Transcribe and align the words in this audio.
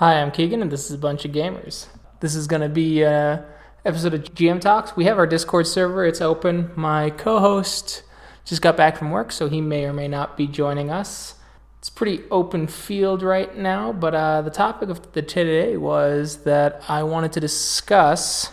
Hi, 0.00 0.22
I'm 0.22 0.30
Keegan, 0.30 0.62
and 0.62 0.72
this 0.72 0.86
is 0.86 0.92
a 0.92 0.98
bunch 0.98 1.26
of 1.26 1.32
gamers. 1.32 1.86
This 2.20 2.34
is 2.34 2.46
going 2.46 2.62
to 2.62 2.70
be 2.70 3.04
an 3.04 3.44
episode 3.84 4.14
of 4.14 4.22
GM 4.34 4.58
Talks. 4.58 4.96
We 4.96 5.04
have 5.04 5.18
our 5.18 5.26
Discord 5.26 5.66
server; 5.66 6.06
it's 6.06 6.22
open. 6.22 6.70
My 6.74 7.10
co-host 7.10 8.02
just 8.46 8.62
got 8.62 8.78
back 8.78 8.96
from 8.96 9.10
work, 9.10 9.30
so 9.30 9.50
he 9.50 9.60
may 9.60 9.84
or 9.84 9.92
may 9.92 10.08
not 10.08 10.38
be 10.38 10.46
joining 10.46 10.88
us. 10.88 11.34
It's 11.78 11.90
pretty 11.90 12.22
open 12.30 12.66
field 12.66 13.22
right 13.22 13.54
now, 13.54 13.92
but 13.92 14.14
uh, 14.14 14.40
the 14.40 14.48
topic 14.48 14.88
of 14.88 15.12
the 15.12 15.20
today 15.20 15.76
was 15.76 16.44
that 16.44 16.82
I 16.88 17.02
wanted 17.02 17.32
to 17.32 17.40
discuss 17.40 18.52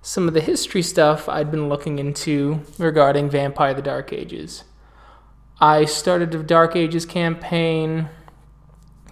some 0.00 0.28
of 0.28 0.32
the 0.32 0.40
history 0.40 0.80
stuff 0.80 1.28
I'd 1.28 1.50
been 1.50 1.68
looking 1.68 1.98
into 1.98 2.62
regarding 2.78 3.28
Vampire 3.28 3.74
the 3.74 3.82
Dark 3.82 4.14
Ages. 4.14 4.64
I 5.60 5.84
started 5.84 6.30
the 6.30 6.42
Dark 6.42 6.74
Ages 6.74 7.04
campaign 7.04 8.08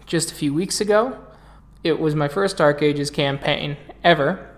just 0.07 0.33
a 0.33 0.35
few 0.35 0.55
weeks 0.55 0.81
ago. 0.81 1.27
It 1.85 1.99
was 2.01 2.15
my 2.15 2.29
first 2.29 2.57
Dark 2.57 2.83
Ages 2.83 3.11
campaign 3.11 3.77
ever. 4.03 4.51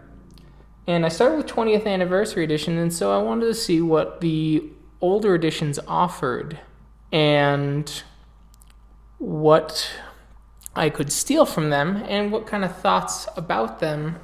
And 0.86 1.04
I 1.04 1.08
started 1.08 1.36
with 1.36 1.46
20th 1.46 1.86
Anniversary 1.86 2.42
Edition, 2.42 2.78
and 2.78 2.92
so 2.92 3.12
I 3.12 3.22
wanted 3.22 3.46
to 3.46 3.54
see 3.54 3.80
what 3.80 4.20
the 4.20 4.64
older 5.00 5.34
editions 5.34 5.78
offered 5.86 6.58
and 7.12 8.02
what 9.18 9.90
I 10.74 10.88
could 10.88 11.12
steal 11.12 11.46
from 11.46 11.70
them 11.70 12.02
and 12.08 12.32
what 12.32 12.46
kind 12.46 12.64
of 12.64 12.76
thoughts 12.76 13.28
about 13.36 13.80
them 13.80 14.18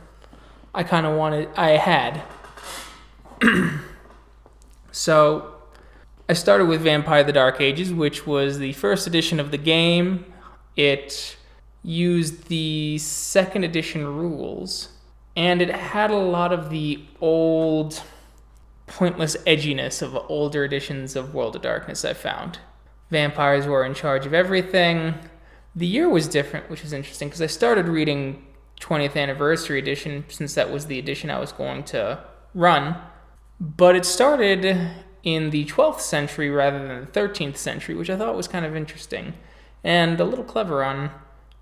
I 0.74 0.82
kind 0.82 1.06
of 1.06 1.16
wanted 1.16 1.48
I 1.56 1.70
had. 1.70 2.22
so 4.92 5.54
I 6.28 6.32
started 6.32 6.66
with 6.66 6.82
Vampire 6.82 7.24
the 7.24 7.32
Dark 7.32 7.60
Ages, 7.60 7.92
which 7.92 8.26
was 8.26 8.58
the 8.58 8.72
first 8.72 9.06
edition 9.06 9.38
of 9.38 9.50
the 9.50 9.58
game. 9.58 10.24
It 10.76 11.35
used 11.86 12.48
the 12.48 12.98
second 12.98 13.62
edition 13.62 14.04
rules, 14.04 14.88
and 15.36 15.62
it 15.62 15.70
had 15.70 16.10
a 16.10 16.16
lot 16.16 16.52
of 16.52 16.68
the 16.68 17.00
old, 17.20 18.02
pointless 18.86 19.36
edginess 19.46 20.02
of 20.02 20.18
older 20.28 20.64
editions 20.64 21.14
of 21.14 21.32
World 21.32 21.54
of 21.54 21.62
Darkness, 21.62 22.04
I 22.04 22.12
found. 22.12 22.58
Vampires 23.10 23.66
were 23.66 23.84
in 23.84 23.94
charge 23.94 24.26
of 24.26 24.34
everything. 24.34 25.14
The 25.76 25.86
year 25.86 26.08
was 26.08 26.26
different, 26.26 26.68
which 26.68 26.82
was 26.82 26.92
interesting 26.92 27.28
because 27.28 27.40
I 27.42 27.46
started 27.46 27.86
reading 27.86 28.44
20th 28.80 29.16
Anniversary 29.16 29.78
Edition 29.78 30.24
since 30.28 30.54
that 30.54 30.72
was 30.72 30.86
the 30.86 30.98
edition 30.98 31.30
I 31.30 31.38
was 31.38 31.52
going 31.52 31.84
to 31.84 32.24
run. 32.52 32.96
But 33.60 33.94
it 33.94 34.04
started 34.04 34.90
in 35.22 35.50
the 35.50 35.66
12th 35.66 36.00
century 36.00 36.50
rather 36.50 36.86
than 36.86 37.00
the 37.00 37.20
13th 37.20 37.56
century, 37.56 37.94
which 37.94 38.10
I 38.10 38.16
thought 38.16 38.34
was 38.34 38.48
kind 38.48 38.66
of 38.66 38.74
interesting 38.74 39.34
and 39.84 40.18
a 40.18 40.24
little 40.24 40.44
clever 40.44 40.82
on 40.82 41.10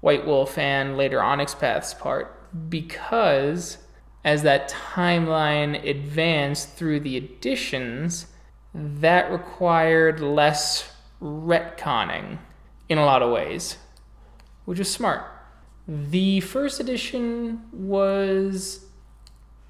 White 0.04 0.26
Wolf 0.26 0.58
and 0.58 0.98
later 0.98 1.22
Onyx 1.22 1.54
Path's 1.54 1.94
part 1.94 2.38
because 2.68 3.78
as 4.22 4.42
that 4.42 4.68
timeline 4.68 5.82
advanced 5.88 6.76
through 6.76 7.00
the 7.00 7.16
editions, 7.16 8.26
that 8.74 9.32
required 9.32 10.20
less 10.20 10.92
retconning 11.22 12.36
in 12.90 12.98
a 12.98 13.04
lot 13.06 13.22
of 13.22 13.32
ways, 13.32 13.78
which 14.66 14.78
was 14.78 14.92
smart. 14.92 15.24
The 15.88 16.40
first 16.40 16.80
edition 16.80 17.62
was 17.72 18.84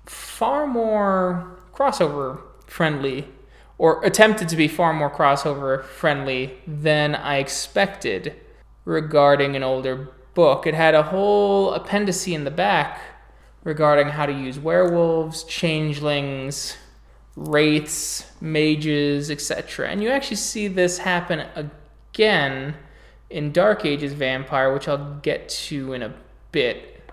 far 0.04 0.66
more 0.66 1.60
crossover 1.72 2.40
friendly, 2.66 3.28
or 3.78 4.04
attempted 4.04 4.48
to 4.48 4.56
be 4.56 4.66
far 4.66 4.92
more 4.92 5.10
crossover 5.10 5.84
friendly 5.84 6.58
than 6.66 7.14
I 7.14 7.36
expected 7.36 8.34
regarding 8.84 9.54
an 9.54 9.62
older 9.62 10.10
book. 10.34 10.66
It 10.66 10.74
had 10.74 10.94
a 10.94 11.02
whole 11.02 11.72
appendice 11.72 12.26
in 12.28 12.44
the 12.44 12.50
back 12.50 13.00
regarding 13.62 14.08
how 14.08 14.26
to 14.26 14.32
use 14.32 14.58
werewolves, 14.58 15.44
changelings, 15.44 16.76
wraiths, 17.36 18.30
mages, 18.40 19.30
etc. 19.30 19.88
And 19.88 20.02
you 20.02 20.10
actually 20.10 20.36
see 20.36 20.68
this 20.68 20.98
happen 20.98 21.44
again 21.56 22.76
in 23.30 23.52
Dark 23.52 23.84
Ages 23.84 24.12
Vampire, 24.12 24.72
which 24.72 24.86
I'll 24.86 25.18
get 25.20 25.48
to 25.48 25.92
in 25.92 26.02
a 26.02 26.14
bit. 26.52 27.10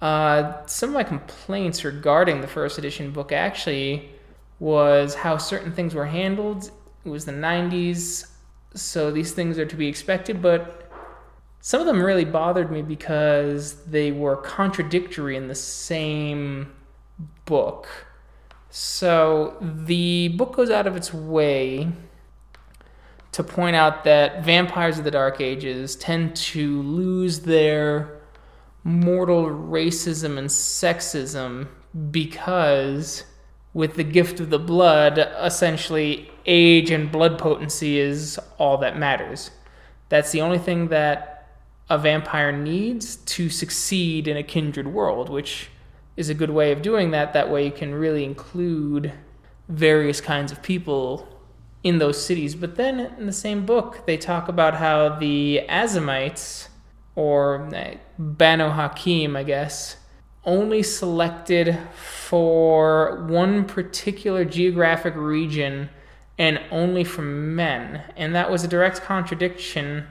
Uh, 0.00 0.64
some 0.66 0.90
of 0.90 0.94
my 0.94 1.02
complaints 1.02 1.84
regarding 1.84 2.40
the 2.40 2.46
first 2.46 2.78
edition 2.78 3.10
book 3.10 3.32
actually 3.32 4.10
was 4.58 5.14
how 5.14 5.36
certain 5.36 5.72
things 5.72 5.94
were 5.94 6.06
handled. 6.06 6.70
It 7.04 7.08
was 7.08 7.24
the 7.24 7.32
90s, 7.32 8.30
so 8.74 9.10
these 9.10 9.32
things 9.32 9.58
are 9.58 9.66
to 9.66 9.76
be 9.76 9.88
expected, 9.88 10.40
but 10.40 10.83
some 11.66 11.80
of 11.80 11.86
them 11.86 12.02
really 12.02 12.26
bothered 12.26 12.70
me 12.70 12.82
because 12.82 13.86
they 13.86 14.12
were 14.12 14.36
contradictory 14.36 15.34
in 15.34 15.48
the 15.48 15.54
same 15.54 16.70
book. 17.46 17.88
So 18.68 19.56
the 19.62 20.28
book 20.28 20.54
goes 20.54 20.68
out 20.68 20.86
of 20.86 20.94
its 20.94 21.14
way 21.14 21.90
to 23.32 23.42
point 23.42 23.76
out 23.76 24.04
that 24.04 24.44
vampires 24.44 24.98
of 24.98 25.04
the 25.04 25.10
Dark 25.10 25.40
Ages 25.40 25.96
tend 25.96 26.36
to 26.36 26.82
lose 26.82 27.40
their 27.40 28.20
mortal 28.82 29.46
racism 29.46 30.36
and 30.36 30.50
sexism 30.50 31.66
because, 32.10 33.24
with 33.72 33.94
the 33.94 34.04
gift 34.04 34.38
of 34.38 34.50
the 34.50 34.58
blood, 34.58 35.16
essentially 35.40 36.30
age 36.44 36.90
and 36.90 37.10
blood 37.10 37.38
potency 37.38 37.98
is 37.98 38.38
all 38.58 38.76
that 38.76 38.98
matters. 38.98 39.50
That's 40.10 40.30
the 40.30 40.42
only 40.42 40.58
thing 40.58 40.88
that 40.88 41.33
a 41.88 41.98
vampire 41.98 42.52
needs 42.52 43.16
to 43.16 43.48
succeed 43.50 44.26
in 44.26 44.36
a 44.36 44.42
kindred 44.42 44.88
world, 44.88 45.28
which 45.28 45.68
is 46.16 46.28
a 46.28 46.34
good 46.34 46.50
way 46.50 46.72
of 46.72 46.82
doing 46.82 47.10
that. 47.10 47.32
That 47.32 47.50
way, 47.50 47.66
you 47.66 47.72
can 47.72 47.94
really 47.94 48.24
include 48.24 49.12
various 49.68 50.20
kinds 50.20 50.52
of 50.52 50.62
people 50.62 51.28
in 51.82 51.98
those 51.98 52.24
cities. 52.24 52.54
But 52.54 52.76
then 52.76 53.00
in 53.18 53.26
the 53.26 53.32
same 53.32 53.66
book, 53.66 54.06
they 54.06 54.16
talk 54.16 54.48
about 54.48 54.76
how 54.76 55.18
the 55.18 55.62
Assamites, 55.68 56.68
or 57.14 57.68
uh, 57.74 57.96
Banu 58.18 58.70
Haqim, 58.70 59.36
I 59.36 59.42
guess, 59.42 59.96
only 60.44 60.82
selected 60.82 61.78
for 61.94 63.24
one 63.28 63.64
particular 63.64 64.44
geographic 64.44 65.14
region 65.16 65.90
and 66.38 66.60
only 66.70 67.04
for 67.04 67.22
men. 67.22 68.02
And 68.16 68.34
that 68.34 68.50
was 68.50 68.64
a 68.64 68.68
direct 68.68 69.02
contradiction 69.02 70.06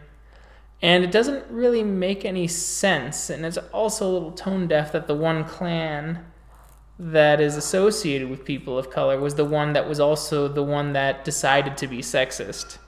and 0.83 1.01
it 1.01 1.11
doesn't 1.11 1.49
really 1.49 1.81
make 1.81 2.25
any 2.25 2.45
sense. 2.45 3.29
And 3.29 3.45
it's 3.45 3.57
also 3.71 4.05
a 4.05 4.11
little 4.11 4.31
tone 4.33 4.67
deaf 4.67 4.91
that 4.91 5.07
the 5.07 5.15
one 5.15 5.45
clan 5.45 6.25
that 6.99 7.39
is 7.39 7.55
associated 7.55 8.29
with 8.29 8.43
people 8.43 8.77
of 8.77 8.89
color 8.89 9.17
was 9.17 9.35
the 9.35 9.45
one 9.45 9.71
that 9.73 9.87
was 9.87 10.01
also 10.01 10.49
the 10.49 10.61
one 10.61 10.91
that 10.91 11.23
decided 11.23 11.77
to 11.77 11.87
be 11.87 11.99
sexist. 11.99 12.79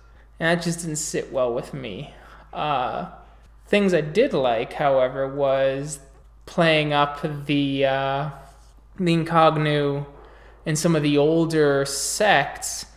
And 0.42 0.60
that 0.60 0.62
just 0.62 0.82
didn't 0.82 0.98
sit 0.98 1.32
well 1.32 1.54
with 1.54 1.74
me. 1.74 2.14
Uh, 2.52 3.12
things 3.68 3.94
I 3.94 4.02
did 4.02 4.34
like, 4.34 4.74
however, 4.74 5.34
was 5.34 6.00
playing 6.46 6.92
up 6.92 7.46
the, 7.46 7.86
uh, 7.86 8.30
the 8.98 9.16
Inconnu 9.16 10.06
and 10.66 10.78
some 10.78 10.98
of 10.98 11.02
the 11.02 11.18
older 11.18 11.86
sects 11.86 12.88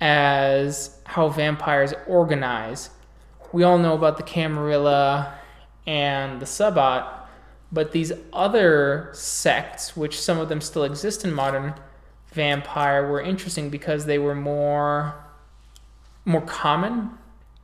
as 0.00 0.98
how 1.04 1.28
vampires 1.28 1.94
organize 2.08 2.90
we 3.52 3.62
all 3.62 3.78
know 3.78 3.94
about 3.94 4.16
the 4.16 4.22
Camarilla 4.22 5.34
and 5.86 6.40
the 6.40 6.46
Sabbat, 6.46 7.28
but 7.72 7.92
these 7.92 8.12
other 8.32 9.10
sects, 9.12 9.96
which 9.96 10.20
some 10.20 10.38
of 10.38 10.48
them 10.48 10.60
still 10.60 10.84
exist 10.84 11.24
in 11.24 11.32
modern 11.32 11.74
vampire, 12.32 13.08
were 13.08 13.20
interesting 13.20 13.70
because 13.70 14.06
they 14.06 14.18
were 14.18 14.34
more 14.34 15.14
more 16.24 16.42
common 16.42 17.10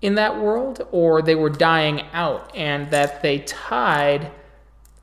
in 0.01 0.15
that 0.15 0.41
world, 0.41 0.87
or 0.91 1.23
they 1.23 1.35
were 1.35 1.51
dying 1.51 2.03
out, 2.13 2.55
and 2.55 2.91
that 2.91 3.23
they 3.23 3.39
tied 3.41 4.31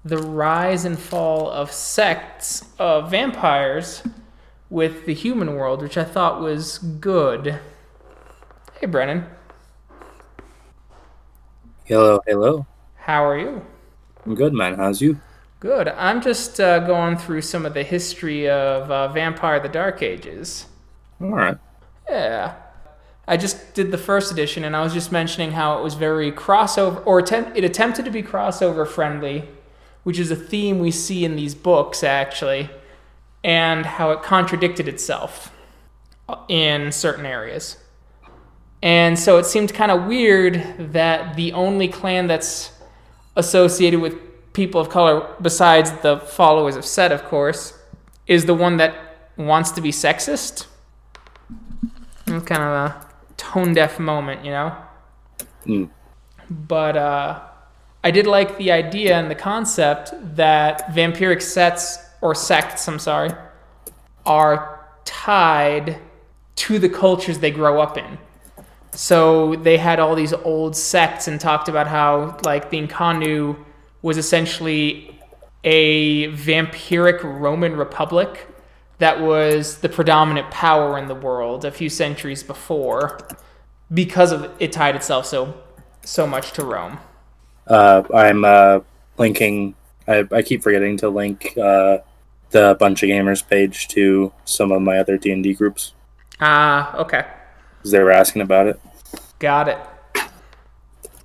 the 0.06 0.18
rise 0.18 0.86
and 0.86 1.00
fall 1.00 1.50
of 1.50 1.72
sects 1.72 2.66
of 2.78 3.10
vampires 3.10 4.04
with 4.70 5.06
the 5.06 5.14
human 5.14 5.56
world, 5.56 5.82
which 5.82 5.98
I 5.98 6.04
thought 6.04 6.42
was 6.42 6.78
good. 6.78 7.60
Hey, 8.80 8.88
Brennan. 8.88 9.26
Hello, 11.86 12.22
hello. 12.26 12.66
How 12.96 13.26
are 13.26 13.38
you? 13.38 13.62
I'm 14.26 14.36
good, 14.36 14.54
man. 14.54 14.76
How's 14.76 15.02
you? 15.02 15.20
Good. 15.60 15.90
I'm 15.90 16.22
just 16.22 16.62
uh, 16.62 16.80
going 16.80 17.18
through 17.18 17.42
some 17.42 17.66
of 17.66 17.74
the 17.74 17.84
history 17.84 18.50
of 18.50 18.90
uh, 18.90 19.10
Vampire 19.10 19.60
the 19.60 19.68
Dark 19.68 20.02
Ages. 20.02 20.68
All 21.20 21.32
right. 21.32 21.58
Yeah. 22.10 22.56
I 23.28 23.36
just 23.36 23.74
did 23.74 23.92
the 23.92 23.98
first 23.98 24.32
edition, 24.32 24.64
and 24.64 24.78
I 24.78 24.82
was 24.82 24.94
just 24.94 25.12
mentioning 25.12 25.52
how 25.52 25.78
it 25.78 25.84
was 25.84 25.96
very 25.96 26.32
crossover, 26.32 27.06
or 27.06 27.20
attempt, 27.20 27.58
it 27.58 27.66
attempted 27.66 28.06
to 28.06 28.12
be 28.12 28.24
crossover 28.24 28.88
friendly, 28.88 29.50
which 30.04 30.20
is 30.20 30.32
a 30.32 30.38
theme 30.38 30.80
we 30.80 30.92
see 30.92 31.26
in 31.26 31.36
these 31.36 31.54
books, 31.54 32.02
actually, 32.02 32.70
and 33.44 33.86
how 33.86 34.12
it 34.12 34.24
contradicted 34.24 34.88
itself 34.88 35.52
in 36.48 36.94
certain 36.94 37.26
areas. 37.26 37.76
And 38.84 39.18
so 39.18 39.38
it 39.38 39.46
seemed 39.46 39.74
kind 39.74 39.92
of 39.92 40.08
weird 40.08 40.92
that 40.92 41.38
the 41.38 41.54
only 41.54 41.88
clan 41.88 42.28
that's 42.28 42.74
associated 43.38 44.02
with 44.02 44.52
people 44.52 44.82
of 44.82 44.90
color, 44.90 45.26
besides 45.42 45.90
the 46.02 46.20
followers 46.20 46.76
of 46.76 46.84
Set, 46.84 47.14
of 47.14 47.24
course, 47.24 47.80
is 48.28 48.46
the 48.46 48.54
one 48.54 48.76
that 48.78 48.94
wants 49.38 49.72
to 49.72 49.82
be 49.82 49.90
sexist. 49.90 50.68
It's 52.28 52.46
kind 52.46 52.62
of 52.62 52.68
a 52.68 53.08
tone 53.38 53.74
deaf 53.74 54.00
moment, 54.00 54.44
you 54.44 54.52
know? 54.52 54.76
Mm. 55.66 55.90
But 56.50 56.98
uh, 56.98 57.40
I 58.04 58.12
did 58.12 58.28
like 58.28 58.58
the 58.58 58.74
idea 58.74 59.16
and 59.16 59.32
the 59.32 59.36
concept 59.36 60.14
that 60.36 60.90
vampiric 60.90 61.42
sets, 61.42 62.00
or 62.20 62.36
sects, 62.36 62.86
I'm 62.90 63.00
sorry, 63.00 63.32
are 64.26 64.90
tied 65.06 66.00
to 66.56 66.80
the 66.80 66.90
cultures 66.90 67.40
they 67.40 67.52
grow 67.52 67.80
up 67.80 67.98
in. 67.98 68.18
So 68.96 69.56
they 69.56 69.78
had 69.78 70.00
all 70.00 70.16
these 70.16 70.34
old 70.34 70.76
sects 70.76 71.28
and 71.28 71.40
talked 71.40 71.68
about 71.68 71.88
how, 71.88 72.38
like, 72.46 72.70
the 72.70 72.86
Inconnu 72.86 73.58
was 74.02 74.18
essentially 74.18 75.20
a 75.64 76.28
vampiric 76.30 77.24
Roman 77.24 77.76
republic 77.76 78.48
that 79.00 79.20
was 79.20 79.80
the 79.80 79.90
predominant 79.90 80.52
power 80.52 80.98
in 80.98 81.08
the 81.08 81.16
world 81.16 81.66
a 81.66 81.72
few 81.72 81.90
centuries 81.90 82.44
before 82.44 83.20
because 83.94 84.32
of 84.32 84.52
it 84.60 84.72
tied 84.72 84.96
itself 84.96 85.26
so 85.26 85.54
so 86.04 86.28
much 86.28 86.52
to 86.52 86.66
Rome. 86.66 87.00
Uh, 87.66 88.04
I'm 88.14 88.44
uh, 88.44 88.80
linking. 89.18 89.76
I, 90.08 90.28
I 90.32 90.42
keep 90.42 90.62
forgetting 90.62 90.98
to 90.98 91.10
link 91.10 91.58
uh, 91.58 92.00
the 92.50 92.76
bunch 92.78 93.04
of 93.04 93.10
gamers 93.10 93.48
page 93.48 93.88
to 93.90 94.34
some 94.44 94.72
of 94.72 94.82
my 94.82 94.98
other 95.00 95.18
D 95.18 95.32
and 95.32 95.44
D 95.44 95.54
groups 95.54 95.94
Ah, 96.40 96.98
okay. 96.98 97.26
Because 97.84 97.92
they 97.92 98.00
were 98.00 98.12
asking 98.12 98.42
about 98.42 98.68
it. 98.68 98.80
Got 99.40 99.68
it. 99.68 99.78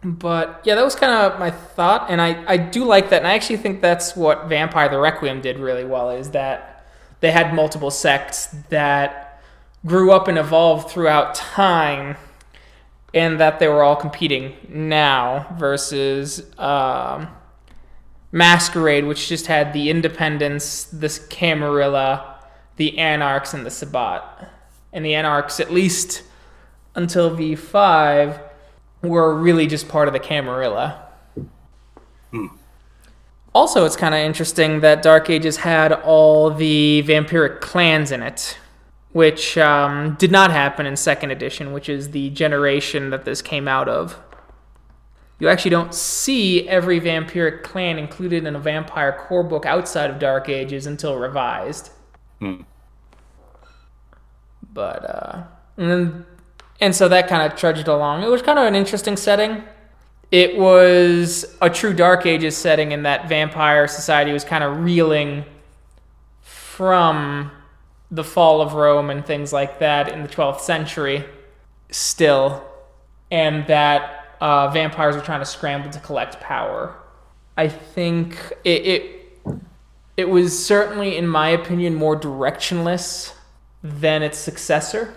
But 0.02 0.60
yeah, 0.64 0.75
that 0.75 0.84
was 0.84 0.96
kind 0.96 1.12
of 1.12 1.38
my 1.38 1.50
thought, 1.50 2.10
and 2.10 2.20
I, 2.20 2.44
I 2.46 2.56
do 2.56 2.84
like 2.84 3.10
that, 3.10 3.19
and 3.19 3.26
I 3.26 3.34
actually 3.34 3.58
think 3.58 3.81
that's 3.81 4.16
what 4.16 4.46
Vampire 4.49 4.88
the 4.88 4.99
Requiem 4.99 5.40
did 5.40 5.58
really 5.58 5.84
well, 5.84 6.10
is 6.10 6.31
that 6.31 6.84
they 7.20 7.31
had 7.31 7.55
multiple 7.55 7.90
sects 7.90 8.46
that 8.70 9.43
grew 9.87 10.12
up 10.12 10.28
and 10.28 10.38
evolved 10.38 10.90
throughout 10.90 11.34
time, 11.34 12.16
and 13.14 13.40
that 13.40 13.58
they 13.58 13.69
were 13.69 13.82
all 13.82 13.96
competing 13.96 14.55
now 14.69 15.55
versus 15.58 16.44
um, 16.58 17.28
Masquerade, 18.31 19.05
which 19.05 19.28
just 19.28 19.46
had 19.46 19.72
the 19.72 19.90
Independents, 19.90 20.84
this 20.84 21.26
Camarilla, 21.28 22.37
the 22.76 22.99
Anarchs, 22.99 23.55
and 23.55 23.64
the 23.64 23.70
Sabbat. 23.70 24.52
And 24.93 25.05
the 25.05 25.14
Anarchs, 25.14 25.58
at 25.58 25.72
least 25.72 26.22
until 26.94 27.37
V5, 27.37 28.40
were 29.02 29.35
really 29.35 29.67
just 29.67 29.88
part 29.88 30.08
of 30.08 30.14
the 30.14 30.20
Camarilla. 30.20 31.08
Also, 33.55 33.85
it's 33.85 33.96
kind 33.96 34.14
of 34.14 34.20
interesting 34.20 34.81
that 34.81 35.02
Dark 35.02 35.31
Ages 35.31 35.58
had 35.58 35.93
all 35.93 36.50
the 36.50 37.02
vampiric 37.06 37.61
clans 37.61 38.12
in 38.12 38.23
it, 38.23 38.58
which 39.12 39.56
um, 39.58 40.14
did 40.19 40.31
not 40.31 40.50
happen 40.50 40.87
in 40.87 40.96
second 40.96 41.31
edition, 41.31 41.73
which 41.73 41.88
is 41.88 42.11
the 42.11 42.31
generation 42.31 43.11
that 43.11 43.25
this 43.25 43.43
came 43.43 43.67
out 43.67 43.88
of. 43.88 44.20
You 45.41 45.49
actually 45.49 45.70
don't 45.70 45.94
see 45.94 46.69
every 46.69 47.00
vampiric 47.00 47.62
clan 47.62 47.99
included 47.99 48.44
in 48.44 48.55
a 48.55 48.58
vampire 48.58 49.12
core 49.12 49.44
book 49.44 49.64
outside 49.64 50.11
of 50.11 50.19
Dark 50.19 50.49
Ages 50.49 50.87
until 50.87 51.17
revised. 51.17 51.91
Hmm. 52.41 52.62
But 54.73 55.05
uh, 55.05 55.44
and 55.76 55.91
then, 55.91 56.26
and 56.80 56.94
so 56.94 57.08
that 57.08 57.28
kind 57.28 57.50
of 57.50 57.58
trudged 57.58 57.88
along. 57.88 58.22
It 58.22 58.30
was 58.30 58.42
kind 58.42 58.58
of 58.58 58.66
an 58.66 58.75
interesting 58.75 59.16
setting. 59.16 59.64
It 60.30 60.58
was 60.58 61.56
a 61.60 61.70
true 61.70 61.94
Dark 61.94 62.26
Ages 62.26 62.56
setting 62.56 62.92
in 62.92 63.02
that 63.04 63.28
vampire 63.28 63.88
society 63.88 64.32
was 64.32 64.44
kind 64.44 64.62
of 64.62 64.80
reeling 64.84 65.44
from 66.42 67.50
the 68.10 68.25
fall 68.25 68.60
of 68.60 68.75
Rome 68.75 69.10
and 69.10 69.25
things 69.25 69.52
like 69.52 69.78
that 69.80 70.08
in 70.08 70.22
the 70.22 70.28
12th 70.28 70.60
century 70.60 71.25
still, 71.90 72.64
and 73.31 73.66
that 73.66 74.36
uh, 74.40 74.69
vampires 74.69 75.16
were 75.16 75.22
trying 75.22 75.40
to 75.40 75.46
scramble 75.46 75.90
to 75.90 76.00
collect 76.00 76.40
power. 76.40 76.96
I 77.56 77.69
think 77.69 78.52
it, 78.64 78.86
it 78.86 79.19
it 80.16 80.28
was 80.28 80.64
certainly, 80.64 81.16
in 81.16 81.28
my 81.28 81.48
opinion, 81.48 81.94
more 81.94 82.19
directionless 82.19 83.34
than 83.84 84.22
its 84.22 84.36
successor, 84.36 85.14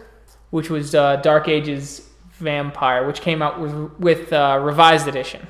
which 0.52 0.70
was 0.70 0.94
uh, 0.94 1.16
Dark 1.18 1.48
Ages 1.48 2.08
Vampire, 2.34 3.06
which 3.08 3.22
came 3.22 3.42
out 3.42 3.60
with 3.60 3.74
with 4.00 4.32
uh, 4.32 4.60
revised 4.62 5.08
edition. 5.08 5.48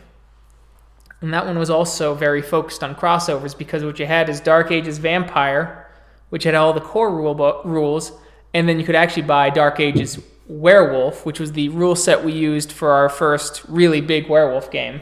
And 1.19 1.33
that 1.33 1.45
one 1.45 1.59
was 1.59 1.69
also 1.69 2.15
very 2.15 2.41
focused 2.41 2.83
on 2.83 2.95
crossovers 2.95 3.55
because 3.55 3.83
what 3.83 3.99
you 3.99 4.07
had 4.07 4.27
is 4.27 4.39
Dark 4.39 4.71
Ages 4.71 4.97
Vampire, 4.97 5.87
which 6.29 6.45
had 6.45 6.55
all 6.55 6.73
the 6.73 6.81
core 6.81 7.13
rule 7.13 7.35
bo- 7.35 7.61
rules, 7.63 8.11
and 8.53 8.67
then 8.67 8.79
you 8.79 8.85
could 8.85 8.95
actually 8.95 9.23
buy 9.23 9.49
Dark 9.51 9.79
Ages 9.79 10.19
Werewolf, 10.47 11.25
which 11.25 11.39
was 11.39 11.51
the 11.51 11.69
rule 11.69 11.95
set 11.95 12.23
we 12.23 12.33
used 12.33 12.71
for 12.71 12.91
our 12.91 13.07
first 13.07 13.63
really 13.67 14.01
big 14.01 14.29
werewolf 14.29 14.71
game, 14.71 15.01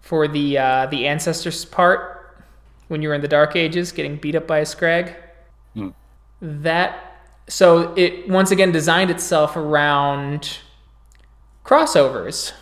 for 0.00 0.28
the 0.28 0.58
uh, 0.58 0.86
the 0.86 1.06
ancestors 1.06 1.64
part 1.64 2.40
when 2.88 3.02
you 3.02 3.08
were 3.08 3.14
in 3.14 3.20
the 3.20 3.28
Dark 3.28 3.56
Ages, 3.56 3.92
getting 3.92 4.16
beat 4.16 4.34
up 4.34 4.46
by 4.46 4.58
a 4.58 4.66
scrag. 4.66 5.16
Hmm. 5.74 5.88
That 6.40 7.13
so 7.48 7.92
it 7.94 8.28
once 8.28 8.50
again 8.50 8.72
designed 8.72 9.10
itself 9.10 9.56
around 9.56 10.58
crossovers, 11.64 12.52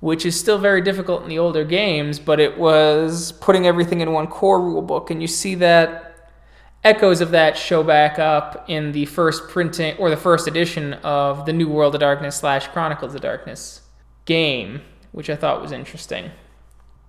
which 0.00 0.26
is 0.26 0.38
still 0.38 0.58
very 0.58 0.82
difficult 0.82 1.22
in 1.22 1.28
the 1.28 1.38
older 1.38 1.64
games, 1.64 2.18
but 2.18 2.40
it 2.40 2.58
was 2.58 3.32
putting 3.32 3.66
everything 3.66 4.00
in 4.00 4.12
one 4.12 4.26
core 4.26 4.60
rulebook, 4.60 5.10
and 5.10 5.20
you 5.20 5.28
see 5.28 5.54
that 5.56 6.30
echoes 6.84 7.22
of 7.22 7.30
that 7.30 7.56
show 7.56 7.82
back 7.82 8.18
up 8.18 8.64
in 8.68 8.92
the 8.92 9.06
first 9.06 9.48
printing 9.48 9.96
or 9.96 10.10
the 10.10 10.16
first 10.16 10.46
edition 10.46 10.92
of 10.94 11.46
the 11.46 11.52
New 11.52 11.68
World 11.68 11.94
of 11.94 12.00
Darkness 12.00 12.36
slash 12.36 12.68
Chronicles 12.68 13.14
of 13.14 13.22
Darkness 13.22 13.80
game, 14.26 14.82
which 15.12 15.30
I 15.30 15.36
thought 15.36 15.62
was 15.62 15.72
interesting. 15.72 16.30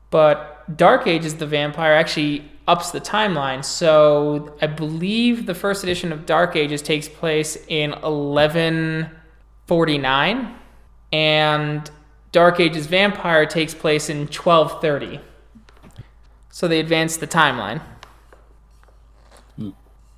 But 0.10 0.78
Dark 0.78 1.08
Ages 1.08 1.36
the 1.36 1.46
Vampire 1.46 1.94
actually 1.94 2.50
ups 2.68 2.92
the 2.92 3.02
timeline. 3.02 3.64
So 3.64 4.56
I 4.62 4.68
believe 4.68 5.46
the 5.46 5.56
first 5.56 5.84
edition 5.84 6.12
of 6.12 6.26
Dark 6.26 6.56
Ages 6.56 6.82
takes 6.82 7.08
place 7.08 7.58
in 7.68 7.92
1149, 7.92 10.56
and 11.12 11.92
Dark 12.32 12.60
Ages 12.60 12.88
Vampire 12.88 13.46
takes 13.46 13.74
place 13.74 14.10
in 14.10 14.28
1230. 14.28 15.20
So 16.50 16.68
they 16.68 16.80
advanced 16.80 17.20
the 17.20 17.28
timeline. 17.28 17.82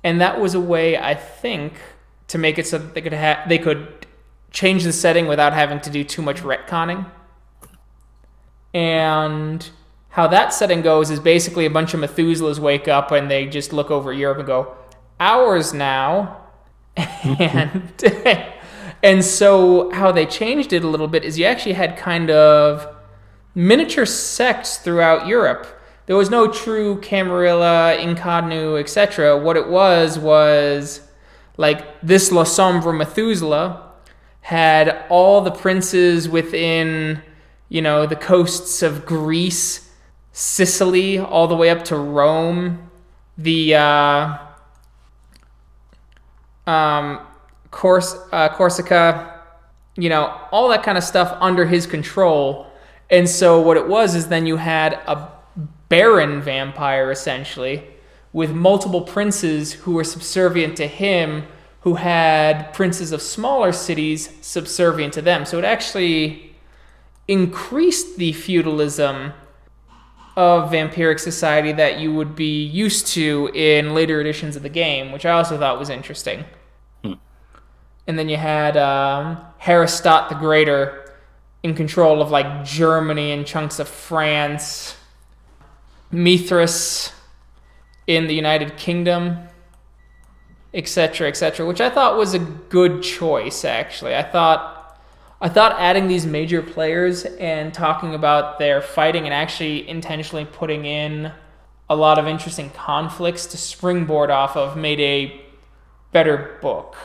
And 0.04 0.20
that 0.20 0.40
was 0.40 0.54
a 0.54 0.60
way, 0.60 0.96
I 0.96 1.14
think, 1.14 1.74
to 2.28 2.38
make 2.38 2.58
it 2.58 2.66
so 2.66 2.78
that 2.78 2.94
they 2.94 3.02
could 3.02 3.12
ha- 3.12 3.44
they 3.48 3.58
could 3.58 4.06
change 4.50 4.84
the 4.84 4.92
setting 4.92 5.26
without 5.26 5.52
having 5.52 5.80
to 5.80 5.90
do 5.90 6.04
too 6.04 6.22
much 6.22 6.38
retconning. 6.38 7.04
And 8.72 9.68
how 10.10 10.26
that 10.28 10.52
setting 10.52 10.82
goes 10.82 11.10
is 11.10 11.20
basically 11.20 11.66
a 11.66 11.70
bunch 11.70 11.94
of 11.94 12.00
Methuselahs 12.00 12.58
wake 12.58 12.88
up 12.88 13.10
and 13.12 13.30
they 13.30 13.46
just 13.46 13.72
look 13.72 13.90
over 13.90 14.12
Europe 14.12 14.38
and 14.38 14.46
go, 14.46 14.76
"Ours 15.20 15.72
now," 15.74 16.38
and 16.96 17.92
and 19.02 19.24
so 19.24 19.90
how 19.90 20.10
they 20.12 20.26
changed 20.26 20.72
it 20.72 20.84
a 20.84 20.88
little 20.88 21.08
bit 21.08 21.24
is 21.24 21.38
you 21.38 21.44
actually 21.44 21.74
had 21.74 21.96
kind 21.96 22.30
of 22.30 22.86
miniature 23.54 24.06
sects 24.06 24.78
throughout 24.78 25.26
Europe. 25.26 25.66
There 26.06 26.16
was 26.16 26.30
no 26.30 26.50
true 26.50 27.00
Camarilla, 27.00 27.96
Inconnu, 27.98 28.80
etc. 28.80 29.36
What 29.36 29.56
it 29.56 29.68
was 29.68 30.18
was 30.18 31.02
like 31.58 32.00
this 32.00 32.30
Lasombra 32.30 32.96
Methuselah 32.96 33.84
had 34.40 35.04
all 35.10 35.42
the 35.42 35.50
princes 35.50 36.28
within, 36.28 37.20
you 37.68 37.82
know, 37.82 38.06
the 38.06 38.16
coasts 38.16 38.82
of 38.82 39.04
Greece, 39.04 39.87
Sicily, 40.40 41.18
all 41.18 41.48
the 41.48 41.56
way 41.56 41.68
up 41.68 41.84
to 41.86 41.96
Rome, 41.96 42.88
the 43.36 43.74
uh, 43.74 44.38
um, 46.64 47.26
Cors- 47.72 48.14
uh, 48.30 48.48
Corsica, 48.50 49.40
you 49.96 50.08
know, 50.08 50.40
all 50.52 50.68
that 50.68 50.84
kind 50.84 50.96
of 50.96 51.02
stuff 51.02 51.36
under 51.40 51.66
his 51.66 51.88
control. 51.88 52.68
And 53.10 53.28
so 53.28 53.60
what 53.60 53.76
it 53.76 53.88
was 53.88 54.14
is 54.14 54.28
then 54.28 54.46
you 54.46 54.58
had 54.58 54.92
a 55.08 55.28
baron 55.88 56.40
vampire 56.40 57.10
essentially 57.10 57.82
with 58.32 58.52
multiple 58.52 59.00
princes 59.00 59.72
who 59.72 59.94
were 59.94 60.04
subservient 60.04 60.76
to 60.76 60.86
him 60.86 61.48
who 61.80 61.96
had 61.96 62.72
princes 62.72 63.10
of 63.10 63.20
smaller 63.20 63.72
cities 63.72 64.30
subservient 64.40 65.14
to 65.14 65.20
them. 65.20 65.44
So 65.44 65.58
it 65.58 65.64
actually 65.64 66.54
increased 67.26 68.18
the 68.18 68.32
feudalism 68.32 69.32
of 70.38 70.70
vampiric 70.70 71.18
society 71.18 71.72
that 71.72 71.98
you 71.98 72.14
would 72.14 72.36
be 72.36 72.62
used 72.62 73.08
to 73.08 73.50
in 73.54 73.92
later 73.92 74.20
editions 74.20 74.54
of 74.54 74.62
the 74.62 74.68
game, 74.68 75.10
which 75.10 75.26
I 75.26 75.32
also 75.32 75.58
thought 75.58 75.80
was 75.80 75.90
interesting. 75.90 76.44
And 78.06 78.16
then 78.16 78.28
you 78.28 78.36
had 78.36 78.76
um, 78.76 79.38
Hardestadt 79.60 80.28
the 80.28 80.36
Greater 80.36 81.12
in 81.64 81.74
control 81.74 82.22
of 82.22 82.30
like 82.30 82.64
Germany 82.64 83.32
and 83.32 83.44
chunks 83.44 83.80
of 83.80 83.88
France. 83.88 84.96
Mithras 86.12 87.12
in 88.06 88.28
the 88.28 88.34
United 88.34 88.76
Kingdom, 88.76 89.40
etc., 90.72 91.28
etc., 91.28 91.66
which 91.66 91.80
I 91.80 91.90
thought 91.90 92.16
was 92.16 92.32
a 92.32 92.38
good 92.38 93.02
choice. 93.02 93.64
Actually, 93.64 94.14
I 94.14 94.22
thought. 94.22 94.77
I 95.40 95.48
thought 95.48 95.76
adding 95.78 96.08
these 96.08 96.26
major 96.26 96.62
players 96.62 97.24
and 97.24 97.72
talking 97.72 98.14
about 98.14 98.58
their 98.58 98.82
fighting 98.82 99.24
and 99.24 99.32
actually 99.32 99.88
intentionally 99.88 100.44
putting 100.44 100.84
in 100.84 101.32
a 101.88 101.94
lot 101.94 102.18
of 102.18 102.26
interesting 102.26 102.70
conflicts 102.70 103.46
to 103.46 103.56
springboard 103.56 104.30
off 104.30 104.56
of 104.56 104.76
made 104.76 105.00
a 105.00 105.40
better 106.12 106.58
book. 106.60 106.96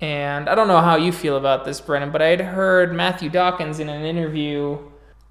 And 0.00 0.48
I 0.48 0.54
don't 0.54 0.68
know 0.68 0.80
how 0.80 0.96
you 0.96 1.12
feel 1.12 1.36
about 1.36 1.64
this, 1.64 1.80
Brennan, 1.80 2.10
but 2.10 2.20
I 2.20 2.26
had 2.26 2.40
heard 2.40 2.92
Matthew 2.92 3.30
Dawkins 3.30 3.78
in 3.78 3.88
an 3.88 4.04
interview 4.04 4.78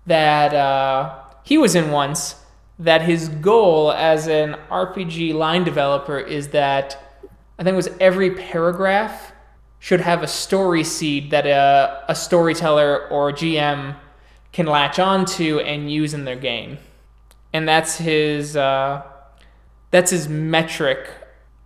that 0.06 0.54
uh, 0.54 1.20
he 1.44 1.58
was 1.58 1.76
in 1.76 1.92
once 1.92 2.36
that 2.80 3.02
his 3.02 3.30
goal 3.30 3.92
as 3.92 4.28
an 4.28 4.56
RPG 4.70 5.34
line 5.34 5.64
developer 5.64 6.18
is 6.18 6.50
that 6.50 6.98
I 7.60 7.64
think 7.64 7.74
it 7.74 7.78
was 7.78 7.90
every 8.00 8.32
paragraph 8.32 9.33
should 9.84 10.00
have 10.00 10.24
a 10.24 10.28
story 10.28 10.82
seed 10.82 11.30
that 11.30 11.46
a, 11.46 12.06
a 12.08 12.16
storyteller 12.16 13.06
or 13.10 13.34
GM 13.34 13.94
can 14.54 14.66
latch 14.66 14.98
onto 14.98 15.60
and 15.60 15.92
use 15.92 16.14
in 16.14 16.24
their 16.24 16.38
game. 16.38 16.78
And 17.52 17.68
that's 17.68 17.98
his 17.98 18.56
uh, 18.56 19.02
that's 19.92 20.10
his 20.10 20.30
metric 20.30 21.10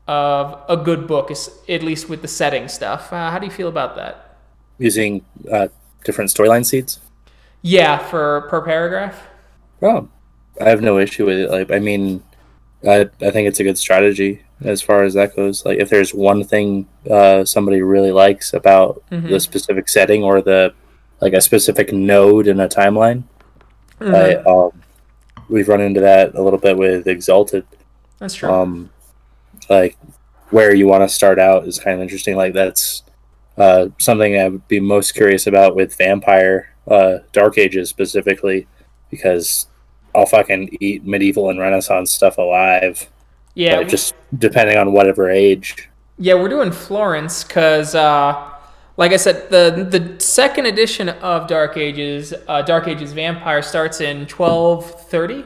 of 0.08 0.60
a 0.68 0.76
good 0.76 1.06
book, 1.06 1.30
is 1.30 1.52
at 1.70 1.84
least 1.84 2.10
with 2.10 2.24
the 2.24 2.28
setting 2.28 2.68
stuff. 2.68 3.14
Uh, 3.14 3.30
how 3.30 3.38
do 3.38 3.46
you 3.46 3.52
feel 3.52 3.68
about 3.68 3.96
that? 3.98 4.40
Using 4.80 5.24
uh, 5.52 5.68
different 6.04 6.32
storyline 6.32 6.66
seeds. 6.66 7.00
Yeah, 7.62 8.00
for 8.00 8.48
per 8.50 8.62
paragraph. 8.62 9.28
Well, 9.80 10.10
I 10.60 10.70
have 10.70 10.82
no 10.82 10.98
issue 10.98 11.28
with 11.28 11.38
it. 11.38 11.52
Like, 11.52 11.70
I 11.70 11.78
mean, 11.78 12.24
I 12.84 13.02
I 13.22 13.30
think 13.30 13.48
it's 13.48 13.60
a 13.60 13.64
good 13.64 13.78
strategy 13.78 14.42
as 14.64 14.82
far 14.82 15.04
as 15.04 15.14
that 15.14 15.36
goes. 15.36 15.66
Like, 15.66 15.80
if 15.80 15.90
there's 15.90 16.14
one 16.14 16.44
thing 16.44 16.88
uh, 17.10 17.46
somebody 17.46 17.82
really 17.82 18.12
likes 18.12 18.54
about 18.54 19.04
Mhm. 19.12 19.30
the 19.30 19.40
specific 19.40 19.88
setting 19.90 20.24
or 20.24 20.42
the 20.42 20.74
like 21.22 21.34
a 21.34 21.42
specific 21.42 21.92
node 21.94 22.48
in 22.48 22.60
a 22.60 22.68
timeline, 22.68 23.24
I, 24.00 24.36
um, 24.36 24.72
we've 25.50 25.68
run 25.68 25.82
into 25.82 26.00
that 26.02 26.36
a 26.36 26.42
little 26.44 26.60
bit 26.60 26.78
with 26.78 27.08
Exalted. 27.08 27.66
That's 28.20 28.36
true. 28.36 28.52
um 28.52 28.90
like 29.70 29.98
where 30.52 30.74
you 30.74 30.88
want 30.88 31.04
to 31.08 31.14
start 31.14 31.40
out 31.40 31.68
is 31.68 31.80
kind 31.80 31.96
of 31.96 32.02
interesting 32.02 32.36
like 32.38 32.54
that's 32.54 33.04
uh 33.58 33.88
something 34.00 34.40
i 34.40 34.48
would 34.48 34.68
be 34.68 34.80
most 34.80 35.14
curious 35.14 35.46
about 35.48 35.76
with 35.76 35.96
vampire 35.98 36.70
uh 36.88 37.18
dark 37.34 37.58
ages 37.58 37.90
specifically 37.90 38.66
because 39.12 39.68
i'll 40.16 40.26
fucking 40.26 40.70
eat 40.80 41.04
medieval 41.06 41.50
and 41.50 41.60
renaissance 41.60 42.12
stuff 42.12 42.38
alive 42.38 43.08
yeah, 43.58 43.84
just 43.84 44.14
depending 44.38 44.78
on 44.78 44.94
whatever 44.94 45.30
age 45.30 45.90
Yeah, 46.20 46.34
we're 46.34 46.50
doing 46.50 46.72
Florence 46.72 47.44
because, 47.44 47.94
uh, 47.94 48.50
like 48.98 49.12
I 49.12 49.18
said, 49.18 49.50
the 49.52 49.88
the 49.90 50.20
second 50.20 50.66
edition 50.66 51.10
of 51.10 51.48
Dark 51.48 51.78
Ages, 51.78 52.34
uh, 52.48 52.64
Dark 52.64 52.88
Ages 52.88 53.14
Vampire, 53.14 53.62
starts 53.62 54.02
in 54.02 54.26
twelve 54.26 55.10
thirty, 55.10 55.46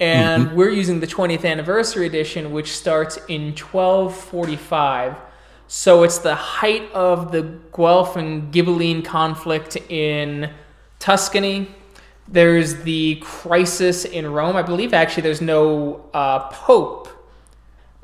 and 0.00 0.52
we're 0.56 0.70
using 0.70 0.98
the 0.98 1.06
twentieth 1.06 1.44
anniversary 1.44 2.06
edition, 2.06 2.50
which 2.50 2.72
starts 2.72 3.18
in 3.28 3.54
twelve 3.54 4.16
forty 4.16 4.56
five. 4.56 5.16
So 5.68 6.02
it's 6.02 6.18
the 6.18 6.34
height 6.34 6.90
of 6.92 7.30
the 7.30 7.42
Guelph 7.74 8.16
and 8.16 8.52
Ghibelline 8.52 9.04
conflict 9.04 9.76
in 9.88 10.50
Tuscany. 10.98 11.68
There's 12.26 12.82
the 12.82 13.16
crisis 13.22 14.04
in 14.04 14.26
Rome. 14.30 14.56
I 14.56 14.62
believe 14.62 14.92
actually 14.92 15.22
there's 15.22 15.40
no 15.40 16.04
uh, 16.12 16.48
pope 16.50 17.08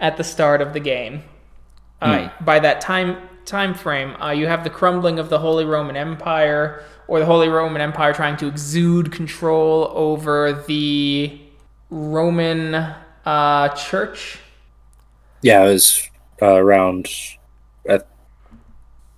at 0.01 0.17
the 0.17 0.25
start 0.25 0.61
of 0.61 0.73
the 0.73 0.81
game. 0.81 1.23
Uh, 2.03 2.31
by 2.41 2.59
that 2.59 2.81
time 2.81 3.17
time 3.45 3.75
frame, 3.75 4.17
uh, 4.23 4.31
you 4.31 4.47
have 4.47 4.65
the 4.65 4.71
crumbling 4.71 5.19
of 5.19 5.29
the 5.29 5.39
Holy 5.39 5.65
Roman 5.65 5.97
Empire, 5.97 6.83
or 7.09 7.19
the 7.19 7.27
Holy 7.27 7.49
Roman 7.49 7.83
Empire 7.83 8.13
trying 8.15 8.37
to 8.39 8.47
exude 8.49 9.13
control 9.13 9.93
over 9.95 10.65
the 10.67 11.39
Roman 11.91 12.75
uh, 13.25 13.69
Church. 13.71 14.39
yeah 15.43 15.65
it 15.65 15.73
was 15.73 16.09
uh, 16.41 16.55
around 16.55 17.09
at, 17.87 18.07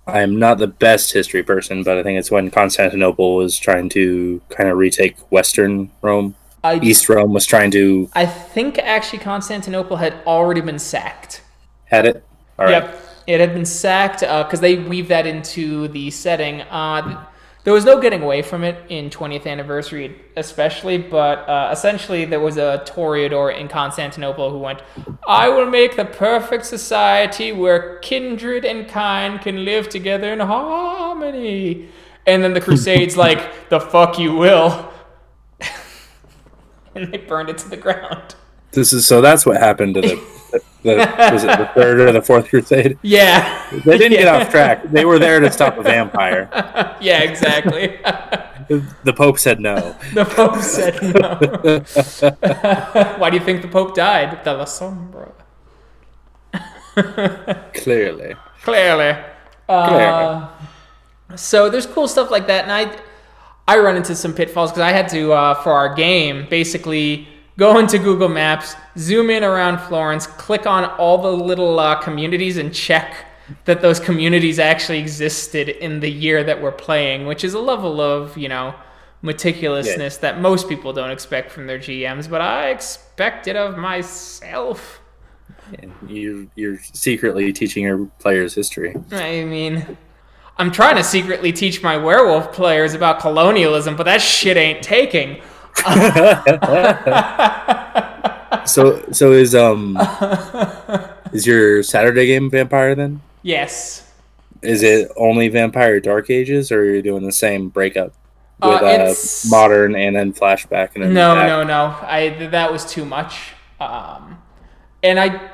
i'm 0.07 0.37
not 0.37 0.57
the 0.57 0.67
best 0.67 1.13
history 1.13 1.43
person 1.43 1.83
but 1.83 1.97
i 1.97 2.03
think 2.03 2.19
it's 2.19 2.31
when 2.31 2.51
constantinople 2.51 3.35
was 3.35 3.57
trying 3.57 3.87
to 3.89 4.41
kind 4.49 4.69
of 4.69 4.77
retake 4.77 5.17
western 5.31 5.89
rome 6.01 6.35
I, 6.63 6.79
east 6.79 7.09
rome 7.09 7.33
was 7.33 7.45
trying 7.45 7.71
to 7.71 8.09
I 8.13 8.25
think 8.25 8.79
actually 8.79 9.19
Constantinople 9.19 9.97
had 9.97 10.15
already 10.25 10.61
been 10.61 10.79
sacked. 10.79 11.41
had 11.85 12.05
it 12.05 12.23
all 12.57 12.65
right 12.65 12.71
Yep, 12.71 12.99
it 13.27 13.39
had 13.39 13.53
been 13.53 13.65
sacked 13.65 14.21
because 14.21 14.59
they 14.59 14.77
weave 14.77 15.07
that 15.07 15.25
into 15.25 15.87
the 15.89 16.11
setting. 16.11 16.61
Uh, 16.61 17.25
there 17.63 17.73
was 17.73 17.85
no 17.85 18.01
getting 18.01 18.21
away 18.21 18.41
from 18.41 18.65
it 18.65 18.77
in 18.89 19.09
20th 19.09 19.47
anniversary, 19.47 20.19
especially, 20.35 20.97
but 20.97 21.47
uh, 21.47 21.69
essentially 21.71 22.25
there 22.25 22.41
was 22.41 22.57
a 22.57 22.83
Toreador 22.85 23.57
in 23.57 23.69
Constantinople 23.69 24.51
who 24.51 24.57
went, 24.57 24.81
"I 25.25 25.47
will 25.47 25.69
make 25.69 25.95
the 25.95 26.03
perfect 26.03 26.65
society 26.65 27.53
where 27.53 27.99
kindred 27.99 28.65
and 28.65 28.87
kind 28.87 29.39
can 29.39 29.63
live 29.63 29.87
together 29.87 30.33
in 30.33 30.41
harmony." 30.41 31.87
And 32.25 32.43
then 32.43 32.53
the 32.53 32.59
Crusades 32.59 33.15
like, 33.25 33.69
"The 33.69 33.79
fuck 33.79 34.19
you 34.19 34.35
will," 34.35 34.92
and 36.95 37.11
they 37.13 37.17
burned 37.17 37.49
it 37.49 37.57
to 37.59 37.69
the 37.69 37.77
ground. 37.77 38.35
This 38.71 38.91
is 38.93 39.05
so. 39.05 39.21
That's 39.21 39.45
what 39.45 39.57
happened 39.57 39.95
to 39.95 40.01
the. 40.01 40.15
the, 40.51 40.61
the 40.83 41.29
was 41.31 41.43
it 41.43 41.57
the 41.57 41.69
third 41.75 41.99
or 41.99 42.11
the 42.11 42.21
fourth 42.21 42.49
crusade? 42.49 42.97
Yeah, 43.03 43.69
They 43.85 43.97
didn't 43.97 44.17
get 44.17 44.27
off 44.27 44.49
track. 44.49 44.83
They 44.91 45.05
were 45.05 45.19
there 45.19 45.39
to 45.39 45.51
stop 45.51 45.77
a 45.77 45.83
vampire. 45.93 46.49
yeah, 47.01 47.21
exactly. 47.21 47.99
The 48.69 49.13
Pope 49.15 49.37
said 49.39 49.59
no. 49.59 49.95
The 50.13 50.25
Pope 50.25 50.57
said 50.61 51.01
no. 53.03 53.17
Why 53.19 53.29
do 53.29 53.37
you 53.37 53.43
think 53.43 53.61
the 53.61 53.67
Pope 53.67 53.93
died? 53.95 54.43
De 54.43 54.53
la 54.53 54.65
Sombra. 54.65 55.31
Clearly, 57.73 58.35
Clearly. 58.61 59.17
Uh, 59.67 60.47
so 61.35 61.69
there's 61.69 61.85
cool 61.87 62.07
stuff 62.07 62.29
like 62.31 62.47
that, 62.47 62.63
and 62.63 62.71
I 62.71 62.95
I 63.67 63.79
run 63.79 63.95
into 63.95 64.15
some 64.15 64.33
pitfalls 64.33 64.71
because 64.71 64.81
I 64.81 64.91
had 64.91 65.07
to 65.09 65.33
uh, 65.33 65.53
for 65.55 65.71
our 65.71 65.93
game 65.93 66.47
basically 66.49 67.27
go 67.57 67.77
into 67.77 67.97
Google 67.97 68.29
Maps, 68.29 68.75
zoom 68.97 69.29
in 69.29 69.43
around 69.43 69.79
Florence, 69.79 70.27
click 70.27 70.65
on 70.65 70.85
all 70.85 71.17
the 71.17 71.31
little 71.31 71.79
uh, 71.79 71.95
communities, 72.01 72.57
and 72.57 72.73
check 72.73 73.25
that 73.65 73.81
those 73.81 73.99
communities 73.99 74.59
actually 74.59 74.99
existed 74.99 75.69
in 75.69 75.99
the 75.99 76.09
year 76.09 76.43
that 76.43 76.61
we're 76.61 76.71
playing, 76.71 77.25
which 77.25 77.43
is 77.43 77.53
a 77.53 77.59
level 77.59 78.01
of 78.01 78.37
you 78.37 78.49
know 78.49 78.75
meticulousness 79.23 80.19
that 80.19 80.41
most 80.41 80.67
people 80.67 80.91
don't 80.91 81.11
expect 81.11 81.49
from 81.51 81.65
their 81.65 81.79
GMs, 81.79 82.29
but 82.29 82.41
I 82.41 82.69
expect 82.69 83.47
it 83.47 83.55
of 83.55 83.77
myself. 83.77 84.99
you 86.07 86.51
you're 86.55 86.79
secretly 86.79 87.53
teaching 87.53 87.83
your 87.83 88.05
players 88.19 88.53
history. 88.53 88.93
I 89.11 89.45
mean, 89.45 89.97
I'm 90.57 90.71
trying 90.71 90.95
to 90.97 91.03
secretly 91.03 91.51
teach 91.51 91.81
my 91.81 91.97
werewolf 91.97 92.53
players 92.53 92.93
about 92.93 93.19
colonialism, 93.19 93.95
but 93.95 94.03
that 94.03 94.21
shit 94.21 94.55
ain't 94.57 94.83
taking. 94.83 95.41
So 98.65 99.03
so 99.11 99.33
is 99.33 99.55
um 99.55 99.97
is 101.33 101.45
your 101.45 101.83
Saturday 101.83 102.27
game 102.27 102.49
vampire 102.49 102.95
then? 102.95 103.19
Yes. 103.41 104.09
Is 104.61 104.83
it 104.83 105.11
only 105.17 105.49
vampire 105.49 105.99
dark 105.99 106.29
ages, 106.29 106.71
or 106.71 106.79
are 106.79 106.85
you 106.95 107.01
doing 107.01 107.23
the 107.25 107.31
same 107.33 107.67
breakup 107.67 108.13
Uh, 108.61 108.69
with 108.71 108.81
uh, 108.83 108.85
it's- 108.85 109.49
modern 109.51 109.95
and 109.95 110.15
then 110.15 110.31
flashback 110.33 110.91
and 110.95 111.03
then 111.03 111.13
No, 111.13 111.35
back? 111.35 111.47
no, 111.47 111.63
no. 111.63 111.85
I 112.07 112.47
that 112.51 112.71
was 112.71 112.85
too 112.85 113.03
much. 113.03 113.51
Um, 113.81 114.37
and 115.01 115.19
I, 115.19 115.49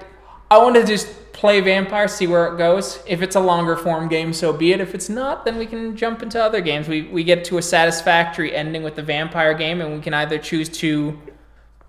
I 0.52 0.60
wanted 0.60 0.82
to 0.82 0.88
just 0.88 1.08
play 1.40 1.62
vampire, 1.62 2.10
see 2.10 2.28
where 2.28 2.54
it 2.54 2.58
goes. 2.58 3.00
If 3.08 3.22
it's 3.22 3.38
a 3.38 3.40
longer 3.40 3.78
form 3.78 4.10
game, 4.10 4.34
so 4.34 4.52
be 4.52 4.74
it. 4.74 4.82
If 4.82 4.94
it's 4.94 5.08
not, 5.08 5.46
then 5.46 5.58
we 5.58 5.66
can 5.66 5.96
jump 5.96 6.22
into 6.22 6.44
other 6.44 6.60
games. 6.60 6.90
We 6.90 7.04
we 7.04 7.24
get 7.24 7.46
to 7.46 7.58
a 7.58 7.62
satisfactory 7.62 8.54
ending 8.54 8.84
with 8.84 8.96
the 8.98 9.04
vampire 9.04 9.54
game, 9.54 9.80
and 9.80 9.96
we 9.96 10.02
can 10.02 10.14
either 10.14 10.38
choose 10.38 10.68
to 10.80 11.18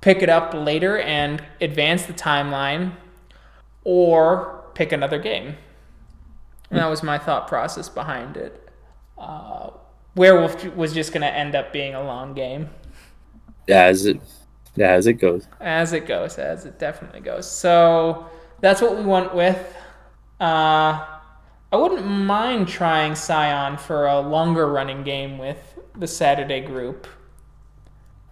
pick 0.01 0.23
it 0.23 0.29
up 0.29 0.55
later 0.55 1.01
and 1.01 1.43
advance 1.61 2.05
the 2.05 2.13
timeline, 2.13 2.93
or 3.83 4.65
pick 4.75 4.93
another 4.93 5.19
game. 5.19 5.57
And 6.71 6.79
that 6.79 6.87
was 6.87 7.03
my 7.03 7.19
thought 7.19 7.49
process 7.49 7.89
behind 7.89 8.37
it. 8.37 8.71
Uh, 9.19 9.71
Werewolf 10.15 10.65
was 10.77 10.95
just 10.95 11.13
going 11.13 11.23
to 11.23 11.35
end 11.35 11.57
up 11.57 11.73
being 11.73 11.97
a 11.97 12.03
long 12.05 12.35
game. 12.35 12.71
Yeah, 13.67 13.87
as 13.87 14.07
it 14.07 14.21
yeah 14.77 14.93
as 14.93 15.09
it 15.09 15.15
goes. 15.15 15.49
As 15.59 15.93
it 15.93 16.07
goes, 16.07 16.39
as 16.39 16.67
it 16.67 16.79
definitely 16.79 17.19
goes. 17.19 17.51
So 17.51 18.31
that's 18.61 18.81
what 18.81 18.97
we 18.97 19.03
went 19.05 19.35
with. 19.35 19.59
Uh, 20.41 21.07
I 21.73 21.77
wouldn't 21.77 22.07
mind 22.07 22.69
trying 22.69 23.15
Scion 23.15 23.77
for 23.77 24.07
a 24.07 24.21
longer 24.21 24.67
running 24.71 25.05
game 25.05 25.39
with 25.39 25.79
the 25.97 26.07
Saturday 26.07 26.61
group. 26.61 27.07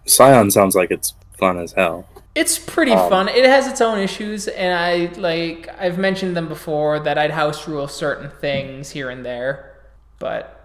Scion 0.05 0.51
sounds 0.51 0.75
like 0.75 0.91
it's 0.91 1.13
fun 1.37 1.57
as 1.57 1.73
hell. 1.73 2.07
It's 2.35 2.57
pretty 2.59 2.93
Um, 2.93 3.09
fun. 3.09 3.27
It 3.29 3.45
has 3.45 3.67
its 3.67 3.81
own 3.81 3.99
issues, 3.99 4.47
and 4.47 4.73
I 4.77 5.11
like 5.19 5.69
I've 5.79 5.97
mentioned 5.97 6.35
them 6.37 6.47
before 6.47 6.99
that 6.99 7.17
I'd 7.17 7.31
house 7.31 7.67
rule 7.67 7.87
certain 7.87 8.29
things 8.41 8.91
here 8.91 9.09
and 9.09 9.25
there. 9.25 9.73
But 10.19 10.59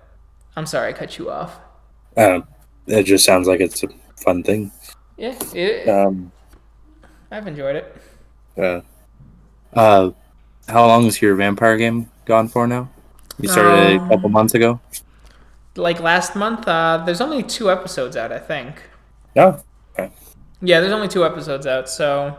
I'm 0.57 0.67
sorry 0.67 0.91
I 0.91 0.93
cut 0.93 1.19
you 1.19 1.31
off. 1.31 1.59
Uh, 2.17 2.41
it 2.87 3.05
just 3.05 3.25
sounds 3.25 3.49
like 3.49 3.61
it's 3.61 3.83
a 3.83 3.89
fun 4.17 4.43
thing. 4.43 4.71
Yeah, 5.17 5.35
it, 5.55 5.89
Um, 5.89 6.33
I've 7.31 7.47
enjoyed 7.47 7.77
it. 7.77 7.97
uh, 8.57 8.81
uh, 9.77 10.11
how 10.69 10.87
long 10.87 11.07
is 11.07 11.21
your 11.21 11.35
vampire 11.35 11.77
game 11.77 12.11
gone 12.25 12.49
for 12.49 12.67
now? 12.67 12.89
You 13.39 13.49
started 13.49 13.73
it 13.73 13.97
a 13.97 14.01
Um, 14.01 14.09
couple 14.09 14.29
months 14.29 14.55
ago. 14.55 14.81
Like 15.77 16.01
last 16.01 16.37
month, 16.37 16.69
uh, 16.69 17.03
there's 17.05 17.21
only 17.21 17.43
two 17.43 17.71
episodes 17.71 18.17
out, 18.17 18.31
I 18.33 18.39
think. 18.39 18.83
Yeah. 19.35 19.59
Yeah, 20.61 20.81
there's 20.81 20.93
only 20.93 21.09
two 21.09 21.25
episodes 21.25 21.67
out, 21.67 21.91
so 21.91 22.37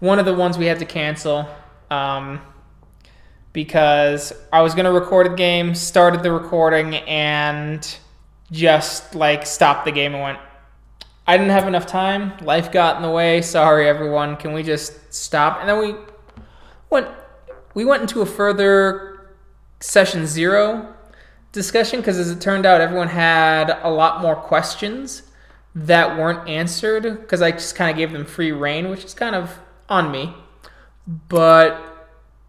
one 0.00 0.18
of 0.18 0.24
the 0.24 0.34
ones 0.34 0.58
we 0.58 0.66
had 0.66 0.78
to 0.80 0.84
cancel 0.84 1.46
um, 1.90 2.40
because 3.52 4.32
I 4.52 4.62
was 4.62 4.74
gonna 4.74 4.90
record 4.92 5.26
a 5.26 5.34
game, 5.36 5.74
started 5.74 6.22
the 6.22 6.32
recording, 6.32 6.94
and 6.96 7.86
just 8.50 9.14
like 9.14 9.46
stopped 9.46 9.84
the 9.84 9.92
game 9.92 10.14
and 10.14 10.22
went. 10.22 10.38
I 11.26 11.36
didn't 11.36 11.52
have 11.52 11.68
enough 11.68 11.86
time. 11.86 12.32
Life 12.40 12.72
got 12.72 12.96
in 12.96 13.02
the 13.02 13.10
way. 13.10 13.42
Sorry, 13.42 13.86
everyone. 13.88 14.36
Can 14.36 14.52
we 14.54 14.62
just 14.64 15.14
stop? 15.14 15.60
And 15.60 15.68
then 15.68 15.78
we 15.78 15.94
went. 16.92 17.08
We 17.74 17.84
went 17.84 18.02
into 18.02 18.20
a 18.20 18.26
further 18.26 19.34
session 19.80 20.26
zero 20.26 20.94
discussion 21.50 22.00
because, 22.00 22.18
as 22.18 22.30
it 22.30 22.40
turned 22.40 22.66
out, 22.66 22.80
everyone 22.80 23.08
had 23.08 23.78
a 23.82 23.90
lot 23.90 24.20
more 24.20 24.36
questions 24.36 25.22
that 25.74 26.18
weren't 26.18 26.48
answered 26.48 27.02
because 27.02 27.42
I 27.42 27.52
just 27.52 27.74
kind 27.74 27.90
of 27.90 27.96
gave 27.96 28.12
them 28.12 28.24
free 28.24 28.52
rein, 28.52 28.90
which 28.90 29.04
is 29.04 29.14
kind 29.14 29.34
of 29.34 29.58
on 29.88 30.10
me. 30.10 30.34
But 31.28 31.80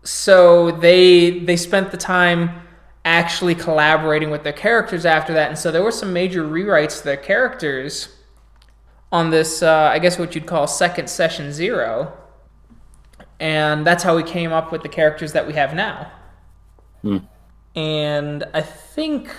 so 0.04 0.72
they 0.72 1.40
they 1.40 1.56
spent 1.56 1.92
the 1.92 1.98
time 1.98 2.62
actually 3.06 3.56
collaborating 3.56 4.30
with 4.30 4.44
their 4.44 4.54
characters 4.54 5.06
after 5.06 5.34
that, 5.34 5.50
and 5.50 5.58
so 5.58 5.72
there 5.72 5.84
were 5.84 5.92
some 5.92 6.14
major 6.14 6.44
rewrites 6.44 7.00
to 7.00 7.06
their 7.06 7.18
characters 7.18 8.16
on 9.12 9.30
this. 9.30 9.64
Uh, 9.64 9.90
I 9.92 10.00
guess 10.00 10.20
what 10.20 10.36
you'd 10.36 10.46
call 10.46 10.68
second 10.68 11.10
session 11.10 11.52
zero, 11.52 12.18
and 13.44 13.86
that's 13.86 14.04
how 14.04 14.16
we 14.16 14.24
came 14.24 14.54
up 14.54 14.72
with 14.72 14.84
the 14.84 14.90
characters 14.90 15.34
that 15.34 15.46
we 15.46 15.52
have 15.52 15.76
now. 15.76 16.10
Hmm. 17.02 17.18
And 17.76 18.46
I 18.54 18.62
think, 18.62 19.36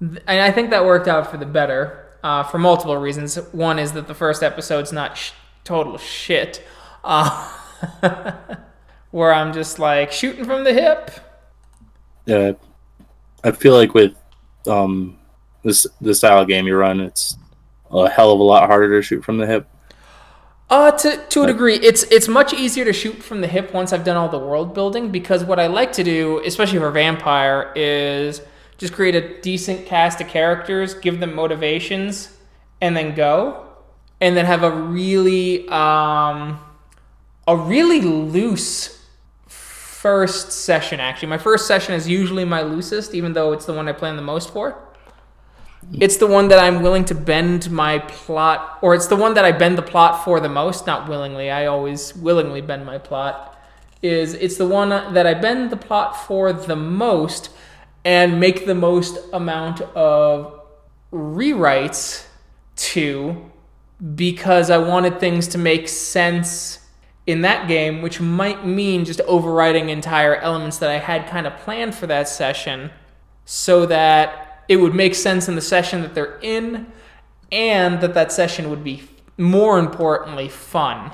and 0.00 0.22
I 0.26 0.50
think 0.50 0.70
that 0.70 0.86
worked 0.86 1.08
out 1.08 1.30
for 1.30 1.36
the 1.36 1.44
better 1.44 2.06
uh, 2.22 2.42
for 2.42 2.56
multiple 2.56 2.96
reasons. 2.96 3.36
One 3.52 3.78
is 3.78 3.92
that 3.92 4.08
the 4.08 4.14
first 4.14 4.42
episode's 4.42 4.92
not 4.92 5.18
sh- 5.18 5.32
total 5.62 5.98
shit, 5.98 6.64
uh, 7.04 7.52
where 9.10 9.34
I'm 9.34 9.52
just 9.52 9.78
like 9.78 10.10
shooting 10.10 10.46
from 10.46 10.64
the 10.64 10.72
hip. 10.72 11.10
Yeah. 12.24 12.52
I 13.44 13.52
feel 13.52 13.74
like 13.74 13.92
with 13.92 14.16
um 14.66 15.18
this 15.62 15.86
the 16.00 16.14
style 16.14 16.40
of 16.40 16.48
game 16.48 16.66
you 16.66 16.76
run, 16.76 16.98
it's 16.98 17.36
a 17.90 18.08
hell 18.08 18.32
of 18.32 18.40
a 18.40 18.42
lot 18.42 18.66
harder 18.68 18.98
to 18.98 19.02
shoot 19.02 19.22
from 19.22 19.36
the 19.36 19.46
hip. 19.46 19.68
Uh, 20.70 20.90
to 20.90 21.18
to 21.28 21.42
a 21.42 21.46
degree, 21.46 21.76
it's 21.76 22.04
it's 22.04 22.26
much 22.26 22.54
easier 22.54 22.84
to 22.84 22.92
shoot 22.92 23.22
from 23.22 23.40
the 23.42 23.46
hip 23.46 23.72
once 23.74 23.92
I've 23.92 24.04
done 24.04 24.16
all 24.16 24.28
the 24.28 24.38
world 24.38 24.74
building 24.74 25.10
because 25.10 25.44
what 25.44 25.60
I 25.60 25.66
like 25.66 25.92
to 25.92 26.04
do, 26.04 26.40
especially 26.44 26.78
for 26.78 26.90
vampire, 26.90 27.72
is 27.76 28.40
just 28.78 28.92
create 28.94 29.14
a 29.14 29.40
decent 29.40 29.86
cast 29.86 30.20
of 30.20 30.28
characters, 30.28 30.94
give 30.94 31.20
them 31.20 31.34
motivations, 31.34 32.36
and 32.80 32.96
then 32.96 33.14
go, 33.14 33.66
and 34.20 34.36
then 34.36 34.46
have 34.46 34.62
a 34.62 34.70
really 34.70 35.68
um 35.68 36.58
a 37.46 37.56
really 37.56 38.00
loose 38.00 39.06
first 39.46 40.50
session. 40.50 40.98
Actually, 40.98 41.28
my 41.28 41.38
first 41.38 41.66
session 41.66 41.94
is 41.94 42.08
usually 42.08 42.46
my 42.46 42.62
loosest, 42.62 43.14
even 43.14 43.34
though 43.34 43.52
it's 43.52 43.66
the 43.66 43.74
one 43.74 43.86
I 43.86 43.92
plan 43.92 44.16
the 44.16 44.22
most 44.22 44.50
for. 44.50 44.78
It's 45.92 46.16
the 46.16 46.26
one 46.26 46.48
that 46.48 46.58
I'm 46.58 46.82
willing 46.82 47.04
to 47.06 47.14
bend 47.14 47.70
my 47.70 47.98
plot, 47.98 48.78
or 48.82 48.94
it's 48.94 49.06
the 49.06 49.16
one 49.16 49.34
that 49.34 49.44
I 49.44 49.52
bend 49.52 49.78
the 49.78 49.82
plot 49.82 50.24
for 50.24 50.40
the 50.40 50.48
most, 50.48 50.86
not 50.86 51.08
willingly. 51.08 51.50
I 51.50 51.66
always 51.66 52.16
willingly 52.16 52.60
bend 52.60 52.84
my 52.84 52.98
plot. 52.98 53.58
Is 54.02 54.34
it's 54.34 54.56
the 54.56 54.66
one 54.66 54.90
that 54.90 55.26
I 55.26 55.34
bend 55.34 55.70
the 55.70 55.76
plot 55.76 56.26
for 56.26 56.52
the 56.52 56.76
most 56.76 57.50
and 58.04 58.38
make 58.38 58.66
the 58.66 58.74
most 58.74 59.18
amount 59.32 59.80
of 59.80 60.60
rewrites 61.12 62.26
to 62.76 63.50
because 64.14 64.68
I 64.70 64.78
wanted 64.78 65.20
things 65.20 65.48
to 65.48 65.58
make 65.58 65.88
sense 65.88 66.80
in 67.26 67.40
that 67.42 67.68
game, 67.68 68.02
which 68.02 68.20
might 68.20 68.66
mean 68.66 69.04
just 69.04 69.20
overriding 69.22 69.88
entire 69.88 70.36
elements 70.36 70.78
that 70.78 70.90
I 70.90 70.98
had 70.98 71.26
kind 71.26 71.46
of 71.46 71.56
planned 71.58 71.94
for 71.94 72.06
that 72.06 72.28
session 72.28 72.90
so 73.46 73.86
that 73.86 74.53
it 74.68 74.76
would 74.76 74.94
make 74.94 75.14
sense 75.14 75.48
in 75.48 75.54
the 75.54 75.60
session 75.60 76.02
that 76.02 76.14
they're 76.14 76.38
in 76.40 76.86
and 77.52 78.00
that 78.00 78.14
that 78.14 78.32
session 78.32 78.70
would 78.70 78.82
be 78.82 79.02
more 79.36 79.78
importantly 79.78 80.48
fun. 80.48 81.10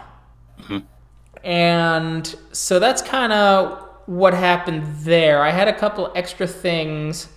Mm-hmm. 0.61 0.79
And 1.45 2.35
so 2.53 2.79
that's 2.79 3.03
kind 3.03 3.33
of 3.33 3.89
what 4.07 4.35
happened 4.35 4.85
there. 5.01 5.43
I 5.43 5.51
had 5.51 5.69
a 5.69 5.73
couple 5.73 6.13
extra 6.15 6.47
things 6.47 7.29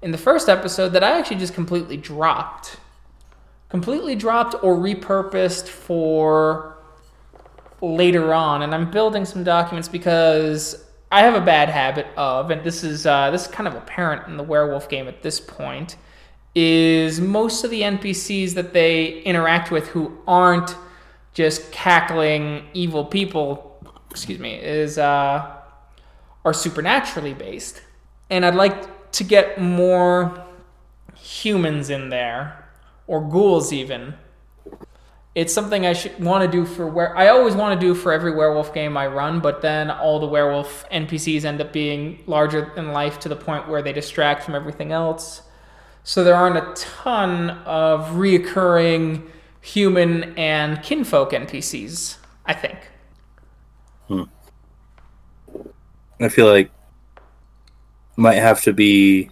in 0.00 0.10
the 0.10 0.18
first 0.18 0.48
episode 0.48 0.88
that 0.90 1.04
i 1.04 1.18
actually 1.18 1.36
just 1.36 1.54
completely 1.54 1.96
dropped. 1.96 2.76
Completely 3.68 4.16
dropped 4.16 4.54
or 4.62 4.76
repurposed 4.76 5.68
for 5.68 6.76
later 7.80 8.34
on. 8.34 8.62
And 8.62 8.74
i'm 8.74 8.90
building 8.90 9.24
some 9.24 9.44
documents 9.44 9.88
because 9.88 10.84
I 11.12 11.20
have 11.20 11.34
a 11.34 11.42
bad 11.42 11.68
habit 11.68 12.06
of, 12.16 12.50
and 12.50 12.64
this 12.64 12.82
is 12.82 13.04
uh, 13.04 13.30
this 13.30 13.42
is 13.42 13.48
kind 13.48 13.68
of 13.68 13.74
apparent 13.74 14.28
in 14.28 14.38
the 14.38 14.42
werewolf 14.42 14.88
game 14.88 15.08
at 15.08 15.22
this 15.22 15.38
point, 15.38 15.96
is 16.54 17.20
most 17.20 17.64
of 17.64 17.70
the 17.70 17.82
NPCs 17.82 18.54
that 18.54 18.72
they 18.72 19.20
interact 19.20 19.70
with 19.70 19.88
who 19.88 20.16
aren't 20.26 20.74
just 21.34 21.70
cackling 21.70 22.64
evil 22.72 23.04
people, 23.04 23.78
excuse 24.10 24.38
me, 24.38 24.54
is 24.54 24.96
uh, 24.96 25.54
are 26.46 26.54
supernaturally 26.54 27.34
based, 27.34 27.82
and 28.30 28.46
I'd 28.46 28.54
like 28.54 29.12
to 29.12 29.22
get 29.22 29.60
more 29.60 30.42
humans 31.14 31.90
in 31.90 32.08
there, 32.08 32.64
or 33.06 33.20
ghouls 33.20 33.70
even. 33.70 34.14
It's 35.34 35.52
something 35.52 35.86
I 35.86 35.94
should 35.94 36.22
want 36.22 36.44
to 36.44 36.50
do 36.50 36.66
for 36.66 36.86
where 36.86 37.16
I 37.16 37.28
always 37.28 37.54
want 37.54 37.80
to 37.80 37.86
do 37.86 37.94
for 37.94 38.12
every 38.12 38.34
werewolf 38.34 38.74
game 38.74 38.96
I 38.98 39.06
run, 39.06 39.40
but 39.40 39.62
then 39.62 39.90
all 39.90 40.20
the 40.20 40.26
werewolf 40.26 40.84
NPCs 40.90 41.44
end 41.44 41.60
up 41.60 41.72
being 41.72 42.22
larger 42.26 42.70
than 42.74 42.92
life 42.92 43.18
to 43.20 43.30
the 43.30 43.36
point 43.36 43.66
where 43.66 43.80
they 43.80 43.94
distract 43.94 44.42
from 44.44 44.54
everything 44.54 44.92
else. 44.92 45.42
So 46.04 46.22
there 46.22 46.34
aren't 46.34 46.56
a 46.56 46.74
ton 46.74 47.50
of 47.64 48.10
reoccurring 48.10 49.26
human 49.62 50.36
and 50.36 50.82
kinfolk 50.82 51.30
NPCs, 51.30 52.16
I 52.44 52.52
think. 52.52 52.78
Hmm. 54.08 54.24
I 56.20 56.28
feel 56.28 56.46
like 56.46 56.70
might 58.16 58.34
have 58.34 58.60
to 58.62 58.72
be 58.72 59.30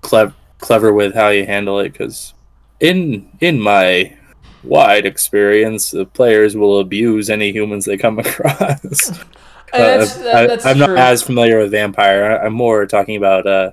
clever 0.00 0.34
clever 0.58 0.92
with 0.92 1.14
how 1.14 1.28
you 1.28 1.44
handle 1.44 1.80
it 1.80 1.92
because 1.92 2.34
in 2.80 3.28
in 3.40 3.60
my 3.60 4.16
wide 4.64 5.06
experience, 5.06 5.90
the 5.90 6.04
players 6.06 6.56
will 6.56 6.78
abuse 6.80 7.30
any 7.30 7.52
humans 7.52 7.84
they 7.84 7.96
come 7.96 8.18
across. 8.24 8.80
That's, 8.80 9.10
Uh, 10.18 10.22
that- 10.22 10.34
I, 10.34 10.46
that's 10.46 10.66
I'm 10.66 10.76
true. 10.76 10.86
not 10.88 10.98
as 10.98 11.22
familiar 11.22 11.58
with 11.58 11.70
vampire. 11.70 12.24
I- 12.40 12.46
I'm 12.46 12.52
more 12.54 12.84
talking 12.86 13.16
about 13.16 13.46
uh, 13.46 13.72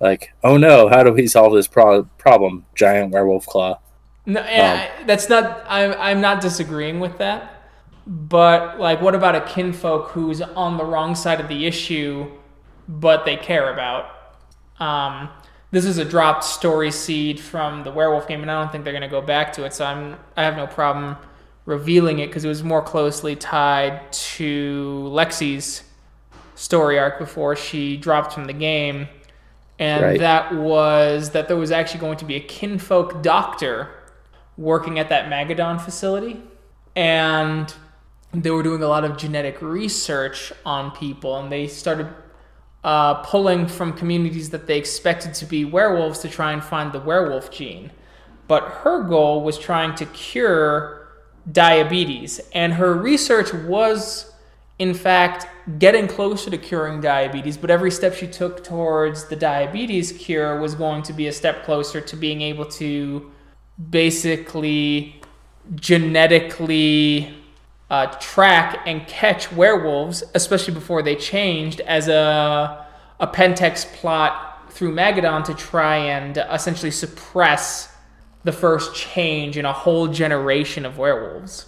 like, 0.00 0.32
oh 0.42 0.56
no, 0.56 0.88
how 0.88 1.02
do 1.02 1.12
we 1.12 1.26
solve 1.26 1.52
this 1.54 1.66
pro- 1.66 2.04
problem? 2.18 2.64
Giant 2.74 3.12
werewolf 3.12 3.46
claw. 3.46 3.78
No, 4.26 4.40
yeah, 4.42 4.88
I- 5.00 5.04
that's 5.04 5.28
not. 5.28 5.64
I'm 5.68 5.92
I'm 5.98 6.20
not 6.20 6.40
disagreeing 6.40 7.00
with 7.00 7.18
that. 7.18 7.54
But 8.06 8.80
like, 8.80 9.02
what 9.02 9.14
about 9.14 9.34
a 9.36 9.42
kinfolk 9.42 10.08
who's 10.10 10.40
on 10.40 10.78
the 10.78 10.84
wrong 10.84 11.14
side 11.14 11.40
of 11.40 11.48
the 11.48 11.66
issue, 11.66 12.30
but 12.88 13.24
they 13.26 13.36
care 13.36 13.70
about? 13.72 14.06
Um, 14.80 15.28
this 15.70 15.84
is 15.84 15.98
a 15.98 16.04
dropped 16.04 16.44
story 16.44 16.90
seed 16.90 17.38
from 17.40 17.84
the 17.84 17.90
werewolf 17.90 18.26
game, 18.26 18.42
and 18.42 18.50
I 18.50 18.60
don't 18.62 18.72
think 18.72 18.84
they're 18.84 18.92
gonna 18.92 19.08
go 19.08 19.20
back 19.20 19.52
to 19.54 19.64
it. 19.64 19.74
So 19.74 19.84
I'm 19.84 20.16
I 20.36 20.42
have 20.44 20.56
no 20.56 20.66
problem 20.66 21.16
revealing 21.66 22.18
it 22.20 22.28
because 22.28 22.44
it 22.44 22.48
was 22.48 22.64
more 22.64 22.80
closely 22.82 23.36
tied 23.36 24.10
to 24.12 25.10
Lexi's 25.12 25.82
story 26.54 26.98
arc 26.98 27.18
before 27.18 27.54
she 27.54 27.96
dropped 27.96 28.32
from 28.32 28.46
the 28.46 28.52
game. 28.54 29.08
And 29.78 30.02
Right. 30.02 30.18
that 30.18 30.54
was 30.54 31.30
that 31.30 31.46
there 31.46 31.56
was 31.56 31.70
actually 31.70 32.00
going 32.00 32.16
to 32.18 32.24
be 32.24 32.34
a 32.36 32.40
kinfolk 32.40 33.22
doctor 33.22 33.88
working 34.56 34.98
at 34.98 35.08
that 35.10 35.26
Magadon 35.30 35.80
facility. 35.80 36.42
And 36.96 37.72
they 38.32 38.50
were 38.50 38.62
doing 38.64 38.82
a 38.82 38.88
lot 38.88 39.04
of 39.04 39.16
genetic 39.16 39.62
research 39.62 40.52
on 40.66 40.90
people, 40.90 41.36
and 41.38 41.52
they 41.52 41.66
started 41.68 42.08
uh, 42.84 43.14
pulling 43.14 43.66
from 43.66 43.92
communities 43.92 44.50
that 44.50 44.66
they 44.66 44.78
expected 44.78 45.34
to 45.34 45.46
be 45.46 45.64
werewolves 45.64 46.20
to 46.20 46.28
try 46.28 46.52
and 46.52 46.62
find 46.62 46.92
the 46.92 47.00
werewolf 47.00 47.50
gene. 47.50 47.90
but 48.46 48.62
her 48.82 49.02
goal 49.02 49.42
was 49.42 49.58
trying 49.58 49.94
to 49.94 50.06
cure 50.06 51.06
diabetes. 51.52 52.40
And 52.52 52.72
her 52.74 52.94
research 52.94 53.52
was, 53.52 54.32
in 54.78 54.94
fact, 54.94 55.46
getting 55.78 56.06
closer 56.08 56.50
to 56.50 56.58
curing 56.58 57.00
diabetes, 57.00 57.56
but 57.56 57.70
every 57.70 57.90
step 57.90 58.14
she 58.14 58.26
took 58.26 58.64
towards 58.64 59.28
the 59.28 59.36
diabetes 59.36 60.12
cure 60.12 60.60
was 60.60 60.74
going 60.74 61.02
to 61.04 61.12
be 61.12 61.26
a 61.26 61.32
step 61.32 61.64
closer 61.64 62.00
to 62.00 62.16
being 62.16 62.40
able 62.40 62.64
to 62.64 63.30
basically 63.90 65.20
genetically 65.74 67.34
uh, 67.90 68.06
track 68.18 68.82
and 68.86 69.06
catch 69.06 69.50
werewolves, 69.52 70.22
especially 70.34 70.74
before 70.74 71.02
they 71.02 71.16
changed, 71.16 71.80
as 71.80 72.08
a, 72.08 72.86
a 73.18 73.26
Pentex 73.26 73.90
plot 73.94 74.70
through 74.70 74.94
Magadon 74.94 75.44
to 75.44 75.54
try 75.54 75.96
and 75.96 76.36
essentially 76.50 76.90
suppress 76.90 77.92
the 78.44 78.52
first 78.52 78.94
change 78.94 79.56
in 79.56 79.64
a 79.64 79.72
whole 79.72 80.08
generation 80.08 80.84
of 80.84 80.98
werewolves. 80.98 81.66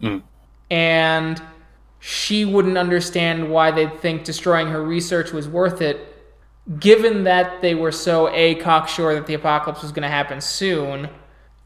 Mm. 0.00 0.22
And 0.70 1.42
she 1.98 2.44
wouldn't 2.44 2.78
understand 2.78 3.50
why 3.50 3.70
they'd 3.72 4.00
think 4.00 4.24
destroying 4.24 4.68
her 4.68 4.82
research 4.82 5.32
was 5.32 5.48
worth 5.48 5.82
it, 5.82 6.14
given 6.78 7.24
that 7.24 7.60
they 7.62 7.74
were 7.74 7.92
so 7.92 8.28
A, 8.32 8.54
cocksure 8.56 9.14
that 9.14 9.26
the 9.26 9.34
apocalypse 9.34 9.82
was 9.82 9.92
going 9.92 10.02
to 10.02 10.08
happen 10.08 10.40
soon, 10.40 11.08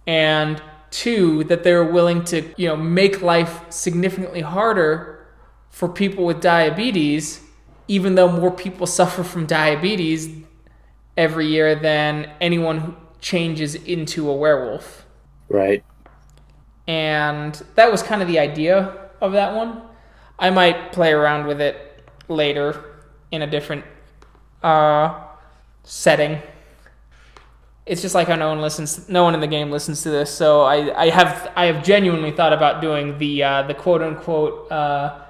and 0.07 0.63
two, 0.91 1.45
that 1.45 1.63
they're 1.63 1.85
willing 1.85 2.25
to, 2.25 2.53
you 2.57 2.69
know, 2.69 2.77
make 2.77 3.23
life 3.23 3.71
significantly 3.71 4.41
harder 4.41 5.27
for 5.71 5.89
people 5.89 6.25
with 6.25 6.41
diabetes, 6.41 7.41
even 7.89 8.15
though 8.15 8.31
more 8.31 8.51
people 8.51 8.87
suffer 9.01 9.23
from 9.23 9.47
diabetes 9.47 10.31
every 11.17 11.47
year 11.47 11.75
than 11.75 12.31
anyone 12.41 12.79
who 12.79 12.95
changes 13.21 13.75
into 13.75 14.29
a 14.31 14.35
werewolf. 14.35 15.07
Right. 15.49 15.85
And 16.87 17.55
that 17.75 17.91
was 17.91 18.03
kind 18.03 18.23
of 18.23 18.29
the 18.29 18.39
idea 18.39 19.11
of 19.21 19.33
that 19.33 19.55
one. 19.55 19.83
I 20.39 20.51
might 20.51 20.93
play 20.93 21.13
around 21.13 21.47
with 21.47 21.61
it 21.61 22.05
later 22.29 23.03
in 23.31 23.43
a 23.43 23.47
different 23.47 23.85
uh, 24.63 25.23
setting. 25.83 26.41
It's 27.91 28.03
just 28.03 28.15
like 28.15 28.29
how 28.29 28.37
no 28.37 28.51
one 28.51 28.61
listens. 28.61 29.09
No 29.09 29.25
one 29.25 29.35
in 29.35 29.41
the 29.41 29.49
game 29.49 29.73
listens 29.73 30.05
to 30.05 30.11
this, 30.11 30.33
so 30.33 30.61
I, 30.61 31.07
I 31.07 31.11
have 31.11 31.51
I 31.57 31.65
have 31.65 31.83
genuinely 31.83 32.31
thought 32.31 32.53
about 32.53 32.81
doing 32.81 33.19
the 33.19 33.43
uh, 33.43 33.63
the 33.65 33.75
quote 33.75 34.01
unquote 34.01 34.71
uh, 34.71 35.23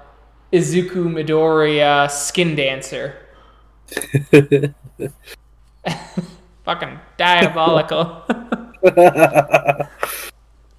Izuku 0.53 1.07
Midoriya 1.09 2.11
skin 2.11 2.55
dancer. 2.55 3.15
Fucking 6.63 6.99
diabolical. 7.17 8.27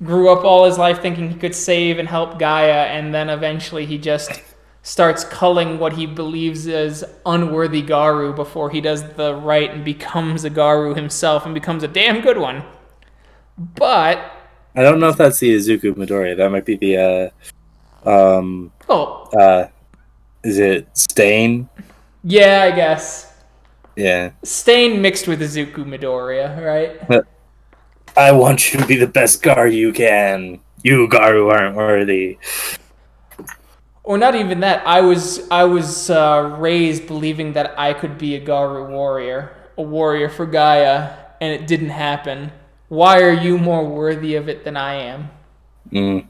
Grew 0.05 0.33
up 0.33 0.45
all 0.45 0.64
his 0.64 0.79
life 0.79 1.03
thinking 1.03 1.31
he 1.31 1.37
could 1.37 1.57
save 1.57 1.99
and 1.99 2.09
help 2.09 2.38
Gaia, 2.38 2.85
and 2.95 3.12
then 3.12 3.29
eventually 3.29 3.87
he 3.87 3.99
just 3.99 4.31
starts 4.83 5.23
culling 5.25 5.79
what 5.79 5.92
he 5.95 6.07
believes 6.07 6.66
is 6.66 7.05
unworthy 7.25 7.83
Garou 7.83 8.33
before 8.35 8.71
he 8.71 8.81
does 8.81 9.03
the 9.14 9.35
rite 9.37 9.71
and 9.71 9.85
becomes 9.85 10.45
a 10.45 10.51
Garou 10.51 10.95
himself 10.95 11.45
and 11.45 11.55
becomes 11.55 11.83
a 11.85 11.88
damn 11.88 12.21
good 12.21 12.37
one. 12.38 12.64
But 13.57 14.18
I 14.75 14.83
don't 14.83 14.99
know 14.99 15.09
if 15.09 15.16
that's 15.16 15.38
the 15.38 15.55
Izuku 15.55 15.95
Midoriya. 15.95 16.37
That 16.37 16.51
might 16.51 16.64
be 16.64 16.77
the 16.77 17.33
uh 18.07 18.09
um 18.09 18.73
oh 18.88 19.29
uh 19.38 19.68
is 20.42 20.59
it 20.59 20.88
Stain? 20.97 21.68
yeah, 22.25 22.62
I 22.64 22.75
guess 22.75 23.33
Yeah. 23.95 24.31
Stain 24.42 25.01
mixed 25.01 25.29
with 25.29 25.40
Izuku 25.40 25.85
Midoriya, 25.85 26.64
right? 26.64 27.25
I 28.16 28.33
want 28.33 28.73
you 28.73 28.81
to 28.81 28.87
be 28.87 28.97
the 28.97 29.07
best 29.07 29.42
Garou 29.42 29.71
you 29.71 29.92
can. 29.92 30.59
You 30.83 31.07
Garou 31.07 31.49
aren't 31.51 31.77
worthy. 31.77 32.38
Or 34.05 34.19
not 34.19 34.35
even 34.35 34.61
that. 34.61 34.87
I 34.87 35.01
was 35.01 35.49
I 35.51 35.65
was 35.65 36.11
uh, 36.11 36.57
raised 36.59 37.07
believing 37.07 37.53
that 37.53 37.79
I 37.79 37.95
could 37.95 38.19
be 38.19 38.35
a 38.35 38.41
Garou 38.41 38.91
warrior, 38.91 39.55
a 39.79 39.83
warrior 39.83 40.29
for 40.29 40.45
Gaia, 40.45 41.11
and 41.41 41.53
it 41.53 41.67
didn't 41.67 41.91
happen. 41.91 42.51
Why 42.88 43.23
are 43.23 43.33
you 43.33 43.59
more 43.59 43.87
worthy 43.87 44.35
of 44.35 44.49
it 44.49 44.65
than 44.65 44.77
I 44.77 44.95
am? 44.95 45.31
Mm. 45.91 46.27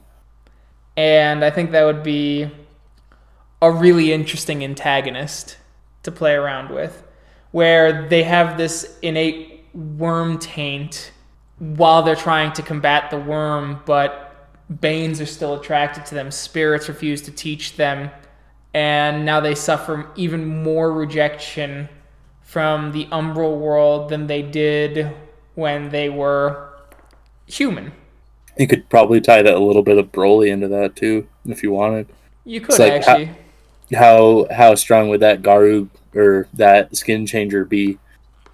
And 0.95 1.43
I 1.43 1.49
think 1.49 1.71
that 1.71 1.83
would 1.83 2.03
be 2.03 2.49
a 3.61 3.71
really 3.71 4.13
interesting 4.13 4.63
antagonist 4.63 5.57
to 6.03 6.11
play 6.11 6.33
around 6.33 6.69
with, 6.69 7.03
where 7.51 8.07
they 8.07 8.23
have 8.23 8.57
this 8.57 8.97
innate 9.01 9.65
worm 9.73 10.37
taint 10.37 11.11
while 11.57 12.03
they're 12.03 12.15
trying 12.15 12.51
to 12.53 12.61
combat 12.61 13.09
the 13.09 13.17
worm, 13.17 13.81
but 13.85 14.22
Banes 14.81 15.19
are 15.19 15.25
still 15.25 15.55
attracted 15.59 16.05
to 16.07 16.15
them. 16.15 16.31
Spirits 16.31 16.87
refuse 16.87 17.21
to 17.23 17.31
teach 17.31 17.75
them, 17.75 18.09
and 18.73 19.25
now 19.25 19.39
they 19.39 19.55
suffer 19.55 20.07
even 20.15 20.45
more 20.63 20.91
rejection 20.91 21.89
from 22.41 22.91
the 22.91 23.05
umbral 23.05 23.59
world 23.59 24.09
than 24.09 24.27
they 24.27 24.41
did 24.41 25.11
when 25.55 25.89
they 25.89 26.09
were 26.09 26.69
human. 27.45 27.91
You 28.57 28.67
could 28.67 28.87
probably 28.89 29.19
tie 29.19 29.41
that 29.41 29.53
a 29.53 29.59
little 29.59 29.81
bit 29.83 29.97
of 29.97 30.11
Broly 30.11 30.49
into 30.49 30.67
that 30.69 30.95
too, 30.95 31.27
if 31.45 31.63
you 31.63 31.71
wanted. 31.71 32.07
You 32.45 32.61
could 32.61 32.77
like 32.79 32.91
actually. 32.93 33.31
How 33.93 34.47
how 34.51 34.75
strong 34.75 35.09
would 35.09 35.19
that 35.19 35.41
Garou 35.41 35.89
or 36.15 36.47
that 36.53 36.95
skin 36.95 37.25
changer 37.25 37.65
be 37.65 37.97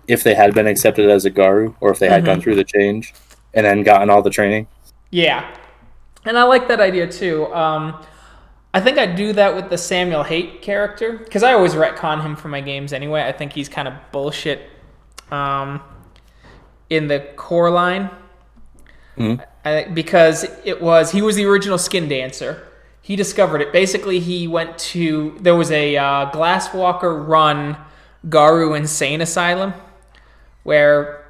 if 0.08 0.24
they 0.24 0.34
had 0.34 0.54
been 0.54 0.68
accepted 0.68 1.10
as 1.10 1.26
a 1.26 1.30
Garou, 1.30 1.76
or 1.82 1.92
if 1.92 2.00
they 2.00 2.10
had 2.10 2.26
gone 2.26 2.40
Mhm. 2.40 2.44
through 2.44 2.56
the 2.56 2.64
change 2.64 3.14
and 3.54 3.66
then 3.66 3.84
gotten 3.84 4.10
all 4.10 4.22
the 4.22 4.30
training? 4.30 4.68
Yeah. 5.12 5.46
And 6.26 6.38
I 6.38 6.44
like 6.44 6.68
that 6.68 6.80
idea 6.80 7.08
too. 7.08 7.52
Um, 7.54 8.04
I 8.74 8.82
think 8.82 8.98
I'd 8.98 9.16
do 9.16 9.34
that 9.34 9.56
with 9.56 9.70
the 9.70 9.78
Samuel 9.78 10.24
Haight 10.24 10.62
character 10.62 11.18
because 11.18 11.44
I 11.44 11.54
always 11.54 11.74
retcon 11.74 12.22
him 12.22 12.36
for 12.36 12.50
my 12.50 12.62
games 12.62 12.94
anyway. 12.94 13.24
I 13.24 13.32
think 13.32 13.54
he's 13.54 13.68
kind 13.70 13.88
of 13.88 13.94
bullshit 14.12 14.70
um, 15.32 15.82
in 16.90 17.08
the 17.08 17.20
core 17.36 17.70
line 17.72 18.10
Mhm. 19.18 19.44
I, 19.66 19.84
because 19.94 20.46
it 20.64 20.82
was 20.82 21.12
he 21.12 21.22
was 21.22 21.36
the 21.36 21.46
original 21.46 21.78
skin 21.78 22.08
dancer. 22.08 22.66
He 23.02 23.16
discovered 23.18 23.60
it. 23.62 23.74
Basically, 23.74 24.20
he 24.20 24.48
went 24.48 24.78
to 24.78 25.36
there 25.42 25.56
was 25.56 25.72
a 25.72 25.98
uh, 25.98 26.32
Glasswalker 26.32 27.28
run 27.28 27.76
Garou 28.30 28.74
Insane 28.76 29.20
Asylum 29.22 29.74
where 30.64 31.26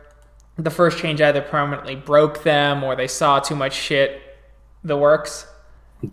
the 0.58 0.70
first 0.70 1.00
change 1.00 1.22
either 1.22 1.42
permanently 1.42 1.96
broke 1.96 2.44
them 2.44 2.84
or 2.84 2.96
they 2.96 3.08
saw 3.08 3.40
too 3.40 3.56
much 3.56 3.74
shit. 3.74 4.22
The 4.84 4.98
works. 4.98 5.46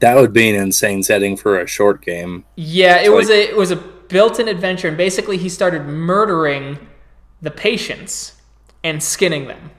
That 0.00 0.16
would 0.16 0.33
be 0.33 0.48
an 0.50 0.61
insane 0.61 1.02
setting 1.02 1.37
for 1.37 1.61
a 1.61 1.66
short 1.66 2.02
game. 2.02 2.44
Yeah, 2.57 2.98
it 3.00 3.07
So, 3.07 3.14
was 3.16 3.29
like- 3.29 3.37
a 3.38 3.48
it 3.50 3.57
was 3.57 3.70
a 3.70 3.76
built-in 3.76 4.48
adventure, 4.48 4.88
and 4.88 4.96
basically 4.96 5.37
he 5.37 5.48
started 5.48 5.85
murdering 5.87 6.79
the 7.42 7.50
patients 7.50 8.35
and 8.83 9.02
skinning 9.02 9.46
them, 9.46 9.70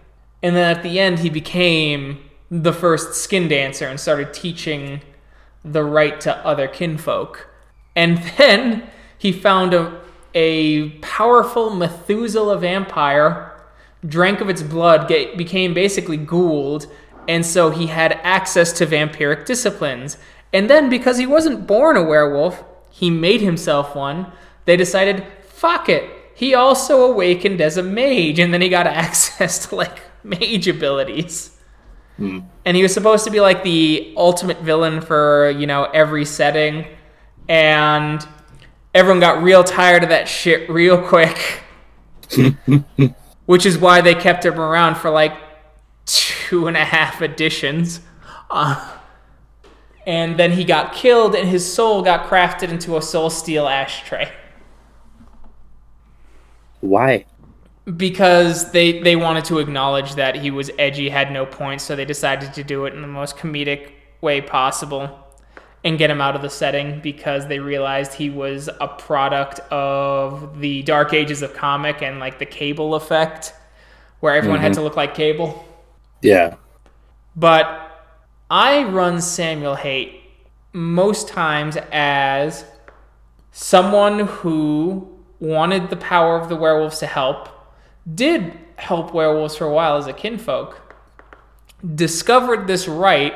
and 0.44 0.56
then 0.56 0.76
at 0.76 0.84
the 0.84 1.00
end 1.00 1.20
he 1.20 1.30
became 1.30 2.20
the 2.52 2.72
first 2.74 3.14
skin 3.16 3.48
dancer 3.50 3.88
and 3.88 4.00
started 4.00 4.34
teaching 4.34 5.02
the 5.66 5.84
rite 5.84 6.22
to 6.22 6.36
other 6.46 6.68
kinfolk, 6.68 7.48
and 7.96 8.18
then 8.38 8.84
he 9.18 9.32
found 9.32 9.74
a 9.74 10.00
a 10.36 10.90
powerful 11.02 11.72
Methuselah 11.72 12.60
vampire, 12.60 13.52
drank 14.08 14.40
of 14.40 14.50
its 14.50 14.62
blood, 14.62 15.08
get, 15.08 15.36
became 15.36 15.74
basically 15.74 16.18
ghoul, 16.18 16.82
and 17.28 17.46
so 17.46 17.70
he 17.70 17.88
had 17.88 18.14
access 18.24 18.72
to 18.74 18.86
vampiric 18.86 19.46
disciplines. 19.46 20.18
And 20.54 20.70
then, 20.70 20.90
because 20.90 21.18
he 21.18 21.26
wasn't 21.26 21.68
born 21.68 21.98
a 21.98 22.04
werewolf, 22.04 22.64
he 22.90 23.10
made 23.10 23.42
himself 23.42 23.96
one. 23.96 24.32
They 24.66 24.78
decided, 24.78 25.26
fuck 25.46 25.90
it. 25.90 26.10
He 26.34 26.54
also 26.54 27.12
awakened 27.12 27.62
as 27.62 27.78
a 27.78 27.84
mage, 27.84 28.40
and 28.40 28.54
then 28.54 28.62
he 28.62 28.70
got 28.70 28.88
access 28.88 29.68
to 29.68 29.76
like 29.76 30.00
mage 30.24 30.68
abilities. 30.68 31.58
Hmm. 32.18 32.40
And 32.66 32.76
he 32.76 32.84
was 32.84 32.94
supposed 32.94 33.26
to 33.26 33.32
be 33.32 33.40
like 33.40 33.64
the 33.64 34.14
ultimate 34.18 34.62
villain 34.62 35.02
for, 35.02 35.52
you 35.52 35.68
know, 35.68 35.86
every 35.86 36.26
setting. 36.26 36.88
And 37.48 38.26
everyone 38.94 39.20
got 39.20 39.44
real 39.44 39.64
tired 39.64 40.04
of 40.04 40.10
that 40.10 40.28
shit 40.28 40.70
real 40.70 41.02
quick. 41.02 41.62
Which 43.46 43.66
is 43.66 43.78
why 43.78 44.02
they 44.02 44.16
kept 44.16 44.46
him 44.46 44.60
around 44.60 44.96
for 44.96 45.10
like 45.10 45.34
two 46.08 46.68
and 46.68 46.76
a 46.76 46.84
half 46.84 47.22
editions. 47.22 48.00
Uh, 48.50 48.98
and 50.08 50.40
then 50.40 50.54
he 50.54 50.64
got 50.64 50.94
killed, 50.94 51.36
and 51.36 51.48
his 51.48 51.72
soul 51.72 52.02
got 52.02 52.28
crafted 52.28 52.70
into 52.70 52.98
a 52.98 53.02
soul 53.02 53.30
steel 53.30 53.68
ashtray. 53.68 54.32
Why? 56.80 57.26
because 57.96 58.72
they 58.72 59.00
they 59.00 59.16
wanted 59.16 59.46
to 59.46 59.60
acknowledge 59.60 60.16
that 60.16 60.36
he 60.36 60.52
was 60.52 60.70
edgy, 60.78 61.10
had 61.10 61.32
no 61.32 61.46
points, 61.46 61.84
so 61.86 61.96
they 61.96 62.04
decided 62.04 62.54
to 62.54 62.64
do 62.64 62.86
it 62.86 62.94
in 62.94 63.02
the 63.02 63.08
most 63.08 63.38
comedic 63.38 63.92
way 64.20 64.42
possible 64.42 65.24
and 65.84 65.98
get 65.98 66.10
him 66.10 66.20
out 66.20 66.36
of 66.36 66.42
the 66.42 66.50
setting 66.50 67.00
because 67.00 67.48
they 67.48 67.60
realized 67.60 68.14
he 68.14 68.30
was 68.30 68.68
a 68.82 68.88
product 68.88 69.60
of 69.72 70.60
the 70.60 70.82
dark 70.84 71.14
ages 71.14 71.42
of 71.42 71.54
comic 71.54 72.02
and 72.02 72.20
like 72.20 72.40
the 72.40 72.46
cable 72.46 72.96
effect 72.96 73.54
where 74.20 74.36
everyone 74.36 74.60
had 74.60 74.74
to 74.74 74.82
look 74.82 74.96
like 74.96 75.14
Cable. 75.14 75.64
Yeah. 76.22 76.56
But 77.36 78.06
I 78.50 78.84
run 78.84 79.22
Samuel 79.22 79.76
Haight 79.76 80.22
most 80.74 81.28
times 81.28 81.78
as 81.92 82.66
someone 83.52 84.20
who 84.20 85.18
wanted 85.40 85.90
the 85.90 85.96
power 85.98 86.40
of 86.40 86.50
the 86.50 86.56
werewolves 86.56 87.00
to 87.00 87.08
help, 87.08 87.50
did 88.14 88.58
help 88.78 89.14
werewolves 89.14 89.56
for 89.56 89.66
a 89.66 89.74
while 89.74 89.98
as 89.98 90.08
a 90.08 90.14
kinfolk, 90.14 90.96
discovered 91.96 92.68
this 92.68 92.88
rite, 92.88 93.34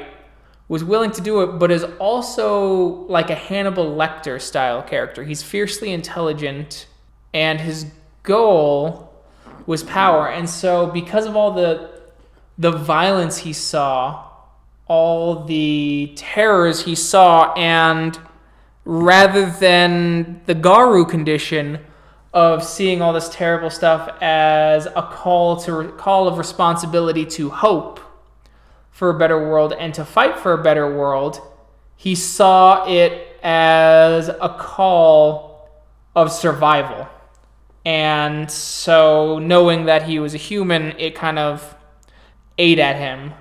was 0.67 0.83
willing 0.83 1.11
to 1.11 1.21
do 1.21 1.41
it, 1.41 1.59
but 1.59 1.69
is 1.69 1.83
also 1.99 3.05
like 3.07 3.29
a 3.29 3.35
Hannibal 3.35 3.95
Lecter 3.95 4.39
style 4.39 4.81
character. 4.81 5.23
He's 5.23 5.43
fiercely 5.43 5.91
intelligent, 5.91 6.87
and 7.33 7.59
his 7.59 7.87
goal 8.23 9.13
was 9.65 9.83
power. 9.83 10.29
And 10.29 10.49
so, 10.49 10.87
because 10.87 11.25
of 11.25 11.35
all 11.35 11.51
the 11.51 11.90
the 12.61 12.71
violence 12.71 13.39
he 13.39 13.53
saw, 13.53 14.23
all 14.85 15.45
the 15.45 16.13
terrors 16.15 16.85
he 16.85 16.93
saw, 16.93 17.51
and 17.53 18.19
rather 18.85 19.49
than 19.49 20.41
the 20.45 20.53
Garou 20.53 21.05
condition 21.05 21.79
of 22.33 22.63
seeing 22.63 23.01
all 23.01 23.13
this 23.13 23.29
terrible 23.29 23.71
stuff 23.71 24.15
as 24.21 24.85
a 24.85 25.09
call 25.11 25.57
to 25.57 25.89
call 25.97 26.27
of 26.27 26.37
responsibility 26.37 27.25
to 27.25 27.49
hope 27.49 27.99
for 28.91 29.09
a 29.09 29.17
better 29.17 29.39
world 29.39 29.73
and 29.73 29.93
to 29.95 30.05
fight 30.05 30.37
for 30.37 30.53
a 30.53 30.61
better 30.61 30.95
world, 30.95 31.41
he 31.95 32.13
saw 32.13 32.87
it 32.87 33.37
as 33.41 34.29
a 34.29 34.55
call 34.59 35.67
of 36.15 36.31
survival. 36.31 37.07
And 37.83 38.51
so, 38.51 39.39
knowing 39.39 39.85
that 39.85 40.03
he 40.03 40.19
was 40.19 40.35
a 40.35 40.37
human, 40.37 40.93
it 40.99 41.15
kind 41.15 41.39
of 41.39 41.75
ate 42.65 42.79
at 42.79 42.95
him. 42.95 43.33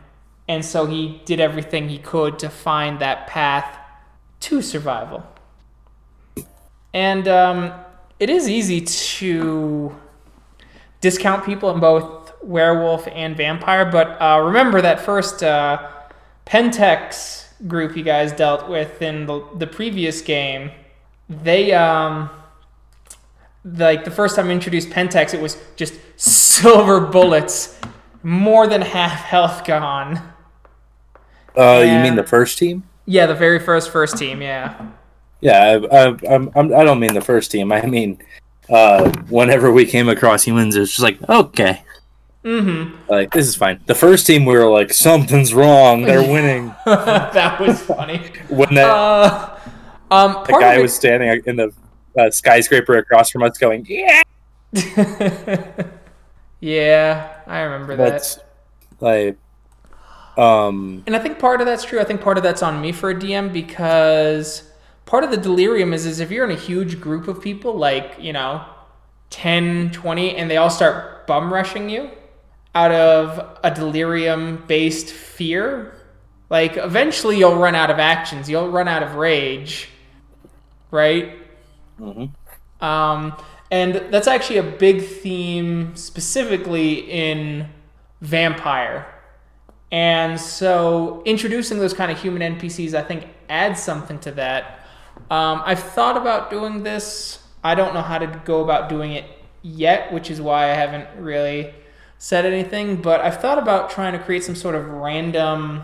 And 0.48 0.64
so, 0.64 0.86
he 0.86 1.20
did 1.26 1.38
everything 1.38 1.88
he 1.88 1.98
could 1.98 2.38
to 2.40 2.48
find 2.48 2.98
that 3.00 3.26
path 3.26 3.78
to 4.40 4.62
survival. 4.62 5.22
And 6.92 7.28
um, 7.28 7.72
it 8.18 8.30
is 8.30 8.48
easy 8.48 8.80
to 8.80 9.94
discount 11.00 11.44
people 11.44 11.70
in 11.70 11.80
both 11.80 12.32
werewolf 12.42 13.06
and 13.08 13.36
vampire, 13.36 13.84
but 13.84 14.20
uh, 14.20 14.40
remember 14.44 14.80
that 14.80 15.00
first 15.00 15.42
uh, 15.42 15.88
Pentex 16.46 17.46
group 17.66 17.96
you 17.96 18.02
guys 18.02 18.32
dealt 18.32 18.68
with 18.68 19.02
in 19.02 19.26
the, 19.26 19.46
the 19.56 19.66
previous 19.66 20.20
game. 20.22 20.70
They, 21.28 21.72
um, 21.72 22.30
like 23.64 24.04
the 24.04 24.10
first 24.10 24.36
time 24.36 24.48
I 24.48 24.52
introduced 24.52 24.90
Pentex, 24.90 25.34
it 25.34 25.40
was 25.40 25.56
just 25.76 25.94
silver 26.16 27.00
bullets, 27.00 27.78
more 28.22 28.66
than 28.66 28.82
half 28.82 29.20
health 29.22 29.64
gone. 29.64 30.20
Uh, 31.56 31.82
you 31.84 31.98
mean 32.00 32.14
the 32.16 32.24
first 32.26 32.58
team? 32.58 32.84
Yeah, 33.06 33.26
the 33.26 33.34
very 33.34 33.58
first 33.58 33.90
first 33.90 34.16
team, 34.16 34.40
yeah. 34.42 34.86
Yeah, 35.40 35.78
I, 35.90 36.04
I, 36.06 36.16
I'm, 36.34 36.50
I'm, 36.54 36.74
I 36.74 36.84
don't 36.84 37.00
mean 37.00 37.14
the 37.14 37.20
first 37.20 37.50
team. 37.50 37.72
I 37.72 37.84
mean, 37.86 38.18
uh, 38.68 39.10
whenever 39.28 39.72
we 39.72 39.84
came 39.86 40.08
across 40.08 40.44
humans, 40.44 40.76
it's 40.76 40.90
just 40.90 41.02
like, 41.02 41.18
okay, 41.28 41.82
Mm-hmm. 42.44 42.96
like 43.10 43.32
this 43.32 43.46
is 43.46 43.54
fine. 43.54 43.80
The 43.84 43.94
first 43.94 44.26
team, 44.26 44.46
we 44.46 44.54
were 44.54 44.70
like, 44.70 44.94
something's 44.94 45.52
wrong. 45.52 46.02
They're 46.04 46.22
winning. 46.32 46.74
that 46.86 47.60
was 47.60 47.82
funny. 47.82 48.30
When 48.48 48.72
that 48.76 48.88
Uh, 48.88 49.58
um, 50.10 50.44
the 50.46 50.52
guy 50.58 50.76
it- 50.76 50.82
was 50.82 50.94
standing 50.94 51.42
in 51.46 51.56
the 51.56 51.70
uh, 52.18 52.30
skyscraper 52.30 52.96
across 52.96 53.30
from 53.30 53.42
us, 53.42 53.58
going, 53.58 53.84
yeah. 53.88 54.22
yeah, 56.60 57.39
I 57.50 57.60
remember 57.62 57.96
that. 57.96 58.22
Like, 59.00 59.38
um, 60.36 61.06
And 61.06 61.16
I 61.16 61.18
think 61.18 61.38
part 61.38 61.60
of 61.60 61.66
that's 61.66 61.84
true. 61.84 62.00
I 62.00 62.04
think 62.04 62.20
part 62.20 62.36
of 62.36 62.42
that's 62.42 62.62
on 62.62 62.80
me 62.80 62.92
for 62.92 63.10
a 63.10 63.14
DM 63.14 63.48
because 63.48 64.70
part 65.06 65.24
of 65.24 65.30
the 65.30 65.36
delirium 65.36 65.92
is, 65.92 66.06
is 66.06 66.20
if 66.20 66.30
you're 66.30 66.44
in 66.44 66.50
a 66.56 66.60
huge 66.60 67.00
group 67.00 67.26
of 67.28 67.40
people, 67.42 67.74
like, 67.76 68.16
you 68.20 68.32
know, 68.32 68.64
10, 69.30 69.90
20, 69.90 70.36
and 70.36 70.50
they 70.50 70.56
all 70.56 70.70
start 70.70 71.26
bum 71.26 71.52
rushing 71.52 71.88
you 71.88 72.10
out 72.74 72.92
of 72.92 73.58
a 73.64 73.70
delirium 73.74 74.64
based 74.66 75.10
fear, 75.10 75.94
like, 76.48 76.76
eventually 76.76 77.38
you'll 77.38 77.56
run 77.56 77.74
out 77.74 77.90
of 77.90 77.98
actions. 77.98 78.48
You'll 78.48 78.70
run 78.70 78.88
out 78.88 79.02
of 79.02 79.16
rage, 79.16 79.88
right? 80.90 81.36
mhm. 81.98 82.34
Um, 82.80 83.34
and 83.70 83.94
that's 84.10 84.26
actually 84.26 84.58
a 84.58 84.62
big 84.62 85.02
theme 85.02 85.94
specifically 85.94 87.10
in 87.10 87.68
Vampire. 88.20 89.06
And 89.92 90.40
so 90.40 91.22
introducing 91.24 91.78
those 91.78 91.94
kind 91.94 92.10
of 92.10 92.20
human 92.20 92.56
NPCs, 92.56 92.94
I 92.94 93.02
think, 93.02 93.26
adds 93.48 93.82
something 93.82 94.18
to 94.20 94.32
that. 94.32 94.80
Um, 95.30 95.62
I've 95.64 95.80
thought 95.80 96.16
about 96.16 96.50
doing 96.50 96.82
this. 96.82 97.42
I 97.62 97.74
don't 97.74 97.94
know 97.94 98.02
how 98.02 98.18
to 98.18 98.26
go 98.44 98.62
about 98.62 98.88
doing 98.88 99.12
it 99.12 99.24
yet, 99.62 100.12
which 100.12 100.30
is 100.30 100.40
why 100.40 100.64
I 100.64 100.74
haven't 100.74 101.08
really 101.20 101.74
said 102.18 102.46
anything. 102.46 102.96
But 102.96 103.20
I've 103.20 103.40
thought 103.40 103.58
about 103.58 103.90
trying 103.90 104.12
to 104.12 104.18
create 104.18 104.44
some 104.44 104.54
sort 104.54 104.74
of 104.74 104.88
random 104.88 105.82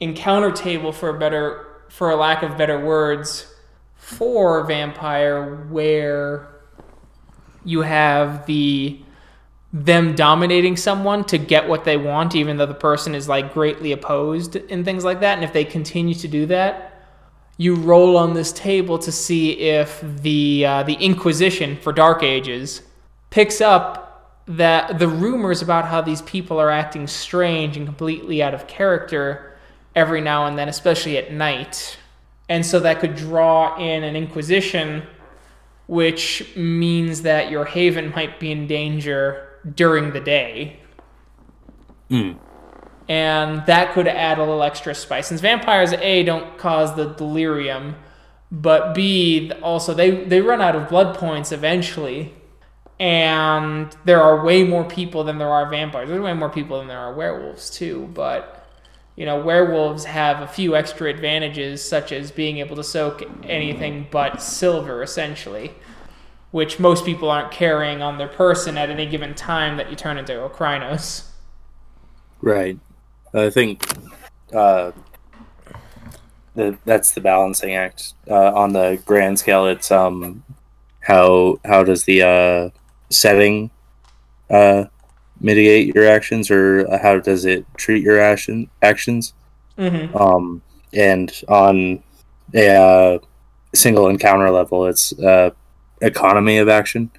encounter 0.00 0.50
table 0.50 0.92
for 0.92 1.08
a 1.10 1.18
better, 1.18 1.66
for 1.88 2.10
a 2.10 2.16
lack 2.16 2.42
of 2.42 2.56
better 2.56 2.84
words, 2.84 3.52
for 3.96 4.64
vampire 4.64 5.66
where 5.66 6.57
you 7.68 7.82
have 7.82 8.46
the 8.46 9.00
them 9.72 10.14
dominating 10.14 10.76
someone 10.76 11.22
to 11.24 11.36
get 11.36 11.68
what 11.68 11.84
they 11.84 11.96
want 11.96 12.34
even 12.34 12.56
though 12.56 12.66
the 12.66 12.72
person 12.72 13.14
is 13.14 13.28
like 13.28 13.52
greatly 13.52 13.92
opposed 13.92 14.56
and 14.56 14.84
things 14.84 15.04
like 15.04 15.20
that. 15.20 15.34
And 15.34 15.44
if 15.44 15.52
they 15.52 15.64
continue 15.64 16.14
to 16.14 16.28
do 16.28 16.46
that 16.46 16.98
you 17.58 17.74
roll 17.74 18.16
on 18.16 18.34
this 18.34 18.52
table 18.52 18.98
to 19.00 19.12
see 19.12 19.58
if 19.58 20.00
the 20.22 20.64
uh, 20.64 20.82
the 20.84 20.94
inquisition 20.94 21.76
for 21.76 21.92
dark 21.92 22.22
ages 22.22 22.82
picks 23.30 23.60
up 23.60 24.44
that 24.46 24.98
the 24.98 25.08
rumors 25.08 25.60
about 25.60 25.84
how 25.84 26.00
these 26.00 26.22
people 26.22 26.58
are 26.58 26.70
acting 26.70 27.06
strange 27.06 27.76
and 27.76 27.84
completely 27.84 28.42
out 28.42 28.54
of 28.54 28.66
character 28.66 29.58
every 29.94 30.20
now 30.20 30.46
and 30.46 30.56
then 30.56 30.68
especially 30.68 31.18
at 31.18 31.32
night. 31.32 31.98
And 32.48 32.64
so 32.64 32.80
that 32.80 33.00
could 33.00 33.14
draw 33.14 33.76
in 33.76 34.04
an 34.04 34.16
inquisition 34.16 35.02
which 35.88 36.54
means 36.54 37.22
that 37.22 37.50
your 37.50 37.64
haven 37.64 38.12
might 38.14 38.38
be 38.38 38.52
in 38.52 38.68
danger 38.68 39.48
during 39.74 40.12
the 40.12 40.20
day. 40.20 40.78
Mm. 42.10 42.38
and 43.06 43.66
that 43.66 43.92
could 43.92 44.08
add 44.08 44.38
a 44.38 44.40
little 44.40 44.62
extra 44.62 44.94
spice. 44.94 45.26
Since 45.26 45.42
vampires 45.42 45.92
a 45.92 46.22
don't 46.22 46.56
cause 46.56 46.94
the 46.96 47.04
delirium 47.04 47.96
but 48.50 48.94
b 48.94 49.52
also 49.62 49.92
they 49.92 50.24
they 50.24 50.40
run 50.40 50.62
out 50.62 50.74
of 50.74 50.88
blood 50.88 51.16
points 51.16 51.52
eventually. 51.52 52.34
And 52.98 53.94
there 54.06 54.22
are 54.22 54.42
way 54.42 54.64
more 54.64 54.84
people 54.84 55.22
than 55.22 55.38
there 55.38 55.50
are 55.50 55.68
vampires. 55.68 56.08
There's 56.08 56.20
way 56.20 56.32
more 56.32 56.48
people 56.48 56.78
than 56.78 56.88
there 56.88 56.98
are 56.98 57.14
werewolves 57.14 57.68
too 57.68 58.10
but 58.14 58.57
you 59.18 59.26
know, 59.26 59.36
werewolves 59.36 60.04
have 60.04 60.40
a 60.40 60.46
few 60.46 60.76
extra 60.76 61.10
advantages, 61.10 61.82
such 61.82 62.12
as 62.12 62.30
being 62.30 62.58
able 62.58 62.76
to 62.76 62.84
soak 62.84 63.24
anything 63.42 64.06
but 64.12 64.40
silver, 64.40 65.02
essentially, 65.02 65.72
which 66.52 66.78
most 66.78 67.04
people 67.04 67.28
aren't 67.28 67.50
carrying 67.50 68.00
on 68.00 68.18
their 68.18 68.28
person 68.28 68.78
at 68.78 68.90
any 68.90 69.06
given 69.06 69.34
time 69.34 69.76
that 69.76 69.90
you 69.90 69.96
turn 69.96 70.18
into 70.18 70.44
a 70.44 70.48
Crinos. 70.48 71.32
Right. 72.40 72.78
I 73.34 73.50
think 73.50 73.84
uh, 74.54 74.92
the, 76.54 76.78
that's 76.84 77.10
the 77.10 77.20
balancing 77.20 77.74
act. 77.74 78.14
Uh, 78.30 78.54
on 78.54 78.72
the 78.72 79.02
grand 79.04 79.40
scale, 79.40 79.66
it's 79.66 79.90
um, 79.90 80.44
how 81.00 81.58
how 81.64 81.82
does 81.82 82.04
the 82.04 82.22
uh, 82.22 82.70
setting 83.10 83.72
uh, 84.48 84.84
mitigate 85.40 85.94
your 85.94 86.06
actions, 86.08 86.50
or 86.50 86.86
how 86.98 87.18
does 87.18 87.44
it 87.44 87.64
treat 87.76 88.02
your 88.02 88.20
action 88.20 88.68
actions? 88.82 89.32
Mm-hmm. 89.78 90.16
Um, 90.16 90.62
and 90.92 91.32
on 91.48 92.02
a 92.54 92.68
uh, 92.68 93.18
single 93.74 94.08
encounter 94.08 94.50
level, 94.50 94.86
it's 94.86 95.12
uh, 95.18 95.50
economy 96.00 96.58
of 96.58 96.68
action. 96.68 97.10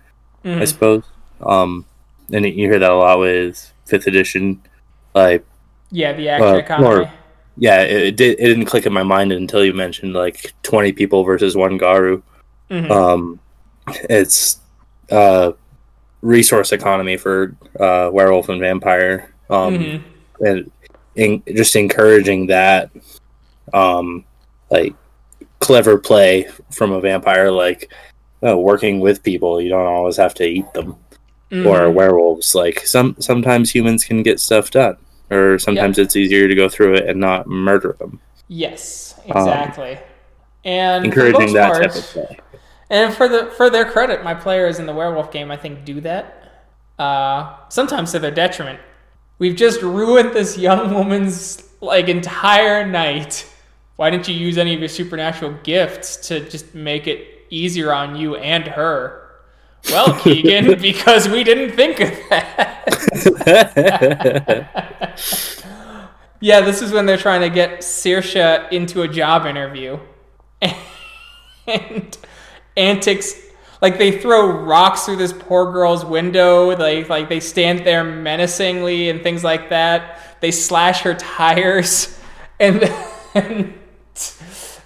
I 0.43 0.47
Mhm. 0.47 0.67
suppose. 0.67 1.03
Um, 1.41 1.85
and 2.31 2.45
you 2.45 2.69
hear 2.69 2.79
that 2.79 2.91
a 2.91 2.95
lot 2.95 3.19
with 3.19 3.71
fifth 3.85 4.07
edition. 4.07 4.61
Like, 5.13 5.45
Yeah, 5.91 6.13
the 6.13 6.29
action 6.29 6.47
Uh, 6.47 6.53
economy. 6.57 6.87
or- 7.05 7.11
yeah, 7.57 7.81
it, 7.81 8.01
it 8.03 8.15
did. 8.15 8.39
It 8.39 8.45
didn't 8.45 8.65
click 8.65 8.85
in 8.85 8.93
my 8.93 9.03
mind 9.03 9.31
until 9.33 9.65
you 9.65 9.73
mentioned 9.73 10.13
like 10.13 10.53
twenty 10.63 10.93
people 10.93 11.23
versus 11.25 11.57
one 11.57 11.77
Garou. 11.77 12.21
Mhm. 12.71 12.89
Um, 12.89 13.39
it's 14.09 14.59
uh, 15.11 15.51
resource 16.21 16.71
economy 16.71 17.17
for 17.17 17.55
uh, 17.79 18.09
werewolf 18.11 18.49
and 18.49 18.59
vampire. 18.59 19.33
Um, 19.49 19.77
Mhm. 19.79 20.01
and 20.41 20.71
in, 21.15 21.43
just 21.55 21.75
encouraging 21.75 22.47
that, 22.47 22.89
um, 23.73 24.23
like 24.69 24.93
clever 25.59 25.97
play 25.97 26.47
from 26.71 26.91
a 26.91 27.01
vampire, 27.01 27.51
like 27.51 27.91
uh, 28.45 28.57
working 28.57 28.99
with 28.99 29.21
people. 29.23 29.59
You 29.61 29.69
don't 29.69 29.85
always 29.87 30.17
have 30.17 30.33
to 30.35 30.45
eat 30.45 30.71
them. 30.73 30.95
or 31.65 31.89
werewolves. 31.89 32.53
Like 32.53 32.85
some 32.85 33.15
sometimes 33.19 33.73
humans 33.73 34.03
can 34.05 34.21
get 34.21 34.39
stuff 34.39 34.69
done, 34.69 34.97
or 35.31 35.57
sometimes 35.57 35.97
it's 35.97 36.15
easier 36.15 36.47
to 36.47 36.53
go 36.53 36.69
through 36.69 36.93
it 36.97 37.09
and 37.09 37.19
not 37.19 37.47
murder 37.47 37.95
them. 37.97 38.19
Yes, 38.49 39.15
exactly. 39.25 39.97
and 40.63 41.05
Encouraging 41.05 41.53
that 41.53 41.71
part- 41.71 41.83
type 41.85 41.95
of 41.95 42.03
play. 42.03 42.39
And 42.89 43.13
for 43.13 43.27
the 43.27 43.51
for 43.57 43.69
their 43.69 43.85
credit, 43.85 44.23
my 44.23 44.33
players 44.33 44.79
in 44.79 44.85
the 44.85 44.93
werewolf 44.93 45.31
game, 45.31 45.51
I 45.51 45.57
think, 45.57 45.85
do 45.85 46.01
that. 46.01 46.35
Uh, 46.97 47.55
sometimes 47.69 48.11
to 48.11 48.19
their 48.19 48.31
detriment. 48.31 48.79
We've 49.37 49.55
just 49.55 49.81
ruined 49.81 50.33
this 50.33 50.57
young 50.57 50.93
woman's 50.93 51.63
like 51.81 52.09
entire 52.09 52.85
night. 52.85 53.49
Why 53.95 54.09
didn't 54.09 54.27
you 54.27 54.35
use 54.35 54.57
any 54.57 54.73
of 54.73 54.79
your 54.79 54.89
supernatural 54.89 55.53
gifts 55.63 56.17
to 56.27 56.41
just 56.49 56.75
make 56.75 57.07
it 57.07 57.45
easier 57.49 57.93
on 57.93 58.15
you 58.15 58.35
and 58.35 58.67
her? 58.67 59.29
Well, 59.89 60.19
Keegan, 60.21 60.79
because 60.81 61.29
we 61.29 61.43
didn't 61.43 61.75
think 61.75 61.99
of 61.99 62.09
that. 62.29 62.85
yeah, 66.39 66.61
this 66.61 66.81
is 66.81 66.91
when 66.91 67.05
they're 67.05 67.17
trying 67.17 67.41
to 67.41 67.49
get 67.49 67.79
Saoirse 67.79 68.71
into 68.71 69.01
a 69.03 69.07
job 69.07 69.45
interview. 69.45 69.99
and 71.67 72.17
antics 72.79 73.35
like 73.81 73.97
they 73.97 74.19
throw 74.19 74.49
rocks 74.49 75.05
through 75.05 75.17
this 75.17 75.33
poor 75.33 75.71
girl's 75.71 76.03
window 76.03 76.75
like 76.77 77.09
like 77.09 77.29
they 77.29 77.39
stand 77.39 77.85
there 77.85 78.03
menacingly 78.03 79.09
and 79.09 79.21
things 79.21 79.43
like 79.43 79.69
that. 79.69 80.19
They 80.41 80.51
slash 80.51 81.01
her 81.01 81.13
tires 81.13 82.19
and 82.59 82.81
then 82.81 83.73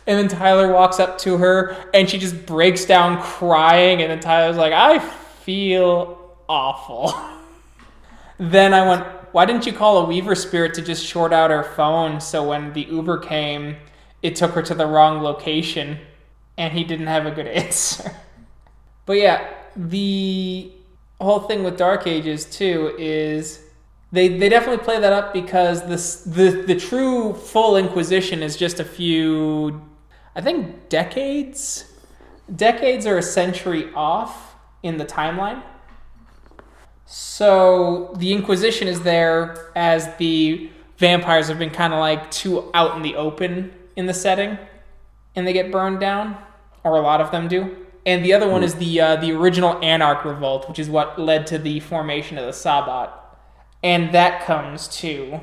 and 0.05 0.19
then 0.19 0.27
Tyler 0.27 0.71
walks 0.71 0.99
up 0.99 1.17
to 1.19 1.37
her 1.37 1.75
and 1.93 2.09
she 2.09 2.19
just 2.19 2.45
breaks 2.45 2.85
down 2.85 3.21
crying 3.21 4.01
and 4.01 4.11
then 4.11 4.19
Tyler's 4.19 4.57
like 4.57 4.73
I 4.73 4.99
feel 4.99 6.37
awful. 6.47 7.13
Then 8.39 8.73
I 8.73 8.87
went 8.87 9.05
why 9.31 9.45
didn't 9.45 9.65
you 9.65 9.71
call 9.73 9.99
a 9.99 10.05
weaver 10.05 10.35
spirit 10.35 10.73
to 10.73 10.81
just 10.81 11.05
short 11.05 11.31
out 11.31 11.49
her 11.51 11.63
phone 11.63 12.19
so 12.19 12.49
when 12.49 12.73
the 12.73 12.81
Uber 12.81 13.19
came 13.19 13.77
it 14.21 14.35
took 14.35 14.51
her 14.51 14.61
to 14.63 14.73
the 14.73 14.85
wrong 14.85 15.21
location 15.21 15.99
and 16.57 16.73
he 16.73 16.83
didn't 16.83 17.07
have 17.07 17.25
a 17.25 17.31
good 17.31 17.47
answer. 17.63 18.11
but 19.05 19.13
yeah, 19.13 19.47
the 19.75 20.71
whole 21.19 21.41
thing 21.41 21.63
with 21.63 21.77
Dark 21.77 22.05
Ages 22.07 22.45
too 22.45 22.95
is 22.97 23.61
they 24.11 24.27
they 24.27 24.49
definitely 24.49 24.83
play 24.83 24.99
that 24.99 25.13
up 25.13 25.33
because 25.33 25.87
this 25.87 26.21
the 26.21 26.63
the 26.67 26.75
true 26.75 27.33
full 27.33 27.75
Inquisition 27.77 28.43
is 28.43 28.55
just 28.55 28.79
a 28.79 28.85
few 28.85 29.81
I 30.35 30.41
think 30.41 30.89
decades 30.89 31.85
decades 32.53 33.05
or 33.07 33.17
a 33.17 33.23
century 33.23 33.91
off 33.95 34.55
in 34.83 34.97
the 34.97 35.05
timeline. 35.05 35.63
So 37.05 38.13
the 38.17 38.33
Inquisition 38.33 38.87
is 38.87 39.01
there 39.01 39.71
as 39.75 40.15
the 40.17 40.69
vampires 40.97 41.47
have 41.47 41.57
been 41.57 41.69
kind 41.71 41.93
of 41.93 41.99
like 41.99 42.29
too 42.31 42.69
out 42.73 42.95
in 42.95 43.01
the 43.01 43.15
open 43.15 43.73
in 43.95 44.05
the 44.05 44.13
setting 44.13 44.57
and 45.35 45.47
they 45.47 45.53
get 45.53 45.71
burned 45.71 45.99
down, 45.99 46.37
or 46.83 46.95
a 46.95 47.01
lot 47.01 47.21
of 47.21 47.31
them 47.31 47.47
do. 47.47 47.77
And 48.05 48.23
the 48.23 48.33
other 48.33 48.49
one 48.49 48.63
is 48.63 48.75
the 48.75 48.99
uh, 48.99 49.15
the 49.15 49.31
original 49.31 49.81
Anarch 49.83 50.25
revolt, 50.25 50.67
which 50.67 50.79
is 50.79 50.89
what 50.89 51.19
led 51.19 51.47
to 51.47 51.57
the 51.57 51.79
formation 51.79 52.37
of 52.37 52.45
the 52.45 52.53
Sabbat, 52.53 53.13
and 53.81 54.13
that 54.13 54.43
comes 54.45 54.87
too. 54.87 55.39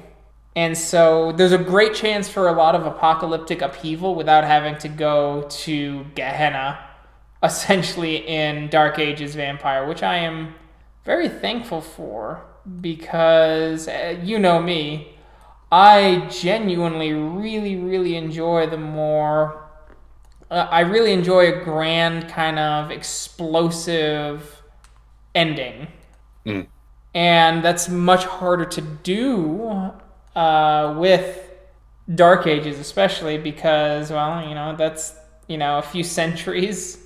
And 0.56 0.76
so 0.76 1.32
there's 1.32 1.52
a 1.52 1.58
great 1.58 1.94
chance 1.94 2.28
for 2.28 2.48
a 2.48 2.52
lot 2.52 2.74
of 2.74 2.84
apocalyptic 2.84 3.62
upheaval 3.62 4.14
without 4.14 4.44
having 4.44 4.76
to 4.78 4.88
go 4.88 5.46
to 5.48 6.04
Gehenna, 6.14 6.78
essentially 7.42 8.16
in 8.16 8.68
Dark 8.68 8.98
Ages 8.98 9.34
Vampire, 9.34 9.86
which 9.86 10.02
I 10.02 10.16
am 10.16 10.54
very 11.04 11.28
thankful 11.28 11.80
for 11.80 12.44
because 12.80 13.88
uh, 13.88 14.18
you 14.22 14.38
know 14.38 14.60
me, 14.60 15.16
I 15.72 16.28
genuinely 16.30 17.12
really 17.12 17.76
really 17.76 18.16
enjoy 18.16 18.66
the 18.66 18.76
more 18.76 19.69
uh, 20.50 20.66
I 20.70 20.80
really 20.80 21.12
enjoy 21.12 21.52
a 21.52 21.64
grand 21.64 22.28
kind 22.28 22.58
of 22.58 22.90
explosive 22.90 24.62
ending. 25.34 25.86
Mm. 26.44 26.66
And 27.14 27.64
that's 27.64 27.88
much 27.88 28.24
harder 28.24 28.64
to 28.64 28.80
do 28.80 29.92
uh, 30.34 30.94
with 30.98 31.50
Dark 32.14 32.46
Ages, 32.46 32.78
especially 32.78 33.38
because, 33.38 34.10
well, 34.10 34.46
you 34.46 34.54
know, 34.54 34.74
that's, 34.76 35.14
you 35.46 35.56
know, 35.56 35.78
a 35.78 35.82
few 35.82 36.02
centuries, 36.18 36.98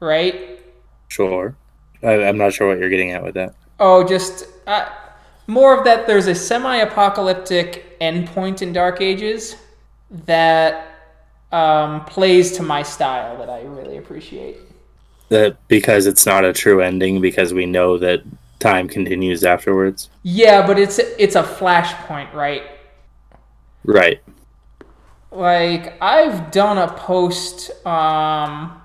right? 0.00 0.60
Sure. 1.08 1.56
I, 2.02 2.24
I'm 2.24 2.38
not 2.38 2.52
sure 2.52 2.68
what 2.68 2.78
you're 2.78 2.90
getting 2.90 3.12
at 3.12 3.22
with 3.22 3.34
that. 3.34 3.54
Oh, 3.78 4.06
just 4.06 4.46
uh, 4.66 4.88
more 5.46 5.76
of 5.76 5.84
that. 5.84 6.06
There's 6.06 6.26
a 6.26 6.34
semi-apocalyptic 6.34 7.98
endpoint 8.00 8.62
in 8.62 8.72
Dark 8.72 9.00
Ages 9.00 9.56
that 10.10 10.89
um, 11.52 12.04
plays 12.04 12.52
to 12.52 12.62
my 12.62 12.82
style 12.82 13.38
that 13.38 13.50
I 13.50 13.62
really 13.62 13.96
appreciate. 13.96 14.56
That 15.28 15.56
because 15.68 16.06
it's 16.06 16.26
not 16.26 16.44
a 16.44 16.52
true 16.52 16.80
ending 16.80 17.20
because 17.20 17.54
we 17.54 17.66
know 17.66 17.98
that 17.98 18.22
time 18.58 18.88
continues 18.88 19.44
afterwards. 19.44 20.10
Yeah, 20.22 20.66
but 20.66 20.78
it's 20.78 20.98
it's 20.98 21.36
a 21.36 21.42
flashpoint, 21.42 22.32
right? 22.34 22.62
Right. 23.84 24.20
Like 25.30 26.00
I've 26.02 26.50
done 26.50 26.78
a 26.78 26.92
post 26.94 27.70
um 27.86 28.80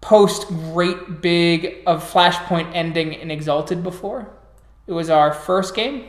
post 0.00 0.48
great 0.48 1.20
big 1.20 1.82
of 1.86 2.02
flashpoint 2.02 2.70
ending 2.74 3.12
in 3.12 3.30
Exalted 3.30 3.82
before. 3.82 4.30
It 4.86 4.92
was 4.92 5.10
our 5.10 5.32
first 5.32 5.74
game, 5.74 6.04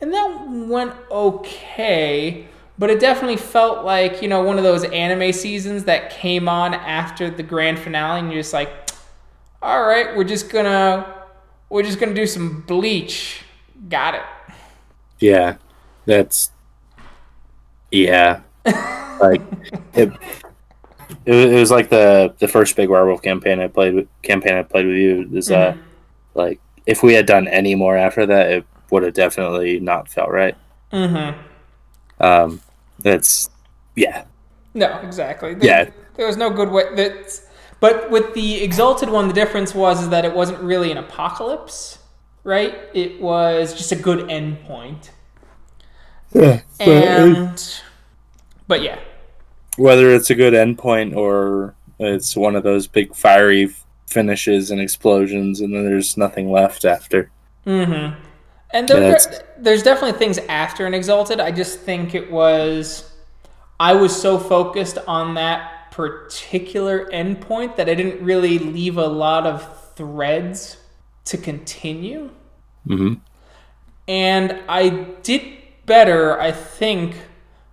and 0.00 0.12
that 0.12 0.46
went 0.48 0.94
okay, 1.10 2.48
but 2.78 2.90
it 2.90 3.00
definitely 3.00 3.36
felt 3.36 3.84
like, 3.84 4.20
you 4.22 4.28
know, 4.28 4.42
one 4.42 4.58
of 4.58 4.64
those 4.64 4.84
anime 4.84 5.32
seasons 5.32 5.84
that 5.84 6.10
came 6.10 6.48
on 6.48 6.74
after 6.74 7.30
the 7.30 7.42
grand 7.42 7.78
finale 7.78 8.20
and 8.20 8.30
you're 8.30 8.40
just 8.40 8.52
like, 8.52 8.70
"All 9.62 9.82
right, 9.86 10.14
we're 10.16 10.24
just 10.24 10.50
to 10.64 11.06
we're 11.70 11.82
just 11.82 11.98
to 11.98 12.20
do 12.20 12.26
some 12.26 12.62
bleach." 12.62 13.42
Got 13.88 14.14
it. 14.14 14.22
Yeah. 15.18 15.56
That's 16.04 16.50
yeah. 17.90 18.40
like 19.20 19.40
it, 19.94 20.12
it, 21.24 21.34
it 21.34 21.58
was 21.58 21.70
like 21.70 21.88
the 21.88 22.34
the 22.38 22.48
first 22.48 22.76
big 22.76 22.88
werewolf 22.88 23.22
campaign 23.22 23.60
I 23.60 23.68
played 23.68 23.94
with 23.94 24.08
campaign 24.22 24.54
I 24.54 24.62
played 24.62 24.86
with 24.86 24.96
you 24.96 25.28
is 25.32 25.50
uh 25.50 25.76
like 26.34 26.60
if 26.84 27.02
we 27.02 27.14
had 27.14 27.26
done 27.26 27.46
any 27.48 27.74
more 27.74 27.96
after 27.96 28.26
that 28.26 28.50
it 28.50 28.66
would 28.90 29.02
have 29.04 29.14
definitely 29.14 29.78
not 29.80 30.08
felt 30.08 30.30
right. 30.30 30.56
Mhm. 30.92 31.38
Um 32.20 32.60
that's 33.06 33.48
yeah. 33.94 34.24
No, 34.74 34.98
exactly. 34.98 35.54
There, 35.54 35.66
Yeah. 35.66 35.90
There 36.16 36.26
was 36.26 36.36
no 36.36 36.50
good 36.50 36.70
way. 36.70 36.84
That's, 36.94 37.46
but 37.78 38.10
with 38.10 38.34
the 38.34 38.62
Exalted 38.62 39.08
one, 39.08 39.28
the 39.28 39.34
difference 39.34 39.74
was 39.74 40.02
is 40.02 40.08
that 40.08 40.24
it 40.24 40.34
wasn't 40.34 40.60
really 40.60 40.90
an 40.90 40.98
apocalypse, 40.98 41.98
right? 42.42 42.74
It 42.94 43.20
was 43.20 43.74
just 43.74 43.92
a 43.92 43.96
good 43.96 44.28
endpoint. 44.28 45.10
Yeah. 46.32 46.62
And, 46.80 47.80
but 48.66 48.82
yeah, 48.82 48.98
whether 49.76 50.10
it's 50.14 50.30
a 50.30 50.34
good 50.34 50.52
endpoint 50.52 51.14
or 51.14 51.74
it's 51.98 52.36
one 52.36 52.56
of 52.56 52.62
those 52.64 52.86
big 52.86 53.14
fiery 53.14 53.70
finishes 54.06 54.70
and 54.70 54.80
explosions 54.80 55.60
and 55.60 55.74
then 55.74 55.84
there's 55.84 56.16
nothing 56.16 56.50
left 56.50 56.84
after. 56.84 57.30
Mm-hmm. 57.66 58.20
And 58.70 58.88
there, 58.88 58.98
Yeah, 58.98 59.16
there's 59.58 59.82
definitely 59.82 60.18
things 60.18 60.38
after 60.48 60.86
an 60.86 60.94
Exalted. 60.94 61.40
I 61.40 61.50
just 61.52 61.80
think 61.80 62.14
it 62.14 62.30
was. 62.30 63.12
I 63.80 63.94
was 63.94 64.20
so 64.20 64.38
focused 64.38 64.98
on 65.06 65.34
that 65.34 65.92
particular 65.92 67.06
endpoint 67.10 67.76
that 67.76 67.88
I 67.88 67.94
didn't 67.94 68.22
really 68.24 68.58
leave 68.58 68.98
a 68.98 69.06
lot 69.06 69.46
of 69.46 69.94
threads 69.96 70.78
to 71.26 71.38
continue. 71.38 72.30
hmm 72.86 73.26
And 74.08 74.60
I 74.68 74.88
did 75.22 75.42
better, 75.86 76.40
I 76.40 76.52
think, 76.52 77.16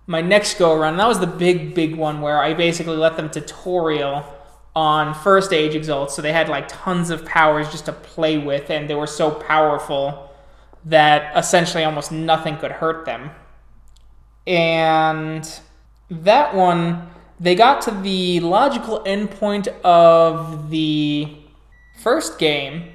my 0.06 0.20
next 0.20 0.58
go 0.58 0.72
around. 0.74 0.96
That 0.96 1.08
was 1.08 1.20
the 1.20 1.26
big, 1.26 1.74
big 1.74 1.96
one 1.96 2.20
where 2.20 2.42
I 2.42 2.54
basically 2.54 2.96
let 2.96 3.16
them 3.16 3.30
tutorial 3.30 4.24
on 4.74 5.14
first 5.14 5.52
age 5.52 5.74
exalt. 5.74 6.10
So 6.10 6.20
they 6.22 6.32
had 6.32 6.48
like 6.48 6.66
tons 6.68 7.10
of 7.10 7.24
powers 7.24 7.70
just 7.70 7.86
to 7.86 7.92
play 7.92 8.38
with, 8.38 8.70
and 8.70 8.90
they 8.90 8.94
were 8.94 9.06
so 9.06 9.30
powerful 9.30 10.30
that 10.84 11.36
essentially 11.36 11.84
almost 11.84 12.12
nothing 12.12 12.56
could 12.58 12.72
hurt 12.72 13.06
them. 13.06 13.30
And 14.46 15.48
that 16.10 16.54
one, 16.54 17.10
they 17.40 17.54
got 17.54 17.80
to 17.82 17.90
the 17.90 18.40
logical 18.40 19.00
endpoint 19.04 19.68
of 19.82 20.70
the 20.70 21.36
first 22.00 22.38
game, 22.38 22.92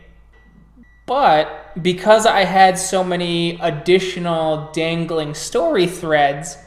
but 1.06 1.72
because 1.82 2.26
I 2.26 2.44
had 2.44 2.78
so 2.78 3.04
many 3.04 3.60
additional 3.62 4.72
dangling 4.72 5.34
story 5.34 5.88
threads, 5.88 6.58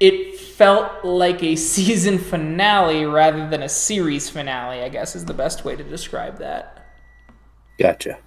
it 0.00 0.38
felt 0.38 1.04
like 1.04 1.42
a 1.42 1.56
season 1.74 2.18
finale 2.18 3.04
rather 3.04 3.48
than 3.48 3.62
a 3.62 3.68
series 3.68 4.28
finale, 4.28 4.82
I 4.82 4.88
guess 4.88 5.14
is 5.14 5.24
the 5.24 5.34
best 5.34 5.64
way 5.64 5.76
to 5.76 5.84
describe 5.84 6.38
that. 6.38 6.86
Gotcha. 7.78 8.18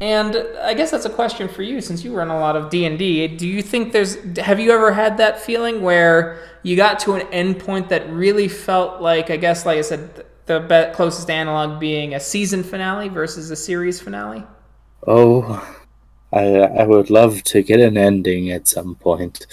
And 0.00 0.36
I 0.62 0.74
guess 0.74 0.92
that's 0.92 1.06
a 1.06 1.10
question 1.10 1.48
for 1.48 1.62
you, 1.62 1.80
since 1.80 2.04
you 2.04 2.14
run 2.14 2.30
a 2.30 2.38
lot 2.38 2.56
of 2.56 2.70
D 2.70 2.84
and 2.84 2.98
D. 2.98 3.26
Do 3.26 3.48
you 3.48 3.62
think 3.62 3.92
there's? 3.92 4.16
Have 4.38 4.60
you 4.60 4.70
ever 4.70 4.92
had 4.92 5.16
that 5.18 5.40
feeling 5.40 5.82
where 5.82 6.38
you 6.62 6.76
got 6.76 7.00
to 7.00 7.14
an 7.14 7.22
end 7.32 7.58
point 7.58 7.88
that 7.88 8.08
really 8.10 8.46
felt 8.46 9.00
like, 9.00 9.30
I 9.30 9.36
guess, 9.36 9.66
like 9.66 9.78
I 9.78 9.82
said, 9.82 10.24
the 10.46 10.60
be- 10.60 10.94
closest 10.94 11.28
analog 11.30 11.80
being 11.80 12.14
a 12.14 12.20
season 12.20 12.62
finale 12.62 13.08
versus 13.08 13.50
a 13.50 13.56
series 13.56 14.00
finale? 14.00 14.44
Oh, 15.06 15.66
I 16.32 16.44
I 16.44 16.84
would 16.84 17.10
love 17.10 17.42
to 17.44 17.62
get 17.62 17.80
an 17.80 17.96
ending 17.96 18.52
at 18.52 18.68
some 18.68 18.94
point. 18.94 19.46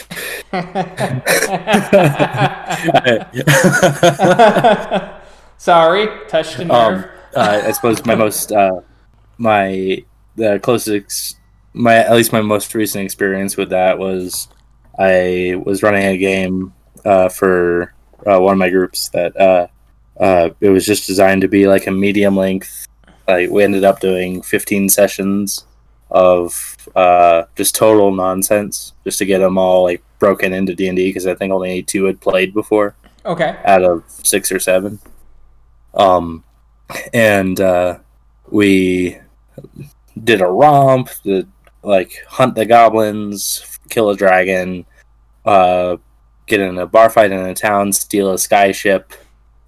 Sorry, 5.58 6.08
touched 6.28 6.60
a 6.60 6.66
nerve. 6.66 7.04
Um, 7.04 7.10
uh, 7.36 7.62
I 7.66 7.72
suppose 7.72 8.06
my 8.06 8.16
most 8.16 8.52
uh, 8.52 8.82
my 9.38 10.04
the 10.36 10.60
closest 10.60 11.38
my 11.76 11.96
at 11.96 12.14
least 12.14 12.32
my 12.32 12.42
most 12.42 12.74
recent 12.74 13.04
experience 13.04 13.58
with 13.58 13.70
that 13.70 14.00
was 14.00 14.48
I 14.98 15.62
was 15.66 15.84
running 15.84 16.06
a 16.06 16.18
game 16.18 16.74
uh, 17.04 17.30
for 17.30 17.94
uh, 18.26 18.40
one 18.40 18.54
of 18.54 18.58
my 18.58 18.70
groups 18.70 19.10
that 19.10 19.36
uh, 19.40 19.68
uh, 20.20 20.50
it 20.62 20.70
was 20.70 20.86
just 20.86 21.06
designed 21.06 21.42
to 21.42 21.48
be 21.48 21.68
like 21.68 21.88
a 21.88 21.92
medium 21.92 22.38
length. 22.38 22.88
Like 23.28 23.50
we 23.50 23.64
ended 23.64 23.84
up 23.84 24.00
doing 24.00 24.42
15 24.42 24.88
sessions 24.88 25.66
of 26.10 26.78
uh, 26.96 27.44
just 27.56 27.76
total 27.76 28.14
nonsense, 28.14 28.94
just 29.04 29.18
to 29.18 29.26
get 29.26 29.40
them 29.40 29.58
all 29.58 29.84
like 29.84 30.02
broken 30.20 30.54
into 30.54 30.74
D 30.74 30.88
and 30.88 30.96
D 30.96 31.10
because 31.10 31.28
I 31.28 31.36
think 31.36 31.52
only 31.52 31.84
two 31.84 32.06
had 32.06 32.22
played 32.22 32.54
before 32.54 32.96
okay. 33.26 33.60
out 33.66 33.84
of 33.84 34.04
six 34.08 34.52
or 34.52 34.60
seven. 34.60 35.00
Um, 35.94 36.44
and 37.14 37.60
uh, 37.60 38.00
we 38.50 39.18
did 40.24 40.42
a 40.42 40.48
romp, 40.48 41.10
like 41.84 42.24
hunt 42.28 42.56
the 42.56 42.66
goblins, 42.66 43.80
kill 43.90 44.10
a 44.10 44.16
dragon, 44.16 44.86
uh, 45.46 45.98
get 46.48 46.60
in 46.60 46.78
a 46.78 46.88
bar 46.88 47.10
fight 47.10 47.32
in 47.32 47.40
a 47.40 47.54
town, 47.54 47.92
steal 47.92 48.32
a 48.32 48.36
skyship, 48.36 49.12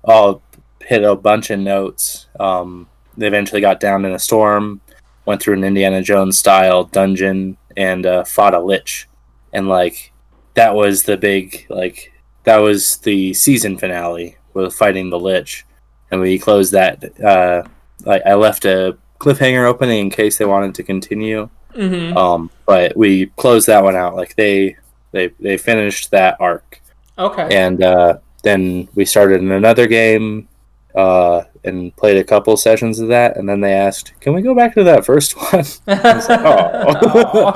all 0.03 0.41
hit 0.81 1.03
a 1.03 1.15
bunch 1.15 1.49
of 1.49 1.59
notes. 1.59 2.27
Um, 2.39 2.87
they 3.17 3.27
eventually 3.27 3.61
got 3.61 3.79
down 3.79 4.05
in 4.05 4.13
a 4.13 4.19
storm, 4.19 4.81
went 5.25 5.41
through 5.41 5.55
an 5.55 5.63
Indiana 5.63 6.01
Jones 6.01 6.37
style 6.37 6.85
dungeon, 6.85 7.57
and 7.75 8.05
uh, 8.05 8.23
fought 8.23 8.53
a 8.53 8.59
lich. 8.59 9.07
And 9.53 9.67
like 9.67 10.11
that 10.53 10.75
was 10.75 11.03
the 11.03 11.17
big 11.17 11.65
like 11.69 12.11
that 12.43 12.57
was 12.57 12.97
the 12.97 13.33
season 13.33 13.77
finale 13.77 14.37
with 14.53 14.73
fighting 14.73 15.09
the 15.09 15.19
lich, 15.19 15.65
and 16.11 16.21
we 16.21 16.39
closed 16.39 16.73
that. 16.73 17.19
Uh, 17.21 17.63
like 18.05 18.21
I 18.25 18.35
left 18.35 18.65
a 18.65 18.97
cliffhanger 19.19 19.65
opening 19.65 19.99
in 19.99 20.09
case 20.09 20.37
they 20.37 20.45
wanted 20.45 20.75
to 20.75 20.83
continue. 20.83 21.49
Mm-hmm. 21.73 22.17
Um, 22.17 22.49
but 22.65 22.95
we 22.97 23.27
closed 23.37 23.67
that 23.67 23.83
one 23.83 23.95
out. 23.95 24.15
Like 24.15 24.35
they 24.35 24.77
they 25.11 25.27
they 25.39 25.57
finished 25.57 26.11
that 26.11 26.37
arc, 26.39 26.81
Okay. 27.17 27.47
and 27.55 27.83
uh, 27.83 28.17
then 28.43 28.87
we 28.95 29.05
started 29.05 29.41
in 29.41 29.51
another 29.51 29.87
game 29.87 30.47
uh, 30.95 31.43
and 31.63 31.95
played 31.95 32.17
a 32.17 32.23
couple 32.23 32.57
sessions 32.57 32.99
of 32.99 33.09
that. 33.09 33.37
And 33.37 33.47
then 33.47 33.61
they 33.61 33.73
asked, 33.73 34.13
"Can 34.21 34.33
we 34.33 34.41
go 34.41 34.55
back 34.55 34.73
to 34.75 34.83
that 34.85 35.05
first 35.05 35.33
one?" 35.51 35.65
like, 35.85 36.01
"Oh." 36.29 37.51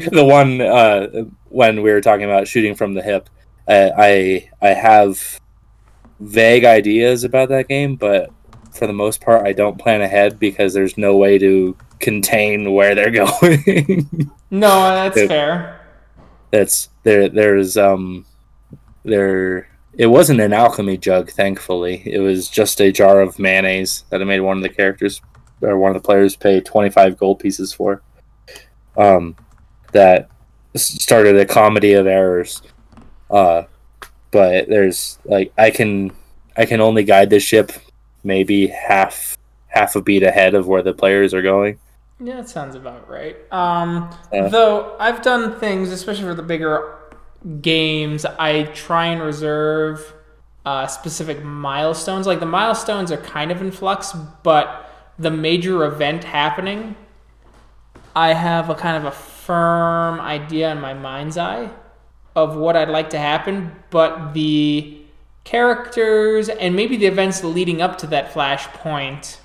the 0.10 0.24
one 0.24 0.60
uh, 0.60 1.24
when 1.50 1.82
we 1.82 1.92
were 1.92 2.00
talking 2.00 2.24
about 2.24 2.48
shooting 2.48 2.74
from 2.74 2.94
the 2.94 3.02
hip. 3.02 3.28
I 3.68 3.90
I, 3.96 4.50
I 4.60 4.68
have 4.74 5.40
vague 6.20 6.64
ideas 6.64 7.24
about 7.24 7.48
that 7.50 7.68
game, 7.68 7.96
but 7.96 8.30
for 8.74 8.86
the 8.86 8.92
most 8.92 9.20
part, 9.20 9.46
I 9.46 9.52
don't 9.52 9.78
plan 9.78 10.00
ahead 10.02 10.38
because 10.38 10.74
there's 10.74 10.98
no 10.98 11.16
way 11.16 11.38
to 11.38 11.76
contain 12.00 12.72
where 12.72 12.94
they're 12.94 13.10
going. 13.24 14.30
no, 14.50 14.68
that's 14.68 15.16
It- 15.16 15.28
fair. 15.28 15.80
That's 16.50 16.88
there. 17.02 17.28
There's 17.28 17.76
um, 17.76 18.26
there. 19.04 19.68
It 19.96 20.06
wasn't 20.06 20.40
an 20.40 20.52
alchemy 20.52 20.96
jug, 20.98 21.30
thankfully. 21.30 22.02
It 22.04 22.18
was 22.20 22.48
just 22.48 22.80
a 22.80 22.92
jar 22.92 23.20
of 23.20 23.38
mayonnaise 23.38 24.04
that 24.10 24.20
I 24.20 24.24
made 24.24 24.40
one 24.40 24.56
of 24.56 24.62
the 24.62 24.68
characters 24.68 25.20
or 25.60 25.76
one 25.78 25.94
of 25.94 26.00
the 26.00 26.06
players 26.06 26.36
pay 26.36 26.60
25 26.60 27.16
gold 27.18 27.38
pieces 27.40 27.72
for. 27.72 28.02
Um, 28.96 29.34
that 29.92 30.30
started 30.76 31.36
a 31.36 31.44
comedy 31.46 31.94
of 31.94 32.06
errors. 32.06 32.62
Uh, 33.30 33.64
but 34.30 34.68
there's 34.68 35.18
like 35.24 35.52
I 35.58 35.70
can 35.70 36.12
I 36.56 36.66
can 36.66 36.80
only 36.80 37.02
guide 37.04 37.30
the 37.30 37.40
ship 37.40 37.72
maybe 38.24 38.68
half 38.68 39.36
half 39.68 39.96
a 39.96 40.02
beat 40.02 40.22
ahead 40.22 40.54
of 40.54 40.66
where 40.68 40.82
the 40.82 40.94
players 40.94 41.34
are 41.34 41.42
going. 41.42 41.78
Yeah, 42.20 42.36
that 42.36 42.48
sounds 42.48 42.74
about 42.76 43.08
right. 43.08 43.36
Um, 43.52 44.10
Uh. 44.32 44.48
though 44.48 44.96
I've 45.00 45.22
done 45.22 45.58
things, 45.58 45.90
especially 45.90 46.24
for 46.24 46.34
the 46.34 46.42
bigger 46.42 46.94
games, 47.60 48.24
I 48.24 48.64
try 48.64 49.06
and 49.06 49.20
reserve 49.22 50.14
uh, 50.64 50.86
specific 50.86 51.42
milestones. 51.44 52.26
Like 52.26 52.40
the 52.40 52.46
milestones 52.46 53.12
are 53.12 53.18
kind 53.18 53.50
of 53.50 53.60
in 53.60 53.70
flux, 53.70 54.12
but 54.42 54.88
the 55.18 55.30
major 55.30 55.84
event 55.84 56.24
happening, 56.24 56.96
I 58.16 58.32
have 58.32 58.70
a 58.70 58.74
kind 58.74 58.96
of 58.96 59.04
a 59.04 59.10
firm 59.10 60.20
idea 60.20 60.70
in 60.72 60.80
my 60.80 60.94
mind's 60.94 61.36
eye 61.36 61.68
of 62.36 62.56
what 62.56 62.76
I'd 62.76 62.88
like 62.88 63.10
to 63.10 63.18
happen, 63.18 63.72
but 63.90 64.32
the 64.32 65.03
characters 65.44 66.48
and 66.48 66.74
maybe 66.74 66.96
the 66.96 67.06
events 67.06 67.44
leading 67.44 67.80
up 67.82 67.98
to 67.98 68.06
that 68.08 68.32
flashpoint 68.32 69.36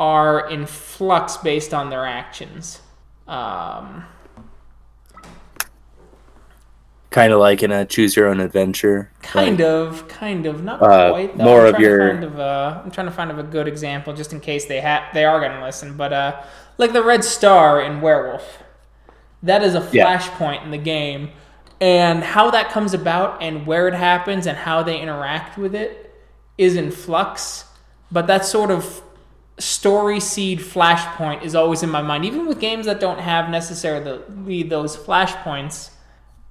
are 0.00 0.48
in 0.50 0.66
flux 0.66 1.36
based 1.36 1.72
on 1.72 1.90
their 1.90 2.04
actions. 2.06 2.80
Um, 3.28 4.04
Kind 7.10 7.32
of 7.32 7.38
like 7.38 7.62
in 7.62 7.70
a 7.70 7.84
choose 7.84 8.16
your 8.16 8.26
own 8.26 8.40
adventure. 8.40 9.08
kind 9.22 9.60
of, 9.60 10.08
kind 10.08 10.46
of, 10.46 10.64
not 10.64 10.82
Uh, 10.82 11.10
quite. 11.12 11.38
Though. 11.38 11.44
more 11.44 11.66
I'm 11.68 11.74
of 11.76 11.80
your- 11.80 12.10
of 12.24 12.38
a, 12.40 12.82
I'm 12.84 12.90
trying 12.90 13.06
to 13.06 13.12
find 13.12 13.30
of 13.30 13.38
a 13.38 13.44
good 13.44 13.68
example, 13.68 14.12
just 14.14 14.32
in 14.32 14.40
case 14.40 14.64
they 14.64 14.80
ha- 14.80 15.08
they 15.14 15.24
are 15.24 15.38
going 15.38 15.52
to 15.52 15.62
listen. 15.64 15.96
But 15.96 16.12
uh, 16.12 16.40
like 16.76 16.92
the 16.92 17.04
red 17.04 17.22
star 17.22 17.80
in 17.80 18.00
Werewolf, 18.00 18.64
that 19.44 19.62
is 19.62 19.76
a 19.76 19.88
Yeah. 19.92 20.06
flashpoint 20.18 20.64
in 20.64 20.72
the 20.72 20.78
game, 20.78 21.30
and 21.80 22.22
how 22.22 22.50
that 22.50 22.70
comes 22.70 22.94
about 22.94 23.42
and 23.42 23.66
where 23.66 23.88
it 23.88 23.94
happens 23.94 24.46
and 24.46 24.56
how 24.56 24.82
they 24.82 25.00
interact 25.00 25.58
with 25.58 25.74
it 25.74 26.14
is 26.56 26.76
in 26.76 26.90
flux. 26.90 27.64
But 28.10 28.26
that 28.28 28.44
sort 28.44 28.70
of 28.70 29.02
story 29.58 30.20
seed 30.20 30.60
flashpoint 30.60 31.42
is 31.42 31.54
always 31.54 31.82
in 31.82 31.90
my 31.90 32.02
mind, 32.02 32.24
even 32.24 32.46
with 32.46 32.60
games 32.60 32.86
that 32.86 33.00
don't 33.00 33.20
have 33.20 33.50
necessarily 33.50 34.62
those 34.62 34.96
flashpoints, 34.96 35.90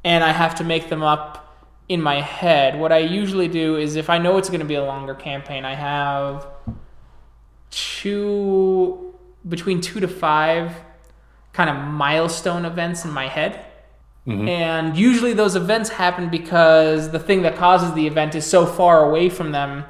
and 0.04 0.24
I 0.24 0.32
have 0.32 0.56
to 0.56 0.64
make 0.64 0.90
them 0.90 1.04
up 1.04 1.40
in 1.90 2.02
my 2.02 2.22
head. 2.22 2.80
What 2.80 2.92
I 2.92 3.00
usually 3.00 3.48
do 3.48 3.76
is 3.76 3.96
if 3.96 4.10
I 4.10 4.18
know 4.18 4.38
it's 4.38 4.50
going 4.50 4.62
to 4.62 4.66
be 4.66 4.76
a 4.76 4.84
longer 4.84 5.16
campaign, 5.16 5.66
I 5.66 5.76
have 5.76 6.48
two 7.72 9.14
between 9.48 9.82
two 9.82 10.00
to 10.00 10.08
five 10.08 10.74
kind 11.52 11.70
of 11.70 11.76
milestone 11.76 12.66
events 12.66 13.04
in 13.04 13.12
my 13.12 13.28
head. 13.28 13.66
And 14.26 14.98
usually 14.98 15.34
those 15.34 15.56
events 15.56 15.90
happen 15.90 16.30
because 16.30 17.12
the 17.12 17.20
thing 17.20 17.42
that 17.42 17.56
causes 17.56 17.94
the 17.94 18.08
event 18.08 18.36
is 18.36 18.46
so 18.46 18.66
far 18.66 19.04
away 19.04 19.30
from 19.30 19.52
them 19.52 19.84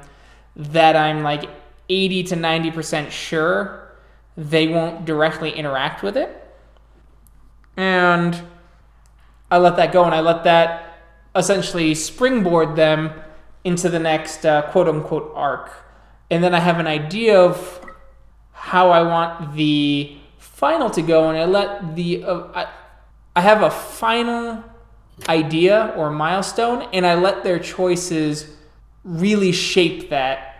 that 0.56 0.96
I'm 0.96 1.22
like 1.22 1.48
80 1.88 2.24
to 2.24 2.36
90% 2.36 3.10
sure 3.10 3.92
they 4.36 4.66
won't 4.66 5.04
directly 5.04 5.50
interact 5.50 6.02
with 6.02 6.16
it. 6.16 6.40
And 7.76 8.42
I 9.50 9.58
let 9.58 9.76
that 9.76 9.92
go 9.92 10.04
and 10.04 10.14
I 10.14 10.20
let 10.20 10.44
that 10.44 10.98
essentially 11.36 11.94
springboard 11.94 12.76
them 12.76 13.12
into 13.64 13.88
the 13.88 13.98
next 13.98 14.44
uh, 14.44 14.62
quote 14.70 14.88
unquote 14.88 15.32
arc. 15.34 15.70
And 16.30 16.42
then 16.42 16.54
I 16.54 16.60
have 16.60 16.80
an 16.80 16.86
idea 16.86 17.40
of 17.40 17.80
how 18.52 18.90
I 18.90 19.02
want 19.02 19.54
the 19.54 20.16
final 20.38 20.88
to 20.90 21.02
go, 21.02 21.28
and 21.28 21.38
I 21.38 21.44
let 21.44 21.94
the 21.94 22.24
uh, 22.24 22.48
I, 22.54 22.68
I 23.36 23.40
have 23.40 23.62
a 23.62 23.70
final 23.70 24.62
idea 25.28 25.92
or 25.96 26.10
milestone, 26.10 26.88
and 26.92 27.06
I 27.06 27.14
let 27.14 27.42
their 27.42 27.58
choices 27.58 28.54
really 29.02 29.52
shape 29.52 30.10
that 30.10 30.56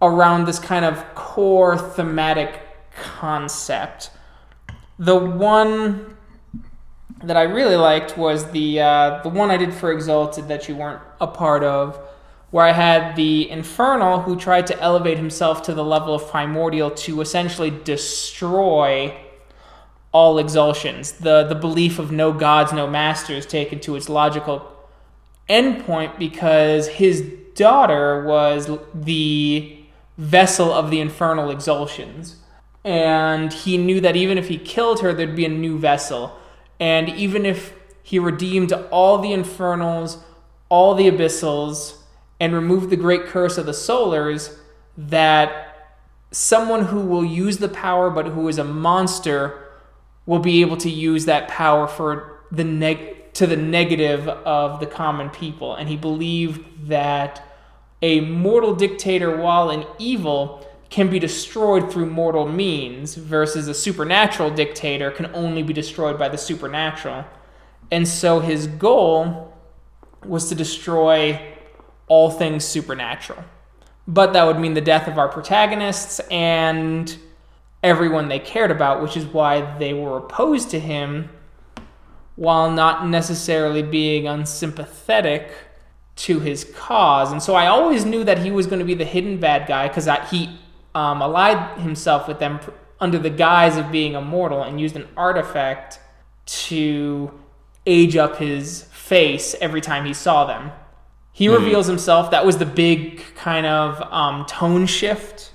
around 0.00 0.44
this 0.46 0.58
kind 0.58 0.84
of 0.84 1.14
core 1.14 1.76
thematic 1.76 2.60
concept. 2.94 4.10
The 4.98 5.16
one 5.16 6.16
that 7.22 7.36
I 7.36 7.42
really 7.42 7.76
liked 7.76 8.16
was 8.16 8.50
the 8.50 8.80
uh, 8.80 9.22
the 9.22 9.28
one 9.28 9.50
I 9.50 9.56
did 9.56 9.74
for 9.74 9.90
Exalted 9.90 10.48
that 10.48 10.68
you 10.68 10.76
weren't 10.76 11.00
a 11.20 11.26
part 11.26 11.64
of, 11.64 11.98
where 12.50 12.64
I 12.64 12.72
had 12.72 13.16
the 13.16 13.50
Infernal 13.50 14.20
who 14.20 14.36
tried 14.36 14.66
to 14.68 14.80
elevate 14.80 15.16
himself 15.16 15.62
to 15.62 15.74
the 15.74 15.84
level 15.84 16.14
of 16.14 16.30
Primordial 16.30 16.90
to 16.90 17.20
essentially 17.20 17.70
destroy 17.70 19.16
all 20.12 20.38
exaltions. 20.38 21.12
The 21.12 21.44
the 21.44 21.54
belief 21.54 21.98
of 21.98 22.10
no 22.12 22.32
gods, 22.32 22.72
no 22.72 22.86
masters 22.86 23.46
taken 23.46 23.80
to 23.80 23.96
its 23.96 24.08
logical 24.08 24.70
endpoint 25.48 26.18
because 26.18 26.88
his 26.88 27.22
daughter 27.54 28.24
was 28.24 28.70
the 28.94 29.78
vessel 30.16 30.72
of 30.72 30.90
the 30.90 31.00
infernal 31.00 31.50
exaltions. 31.50 32.36
and 32.84 33.52
he 33.52 33.76
knew 33.76 34.00
that 34.00 34.16
even 34.16 34.38
if 34.38 34.48
he 34.48 34.56
killed 34.56 35.00
her, 35.00 35.12
there'd 35.12 35.36
be 35.36 35.44
a 35.44 35.48
new 35.48 35.78
vessel. 35.78 36.36
And 36.80 37.08
even 37.10 37.44
if 37.44 37.74
he 38.02 38.18
redeemed 38.18 38.72
all 38.90 39.18
the 39.18 39.32
infernals, 39.32 40.18
all 40.68 40.94
the 40.94 41.10
abyssals, 41.10 41.96
and 42.40 42.54
removed 42.54 42.88
the 42.88 42.96
great 42.96 43.26
curse 43.26 43.58
of 43.58 43.66
the 43.66 43.72
solars, 43.72 44.56
that 44.96 45.90
someone 46.30 46.86
who 46.86 47.00
will 47.00 47.24
use 47.24 47.58
the 47.58 47.68
power 47.68 48.10
but 48.10 48.26
who 48.26 48.48
is 48.48 48.58
a 48.58 48.64
monster 48.64 49.67
will 50.28 50.38
be 50.38 50.60
able 50.60 50.76
to 50.76 50.90
use 50.90 51.24
that 51.24 51.48
power 51.48 51.88
for 51.88 52.42
the 52.52 52.62
neg- 52.62 53.32
to 53.32 53.46
the 53.46 53.56
negative 53.56 54.28
of 54.28 54.78
the 54.78 54.86
common 54.86 55.30
people. 55.30 55.74
And 55.74 55.88
he 55.88 55.96
believed 55.96 56.86
that 56.88 57.42
a 58.02 58.20
mortal 58.20 58.74
dictator, 58.74 59.38
while 59.38 59.70
an 59.70 59.86
evil, 59.98 60.66
can 60.90 61.08
be 61.08 61.18
destroyed 61.18 61.90
through 61.90 62.10
mortal 62.10 62.46
means, 62.46 63.14
versus 63.14 63.68
a 63.68 63.74
supernatural 63.74 64.50
dictator 64.50 65.10
can 65.10 65.34
only 65.34 65.62
be 65.62 65.72
destroyed 65.72 66.18
by 66.18 66.28
the 66.28 66.36
supernatural. 66.36 67.24
And 67.90 68.06
so 68.06 68.40
his 68.40 68.66
goal 68.66 69.56
was 70.26 70.50
to 70.50 70.54
destroy 70.54 71.40
all 72.06 72.30
things 72.30 72.66
supernatural. 72.66 73.42
But 74.06 74.34
that 74.34 74.44
would 74.44 74.58
mean 74.58 74.74
the 74.74 74.82
death 74.82 75.08
of 75.08 75.16
our 75.16 75.28
protagonists 75.28 76.20
and 76.30 77.16
everyone 77.82 78.28
they 78.28 78.38
cared 78.38 78.70
about, 78.70 79.02
which 79.02 79.16
is 79.16 79.24
why 79.26 79.78
they 79.78 79.94
were 79.94 80.18
opposed 80.18 80.70
to 80.70 80.80
him 80.80 81.30
while 82.36 82.70
not 82.70 83.08
necessarily 83.08 83.82
being 83.82 84.26
unsympathetic 84.26 85.50
to 86.14 86.40
his 86.40 86.64
cause. 86.76 87.32
And 87.32 87.42
so 87.42 87.54
I 87.54 87.66
always 87.66 88.04
knew 88.04 88.24
that 88.24 88.38
he 88.38 88.50
was 88.50 88.66
going 88.66 88.80
to 88.80 88.84
be 88.84 88.94
the 88.94 89.04
hidden 89.04 89.38
bad 89.38 89.66
guy 89.66 89.88
because 89.88 90.08
he 90.30 90.58
um, 90.94 91.22
allied 91.22 91.78
himself 91.78 92.26
with 92.26 92.38
them 92.38 92.60
under 93.00 93.18
the 93.18 93.30
guise 93.30 93.76
of 93.76 93.90
being 93.92 94.14
immortal 94.14 94.62
and 94.62 94.80
used 94.80 94.96
an 94.96 95.08
artifact 95.16 96.00
to 96.46 97.32
age 97.86 98.16
up 98.16 98.36
his 98.36 98.82
face 98.84 99.54
every 99.60 99.80
time 99.80 100.04
he 100.04 100.14
saw 100.14 100.44
them. 100.44 100.72
He 101.32 101.46
mm-hmm. 101.46 101.62
reveals 101.62 101.86
himself. 101.86 102.30
That 102.32 102.44
was 102.44 102.58
the 102.58 102.66
big 102.66 103.22
kind 103.36 103.66
of 103.66 104.00
um, 104.12 104.44
tone 104.46 104.86
shift 104.86 105.47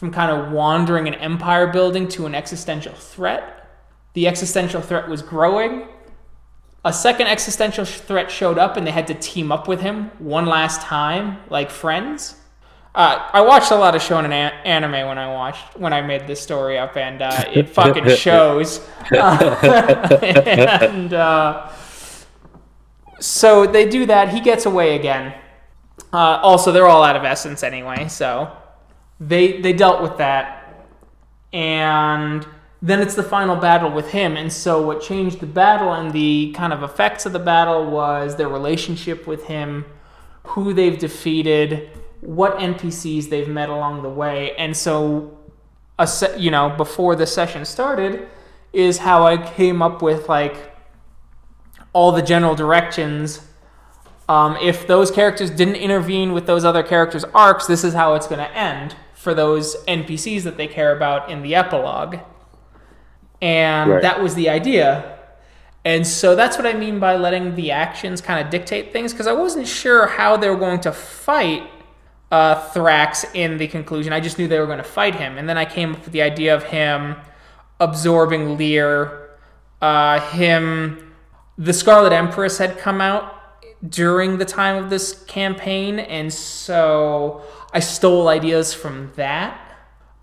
from 0.00 0.10
kind 0.10 0.30
of 0.30 0.50
wandering 0.50 1.06
an 1.06 1.12
empire 1.12 1.66
building 1.66 2.08
to 2.08 2.24
an 2.24 2.34
existential 2.34 2.94
threat. 2.94 3.68
The 4.14 4.28
existential 4.28 4.80
threat 4.80 5.10
was 5.10 5.20
growing. 5.20 5.88
A 6.86 6.92
second 6.92 7.26
existential 7.26 7.84
threat 7.84 8.30
showed 8.30 8.56
up, 8.56 8.78
and 8.78 8.86
they 8.86 8.92
had 8.92 9.06
to 9.08 9.14
team 9.14 9.52
up 9.52 9.68
with 9.68 9.82
him 9.82 10.06
one 10.18 10.46
last 10.46 10.80
time, 10.80 11.36
like 11.50 11.70
friends. 11.70 12.34
Uh, 12.94 13.28
I 13.30 13.42
watched 13.42 13.72
a 13.72 13.76
lot 13.76 13.94
of 13.94 14.00
shonen 14.00 14.30
a- 14.30 14.54
anime 14.66 15.06
when 15.06 15.18
I 15.18 15.30
watched 15.34 15.76
when 15.76 15.92
I 15.92 16.00
made 16.00 16.26
this 16.26 16.40
story 16.40 16.78
up, 16.78 16.96
and 16.96 17.20
uh, 17.20 17.44
it 17.52 17.68
fucking 17.68 18.08
shows. 18.16 18.80
and 19.12 21.12
uh, 21.12 21.70
so 23.20 23.66
they 23.66 23.86
do 23.86 24.06
that. 24.06 24.30
He 24.30 24.40
gets 24.40 24.64
away 24.64 24.96
again. 24.96 25.34
Uh, 26.10 26.40
also, 26.42 26.72
they're 26.72 26.88
all 26.88 27.02
out 27.02 27.16
of 27.16 27.24
essence 27.24 27.62
anyway, 27.62 28.08
so 28.08 28.50
they 29.20 29.60
they 29.60 29.74
dealt 29.74 30.00
with 30.02 30.16
that, 30.16 30.88
and 31.52 32.46
then 32.82 33.00
it's 33.00 33.14
the 33.14 33.22
final 33.22 33.56
battle 33.56 33.90
with 33.90 34.10
him. 34.10 34.36
And 34.36 34.50
so, 34.50 34.80
what 34.84 35.02
changed 35.02 35.40
the 35.40 35.46
battle 35.46 35.92
and 35.92 36.12
the 36.12 36.52
kind 36.52 36.72
of 36.72 36.82
effects 36.82 37.26
of 37.26 37.32
the 37.32 37.38
battle 37.38 37.90
was 37.90 38.36
their 38.36 38.48
relationship 38.48 39.26
with 39.26 39.44
him, 39.44 39.84
who 40.48 40.72
they've 40.72 40.98
defeated, 40.98 41.90
what 42.22 42.56
NPCs 42.56 43.28
they've 43.28 43.48
met 43.48 43.68
along 43.68 44.02
the 44.02 44.08
way, 44.08 44.56
and 44.56 44.74
so, 44.74 45.36
a 45.98 46.06
se- 46.06 46.38
you 46.38 46.50
know, 46.50 46.70
before 46.70 47.14
the 47.14 47.26
session 47.26 47.66
started, 47.66 48.26
is 48.72 48.98
how 48.98 49.26
I 49.26 49.36
came 49.36 49.82
up 49.82 50.00
with 50.00 50.28
like 50.28 50.74
all 51.92 52.12
the 52.12 52.22
general 52.22 52.54
directions. 52.54 53.46
Um, 54.28 54.56
if 54.62 54.86
those 54.86 55.10
characters 55.10 55.50
didn't 55.50 55.74
intervene 55.74 56.32
with 56.32 56.46
those 56.46 56.64
other 56.64 56.84
characters' 56.84 57.24
arcs, 57.34 57.66
this 57.66 57.82
is 57.82 57.94
how 57.94 58.14
it's 58.14 58.28
going 58.28 58.38
to 58.38 58.56
end 58.56 58.94
for 59.20 59.34
those 59.34 59.76
NPCs 59.84 60.44
that 60.44 60.56
they 60.56 60.66
care 60.66 60.96
about 60.96 61.30
in 61.30 61.42
the 61.42 61.54
epilogue. 61.54 62.16
And 63.42 63.90
right. 63.90 64.02
that 64.02 64.22
was 64.22 64.34
the 64.34 64.48
idea. 64.48 65.18
And 65.84 66.06
so 66.06 66.34
that's 66.34 66.56
what 66.56 66.66
I 66.66 66.72
mean 66.72 66.98
by 66.98 67.16
letting 67.16 67.54
the 67.54 67.70
actions 67.70 68.22
kind 68.22 68.42
of 68.42 68.50
dictate 68.50 68.92
things, 68.92 69.12
because 69.12 69.26
I 69.26 69.32
wasn't 69.32 69.68
sure 69.68 70.06
how 70.06 70.38
they 70.38 70.48
were 70.48 70.56
going 70.56 70.80
to 70.80 70.92
fight 70.92 71.70
uh, 72.30 72.68
Thrax 72.70 73.26
in 73.34 73.58
the 73.58 73.68
conclusion. 73.68 74.12
I 74.12 74.20
just 74.20 74.38
knew 74.38 74.48
they 74.48 74.58
were 74.58 74.66
going 74.66 74.78
to 74.78 74.84
fight 74.84 75.14
him. 75.16 75.36
And 75.36 75.46
then 75.46 75.58
I 75.58 75.66
came 75.66 75.92
up 75.92 76.04
with 76.04 76.12
the 76.12 76.22
idea 76.22 76.54
of 76.54 76.64
him 76.64 77.16
absorbing 77.78 78.56
Lear, 78.56 79.30
uh, 79.82 80.20
him 80.30 81.12
the 81.58 81.74
Scarlet 81.74 82.12
Empress 82.12 82.56
had 82.56 82.78
come 82.78 83.02
out 83.02 83.34
during 83.86 84.38
the 84.38 84.44
time 84.44 84.82
of 84.82 84.90
this 84.90 85.24
campaign, 85.24 85.98
and 85.98 86.32
so 86.32 87.42
I 87.72 87.80
stole 87.80 88.28
ideas 88.28 88.74
from 88.74 89.12
that. 89.16 89.58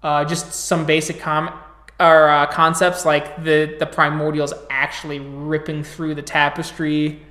Uh, 0.03 0.25
just 0.25 0.53
some 0.53 0.85
basic 0.85 1.19
com 1.19 1.53
or 1.99 2.29
uh, 2.29 2.45
concepts 2.47 3.05
like 3.05 3.43
the 3.43 3.75
the 3.79 3.85
primordials 3.85 4.53
actually 4.69 5.19
ripping 5.19 5.83
through 5.83 6.15
the 6.15 6.21
tapestry 6.21 7.21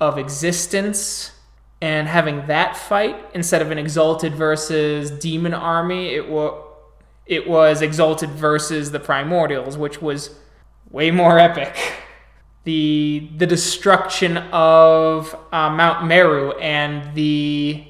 of 0.00 0.18
existence 0.18 1.32
and 1.80 2.08
having 2.08 2.46
that 2.48 2.76
fight 2.76 3.16
instead 3.34 3.62
of 3.62 3.70
an 3.70 3.78
exalted 3.78 4.34
versus 4.34 5.10
demon 5.10 5.54
army. 5.54 6.08
It 6.08 6.28
was 6.28 6.64
it 7.26 7.48
was 7.48 7.82
exalted 7.82 8.30
versus 8.30 8.90
the 8.90 8.98
primordials, 8.98 9.76
which 9.76 10.02
was 10.02 10.34
way 10.90 11.10
more 11.10 11.38
epic 11.38 11.76
the 12.68 13.30
the 13.38 13.46
destruction 13.46 14.36
of 14.52 15.34
uh, 15.52 15.70
Mount 15.70 16.06
Meru 16.06 16.52
and 16.58 17.14
the 17.14 17.82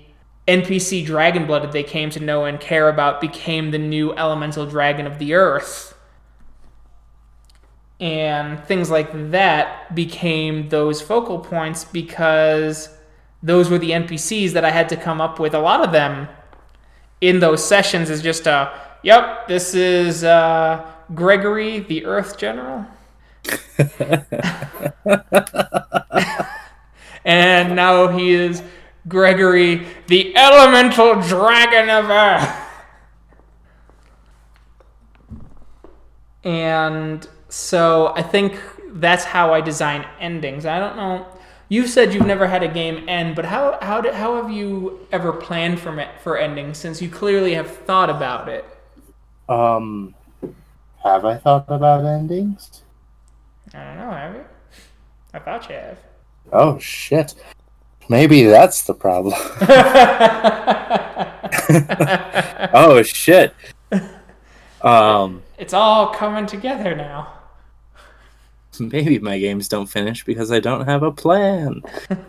NPC 0.49 1.05
dragon 1.05 1.47
blood 1.47 1.63
that 1.63 1.73
they 1.73 1.83
came 1.83 2.09
to 2.11 2.21
know 2.21 2.47
and 2.47 2.59
care 2.59 2.89
about 2.89 3.21
became 3.21 3.71
the 3.71 3.79
new 3.79 4.15
elemental 4.15 4.65
dragon 4.65 5.07
of 5.07 5.19
the 5.19 5.35
earth. 5.35 5.95
And 8.01 8.65
things 8.65 8.91
like 8.91 9.31
that 9.31 9.95
became 9.95 10.71
those 10.71 11.03
focal 11.03 11.39
points 11.39 11.85
because 11.85 12.89
those 13.43 13.69
were 13.69 13.79
the 13.79 13.91
NPCs 13.91 14.53
that 14.53 14.65
I 14.65 14.71
had 14.71 14.89
to 14.89 14.97
come 14.97 15.21
up 15.21 15.39
with. 15.39 15.53
A 15.53 15.59
lot 15.59 15.85
of 15.85 15.93
them 15.93 16.29
in 17.21 17.41
those 17.41 17.63
sessions 17.63 18.09
is 18.09 18.23
just 18.23 18.47
a, 18.47 18.73
yep, 19.03 19.49
this 19.49 19.75
is 19.75 20.25
uh, 20.25 20.91
Gregory, 21.15 21.81
the 21.81 22.07
Earth 22.07 22.39
General. 22.39 22.87
and 27.25 27.77
now 27.77 28.09
he 28.09 28.33
is 28.33 28.63
Gregory, 29.09 29.87
the 30.07 30.37
elemental 30.37 31.21
dragon 31.23 31.89
of 31.89 32.11
Earth. 32.11 32.69
And 36.45 37.27
so 37.49 38.13
I 38.15 38.23
think 38.23 38.61
that's 38.93 39.25
how 39.25 39.53
I 39.53 39.61
design 39.61 40.07
endings. 40.21 40.67
I 40.67 40.79
don't 40.79 40.97
know. 40.97 41.27
You 41.69 41.87
said 41.87 42.15
you've 42.15 42.27
never 42.27 42.47
had 42.47 42.63
a 42.63 42.69
game 42.69 43.07
end, 43.09 43.37
but 43.37 43.45
how 43.45 43.79
how 43.83 44.01
did, 44.01 44.15
how 44.15 44.41
have 44.41 44.51
you 44.51 45.07
ever 45.13 45.33
planned 45.33 45.81
for 45.81 46.09
for 46.23 46.39
endings 46.39 46.79
since 46.79 47.03
you 47.03 47.11
clearly 47.11 47.55
have 47.55 47.69
thought 47.69 48.09
about 48.09 48.49
it? 48.49 48.65
Um, 49.49 50.15
have 51.05 51.27
I 51.27 51.37
thought 51.37 51.67
about 51.69 52.07
endings? 52.07 52.83
I 53.75 53.85
don't 53.85 53.97
know, 53.99 54.11
have 54.11 54.35
you? 54.35 54.45
I 55.35 55.39
thought 55.39 55.69
you 55.69 55.75
have. 55.75 55.99
Oh 56.53 56.79
shit. 56.79 57.35
Maybe 58.09 58.45
that's 58.45 58.83
the 58.83 58.95
problem. 58.95 59.35
oh 62.75 63.03
shit. 63.03 63.55
Um 64.83 65.43
It's 65.59 65.75
all 65.75 66.09
coming 66.15 66.47
together 66.47 66.95
now. 66.95 67.35
Maybe 68.81 69.19
my 69.19 69.39
games 69.39 69.69
don't 69.69 69.87
finish 69.87 70.25
because 70.25 70.53
I 70.53 70.61
don't 70.61 70.87
have 70.87 71.03
a 71.03 71.13
plan. 71.13 71.83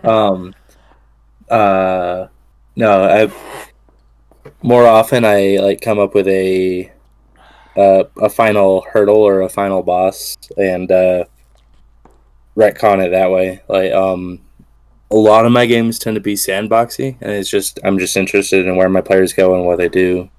um 0.03 0.53
uh 1.49 2.27
no, 2.75 3.03
I 3.03 3.31
more 4.61 4.85
often 4.85 5.25
I 5.25 5.57
like 5.61 5.81
come 5.81 5.99
up 5.99 6.13
with 6.13 6.27
a 6.27 6.91
uh, 7.77 8.03
a 8.17 8.29
final 8.29 8.85
hurdle 8.91 9.17
or 9.17 9.41
a 9.41 9.49
final 9.49 9.83
boss 9.83 10.37
and 10.57 10.91
uh, 10.91 11.23
retcon 12.55 13.05
it 13.05 13.11
that 13.11 13.31
way. 13.31 13.61
Like 13.67 13.93
um, 13.93 14.41
a 15.11 15.15
lot 15.15 15.45
of 15.45 15.51
my 15.51 15.65
games 15.65 15.97
tend 15.97 16.15
to 16.15 16.21
be 16.21 16.35
sandboxy, 16.35 17.17
and 17.21 17.31
it's 17.31 17.49
just 17.49 17.79
I'm 17.83 17.97
just 17.97 18.15
interested 18.15 18.65
in 18.65 18.75
where 18.75 18.89
my 18.89 19.01
players 19.01 19.33
go 19.33 19.55
and 19.55 19.65
what 19.65 19.77
they 19.77 19.89
do. 19.89 20.29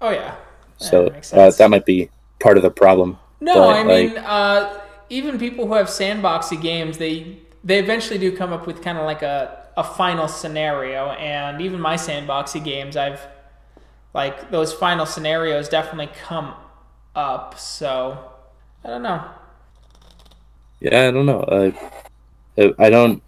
Oh 0.00 0.10
yeah. 0.10 0.36
So 0.78 1.08
that, 1.08 1.32
uh, 1.32 1.50
that 1.50 1.70
might 1.70 1.86
be 1.86 2.10
part 2.40 2.56
of 2.56 2.62
the 2.62 2.70
problem. 2.70 3.18
No, 3.40 3.54
but, 3.54 3.76
I 3.76 3.84
mean, 3.84 4.14
like, 4.14 4.24
uh, 4.24 4.80
even 5.08 5.38
people 5.38 5.66
who 5.66 5.74
have 5.74 5.86
sandboxy 5.86 6.60
games, 6.60 6.98
they 6.98 7.38
they 7.62 7.78
eventually 7.78 8.18
do 8.18 8.36
come 8.36 8.52
up 8.52 8.66
with 8.66 8.82
kind 8.82 8.98
of 8.98 9.04
like 9.04 9.22
a 9.22 9.66
a 9.76 9.84
final 9.84 10.28
scenario, 10.28 11.10
and 11.10 11.60
even 11.60 11.80
my 11.80 11.94
sandboxy 11.94 12.62
games, 12.62 12.96
I've 12.96 13.26
like 14.12 14.50
those 14.50 14.72
final 14.72 15.06
scenarios 15.06 15.68
definitely 15.68 16.12
come 16.14 16.54
up. 17.16 17.58
So 17.58 18.30
I 18.84 18.88
don't 18.88 19.02
know. 19.02 19.24
Yeah, 20.80 21.08
I 21.08 21.10
don't 21.10 21.26
know. 21.26 21.40
Uh, 21.40 21.70
I 22.78 22.88
don't 22.90 23.22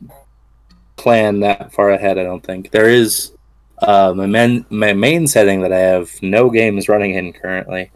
plan 0.97 1.40
that 1.40 1.72
far 1.72 1.90
ahead. 1.90 2.18
I 2.18 2.24
don't 2.24 2.44
think 2.44 2.70
there 2.70 2.88
is 2.88 3.32
uh, 3.78 4.12
my 4.14 4.26
main 4.26 4.64
my 4.70 4.92
main 4.92 5.26
setting 5.26 5.61
that 5.62 5.72
I 5.72 5.78
have 5.78 6.11
no 6.22 6.51
games 6.51 6.88
running 6.88 7.14
in 7.14 7.32
currently. 7.32 7.90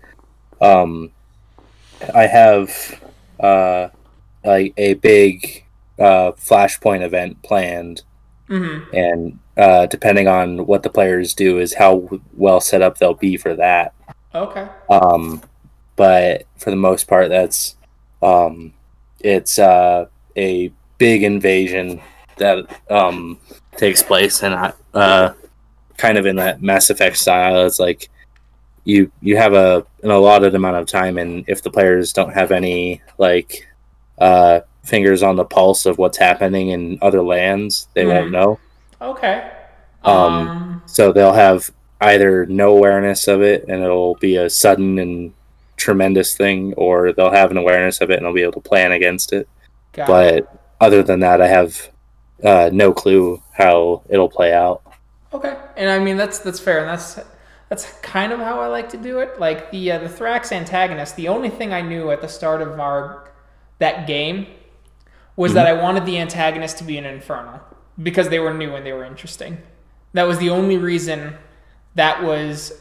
Um, 0.61 1.11
I 2.15 2.27
have 2.27 3.01
uh, 3.41 3.89
like 4.45 4.75
a 4.77 4.95
big 4.95 5.65
uh, 5.99 6.33
flashpoint 6.33 7.03
event 7.03 7.43
planned, 7.43 8.03
Mm-hmm. 8.49 8.95
and 8.97 9.39
uh, 9.57 9.87
depending 9.87 10.27
on 10.27 10.67
what 10.67 10.83
the 10.83 10.91
players 10.91 11.35
do, 11.35 11.61
is 11.61 11.75
how 11.75 12.09
well 12.35 12.61
set 12.61 12.83
up 12.83 12.99
they'll 12.99 13.15
be 13.15 13.37
for 13.37 13.55
that. 13.55 13.95
Okay. 14.35 14.67
Um, 14.89 15.41
but 15.95 16.47
for 16.57 16.71
the 16.71 16.77
most 16.77 17.07
part, 17.07 17.29
that's 17.29 17.77
um, 18.23 18.73
it's 19.21 19.59
uh, 19.59 20.07
a 20.37 20.73
big 20.99 21.23
invasion 21.23 22.01
that 22.41 22.81
um, 22.91 23.39
takes 23.77 24.03
place, 24.03 24.43
and 24.43 24.55
I, 24.55 24.73
uh, 24.95 25.33
kind 25.97 26.19
of 26.19 26.27
in 26.27 26.37
that 26.37 26.61
Mass 26.63 26.91
Effect 26.91 27.17
style. 27.17 27.65
It's 27.67 27.79
like 27.79 28.11
you 28.85 29.11
you 29.23 29.37
have 29.37 29.53
a 29.55 29.87
an 30.03 30.11
allotted 30.11 30.55
amount 30.55 30.77
of 30.77 30.87
time, 30.87 31.17
and 31.19 31.45
if 31.49 31.63
the 31.63 31.71
players 31.71 32.13
don't 32.13 32.33
have 32.35 32.51
any 32.51 33.01
like 33.19 33.67
uh, 34.19 34.61
fingers 34.85 35.23
on 35.23 35.37
the 35.37 35.45
pulse 35.45 35.87
of 35.87 35.97
what's 35.99 36.19
happening 36.19 36.71
in 36.71 36.99
other 37.01 37.23
lands, 37.23 37.89
they 37.95 38.05
won't 38.07 38.29
Mhm. 38.29 38.33
know. 38.33 38.59
Okay. 39.01 39.51
Um, 40.05 40.15
Um. 40.15 40.83
So 40.87 41.13
they'll 41.13 41.33
have 41.33 41.71
either 42.01 42.47
no 42.47 42.71
awareness 42.77 43.29
of 43.29 43.43
it 43.43 43.65
and 43.69 43.83
it'll 43.83 44.15
be 44.17 44.37
a 44.37 44.49
sudden 44.51 44.99
and 44.99 45.33
tremendous 45.77 46.35
thing, 46.37 46.75
or 46.77 47.13
they'll 47.13 47.31
have 47.31 47.51
an 47.51 47.57
awareness 47.59 48.01
of 48.01 48.11
it 48.11 48.17
and 48.17 48.25
they'll 48.27 48.33
be 48.35 48.43
able 48.43 48.53
to 48.61 48.69
plan 48.69 48.93
against 48.93 49.33
it. 49.33 49.47
got 49.93 50.05
it. 50.05 50.47
But 50.49 50.61
other 50.81 51.03
than 51.03 51.21
that, 51.21 51.41
I 51.41 51.47
have 51.49 51.89
uh, 52.45 52.71
no 52.73 52.93
clue 52.93 53.43
how 53.53 54.03
it'll 54.09 54.29
play 54.29 54.53
out. 54.53 54.83
Okay, 55.33 55.57
and 55.77 55.91
I 55.91 55.99
mean 55.99 56.17
that's 56.17 56.41
that's 56.41 56.61
fair, 56.61 56.81
and 56.81 56.89
that's 56.89 57.21
that's 57.69 57.93
kind 58.01 58.33
of 58.33 58.41
how 58.41 58.61
I 58.61 58.67
like 58.67 58.89
to 58.91 58.97
do 58.97 59.21
it. 59.21 59.39
Like 59.39 59.71
the 59.71 59.93
uh, 59.93 59.99
the 59.99 60.09
Thrax 60.09 60.53
antagonist, 60.53 61.17
the 61.17 61.29
only 61.29 61.51
thing 61.51 61.73
I 61.73 61.81
knew 61.81 62.11
at 62.11 62.21
the 62.21 62.29
start 62.29 62.63
of 62.63 62.79
our 62.81 63.31
that 63.79 64.07
game 64.07 64.47
was 65.37 65.55
that 65.55 65.67
I 65.67 65.73
wanted 65.73 66.05
the 66.05 66.19
antagonist 66.19 66.79
to 66.79 66.85
be 66.85 66.99
an 66.99 67.07
infernal 67.07 67.61
because 68.03 68.29
they 68.29 68.39
were 68.39 68.53
new 68.53 68.75
and 68.75 68.85
they 68.85 68.93
were 68.93 69.05
interesting. 69.05 69.59
That 70.13 70.25
was 70.25 70.39
the 70.39 70.51
only 70.51 70.77
reason 70.77 71.35
that 71.95 72.23
was, 72.23 72.73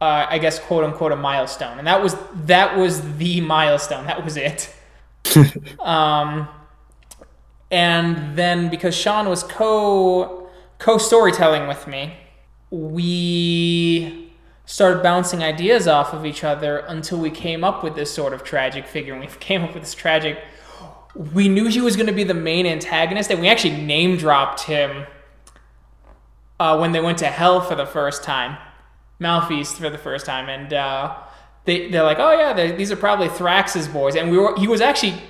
uh, 0.00 0.26
I 0.28 0.38
guess, 0.38 0.58
quote 0.58 0.84
unquote, 0.84 1.12
a 1.12 1.16
milestone, 1.16 1.78
and 1.78 1.86
that 1.86 2.02
was 2.02 2.16
that 2.46 2.76
was 2.76 3.16
the 3.18 3.40
milestone. 3.40 4.06
That 4.06 4.24
was 4.24 4.36
it. 4.36 4.74
um, 5.80 6.48
and 7.72 8.36
then 8.36 8.68
because 8.68 8.94
Sean 8.94 9.28
was 9.28 9.42
co 9.42 10.46
co 10.78 10.98
storytelling 10.98 11.66
with 11.66 11.86
me, 11.86 12.14
we 12.70 14.30
started 14.66 15.02
bouncing 15.02 15.42
ideas 15.42 15.88
off 15.88 16.12
of 16.12 16.24
each 16.24 16.44
other 16.44 16.78
until 16.80 17.18
we 17.18 17.30
came 17.30 17.64
up 17.64 17.82
with 17.82 17.94
this 17.94 18.12
sort 18.12 18.32
of 18.32 18.44
tragic 18.44 18.86
figure. 18.86 19.14
And 19.14 19.22
we 19.22 19.26
came 19.40 19.64
up 19.64 19.72
with 19.72 19.82
this 19.82 19.94
tragic. 19.94 20.38
We 21.34 21.48
knew 21.48 21.66
he 21.66 21.80
was 21.80 21.96
going 21.96 22.06
to 22.06 22.12
be 22.12 22.24
the 22.24 22.34
main 22.34 22.66
antagonist, 22.66 23.30
and 23.30 23.40
we 23.40 23.48
actually 23.48 23.82
name 23.82 24.18
dropped 24.18 24.62
him 24.62 25.06
uh, 26.60 26.78
when 26.78 26.92
they 26.92 27.00
went 27.00 27.18
to 27.18 27.26
hell 27.26 27.60
for 27.60 27.74
the 27.74 27.86
first 27.86 28.22
time, 28.22 28.56
Malfeas 29.18 29.72
for 29.74 29.90
the 29.90 29.98
first 29.98 30.26
time, 30.26 30.48
and 30.48 30.72
uh, 30.72 31.16
they 31.64 31.90
they're 31.90 32.02
like, 32.02 32.18
oh 32.18 32.32
yeah, 32.32 32.52
these 32.76 32.90
are 32.92 32.96
probably 32.96 33.28
Thrax's 33.28 33.88
boys, 33.88 34.14
and 34.14 34.30
we 34.30 34.38
were 34.38 34.58
he 34.58 34.68
was 34.68 34.80
actually 34.80 35.20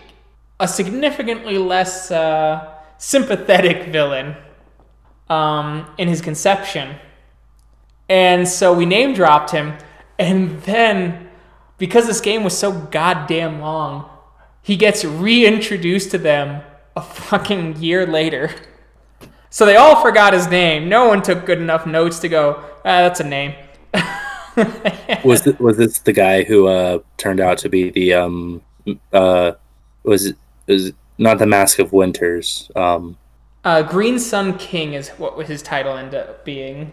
a 0.62 0.68
significantly 0.68 1.58
less 1.58 2.12
uh, 2.12 2.72
sympathetic 2.96 3.88
villain 3.88 4.36
um, 5.28 5.92
in 5.98 6.06
his 6.06 6.20
conception. 6.20 6.94
And 8.08 8.46
so 8.46 8.72
we 8.72 8.86
name 8.86 9.12
dropped 9.12 9.50
him. 9.50 9.74
And 10.20 10.62
then, 10.62 11.28
because 11.78 12.06
this 12.06 12.20
game 12.20 12.44
was 12.44 12.56
so 12.56 12.70
goddamn 12.70 13.60
long, 13.60 14.08
he 14.62 14.76
gets 14.76 15.04
reintroduced 15.04 16.12
to 16.12 16.18
them 16.18 16.62
a 16.94 17.02
fucking 17.02 17.78
year 17.82 18.06
later. 18.06 18.54
So 19.50 19.66
they 19.66 19.74
all 19.74 20.00
forgot 20.00 20.32
his 20.32 20.46
name. 20.46 20.88
No 20.88 21.08
one 21.08 21.22
took 21.22 21.44
good 21.44 21.58
enough 21.58 21.86
notes 21.86 22.20
to 22.20 22.28
go, 22.28 22.62
ah, 22.84 23.02
that's 23.02 23.18
a 23.18 23.24
name. 23.24 23.54
Was 25.24 25.42
th- 25.42 25.58
was 25.58 25.78
this 25.78 25.98
the 26.00 26.12
guy 26.12 26.44
who 26.44 26.66
uh, 26.68 26.98
turned 27.16 27.40
out 27.40 27.56
to 27.58 27.70
be 27.70 27.88
the 27.88 28.12
um 28.12 28.60
uh 29.10 29.52
was 30.04 30.34
it 30.66 30.94
not 31.18 31.38
the 31.38 31.46
Mask 31.46 31.78
of 31.78 31.92
Winters? 31.92 32.70
Um, 32.76 33.16
Uh, 33.64 33.82
Green 33.82 34.18
Sun 34.18 34.58
King 34.58 34.94
is 34.94 35.08
what 35.10 35.46
his 35.46 35.62
title 35.62 35.96
ended 35.96 36.20
up 36.20 36.44
being. 36.44 36.92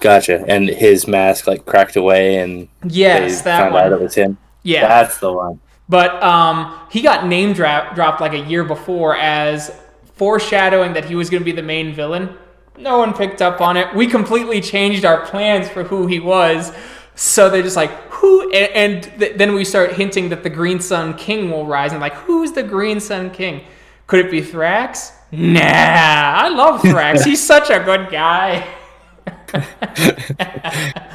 gotcha. 0.00 0.44
And 0.48 0.68
his 0.68 1.06
mask 1.06 1.46
like 1.46 1.64
cracked 1.64 1.96
away, 1.96 2.36
and 2.36 2.68
Yes, 2.84 3.42
that 3.42 3.58
found 3.60 3.74
out 3.76 3.86
it 3.86 3.90
one. 3.92 4.02
was 4.02 4.14
him. 4.14 4.36
Yeah. 4.62 4.86
That's 4.88 5.18
the 5.18 5.32
one. 5.32 5.60
But 5.88 6.22
um, 6.22 6.74
he 6.90 7.02
got 7.02 7.26
name 7.26 7.52
dra- 7.52 7.92
dropped 7.94 8.20
like 8.20 8.32
a 8.32 8.38
year 8.40 8.64
before 8.64 9.16
as 9.16 9.70
foreshadowing 10.14 10.92
that 10.94 11.04
he 11.06 11.14
was 11.14 11.30
going 11.30 11.40
to 11.40 11.44
be 11.44 11.52
the 11.52 11.62
main 11.62 11.92
villain. 11.94 12.36
No 12.78 12.98
one 12.98 13.12
picked 13.12 13.42
up 13.42 13.60
on 13.60 13.76
it. 13.76 13.94
We 13.94 14.06
completely 14.06 14.60
changed 14.60 15.04
our 15.04 15.24
plans 15.26 15.68
for 15.68 15.84
who 15.84 16.06
he 16.06 16.20
was. 16.20 16.72
So 17.14 17.50
they're 17.50 17.62
just 17.62 17.76
like, 17.76 17.90
who? 18.10 18.50
And, 18.52 19.02
and 19.04 19.20
th- 19.20 19.36
then 19.36 19.54
we 19.54 19.64
start 19.64 19.92
hinting 19.92 20.30
that 20.30 20.42
the 20.42 20.50
Green 20.50 20.80
Sun 20.80 21.14
King 21.14 21.50
will 21.50 21.66
rise. 21.66 21.92
And 21.92 22.00
like, 22.00 22.14
who's 22.14 22.52
the 22.52 22.62
Green 22.62 23.00
Sun 23.00 23.30
King? 23.32 23.64
Could 24.06 24.26
it 24.26 24.30
be 24.30 24.40
Thrax? 24.40 25.12
Nah, 25.30 25.60
I 25.60 26.48
love 26.48 26.82
Thrax. 26.82 27.24
He's 27.24 27.42
such 27.42 27.70
a 27.70 27.80
good 27.80 28.10
guy. 28.10 28.66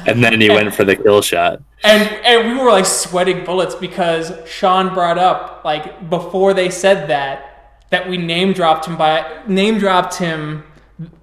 And 0.08 0.24
then 0.24 0.40
he 0.40 0.48
went 0.48 0.74
for 0.74 0.84
the 0.84 0.96
kill 0.96 1.20
shot. 1.22 1.60
And 1.84 2.08
and 2.24 2.48
we 2.48 2.62
were 2.62 2.70
like 2.70 2.86
sweating 2.86 3.44
bullets 3.44 3.74
because 3.74 4.32
Sean 4.48 4.94
brought 4.94 5.18
up 5.18 5.62
like 5.64 6.08
before 6.08 6.54
they 6.54 6.70
said 6.70 7.08
that 7.08 7.84
that 7.90 8.08
we 8.08 8.16
name 8.16 8.52
dropped 8.52 8.86
him 8.86 8.96
by 8.96 9.42
name 9.46 9.78
dropped 9.78 10.16
him 10.16 10.64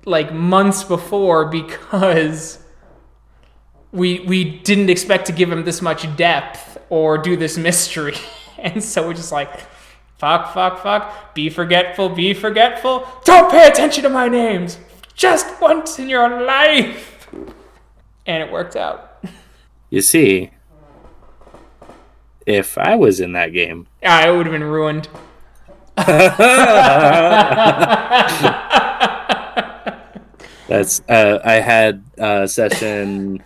like 0.06 0.34
months 0.34 0.84
before 0.84 1.46
because 1.46 2.60
we 3.92 4.20
we 4.22 4.44
didn't 4.60 4.90
expect 4.90 5.26
to 5.28 5.32
give 5.32 5.52
him 5.52 5.64
this 5.66 5.82
much 5.82 6.14
depth 6.16 6.78
or 6.90 7.18
do 7.18 7.36
this 7.36 7.58
mystery. 7.58 8.16
And 8.58 8.84
so 8.84 9.06
we're 9.06 9.14
just 9.14 9.32
like 9.32 9.60
fuck 10.18 10.54
fuck 10.54 10.82
fuck 10.82 11.36
be 11.36 11.50
forgetful 11.50 12.10
be 12.10 12.34
forgetful 12.34 13.06
don't 13.26 13.52
pay 13.52 13.68
attention 13.68 14.02
to 14.04 14.10
my 14.10 14.28
names 14.28 14.80
just 15.14 15.62
once 15.62 16.00
in 16.00 16.10
your 16.10 16.42
life. 16.44 17.30
And 18.26 18.44
it 18.44 18.52
worked 18.52 18.76
out. 18.76 19.24
You 19.90 20.02
see, 20.02 20.52
if 22.46 22.78
I 22.78 22.96
was 22.96 23.20
in 23.20 23.34
that 23.34 23.54
game, 23.54 23.88
I 24.04 24.30
would 24.32 24.46
have 24.46 24.54
been 24.54 24.64
ruined. 24.64 25.08
that's 30.68 31.02
uh, 31.08 31.40
I 31.44 31.54
had 31.54 32.04
a 32.18 32.48
session. 32.48 33.44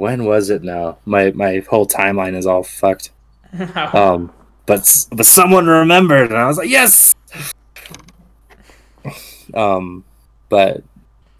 When 0.00 0.24
was 0.24 0.48
it 0.48 0.62
now? 0.62 0.96
My 1.04 1.30
my 1.32 1.62
whole 1.68 1.86
timeline 1.86 2.34
is 2.34 2.46
all 2.46 2.62
fucked. 2.62 3.10
Um, 3.92 4.32
but 4.64 5.06
but 5.12 5.26
someone 5.26 5.66
remembered, 5.66 6.30
and 6.30 6.38
I 6.38 6.46
was 6.46 6.56
like, 6.56 6.70
yes. 6.70 7.14
Um, 9.52 10.04
but 10.48 10.82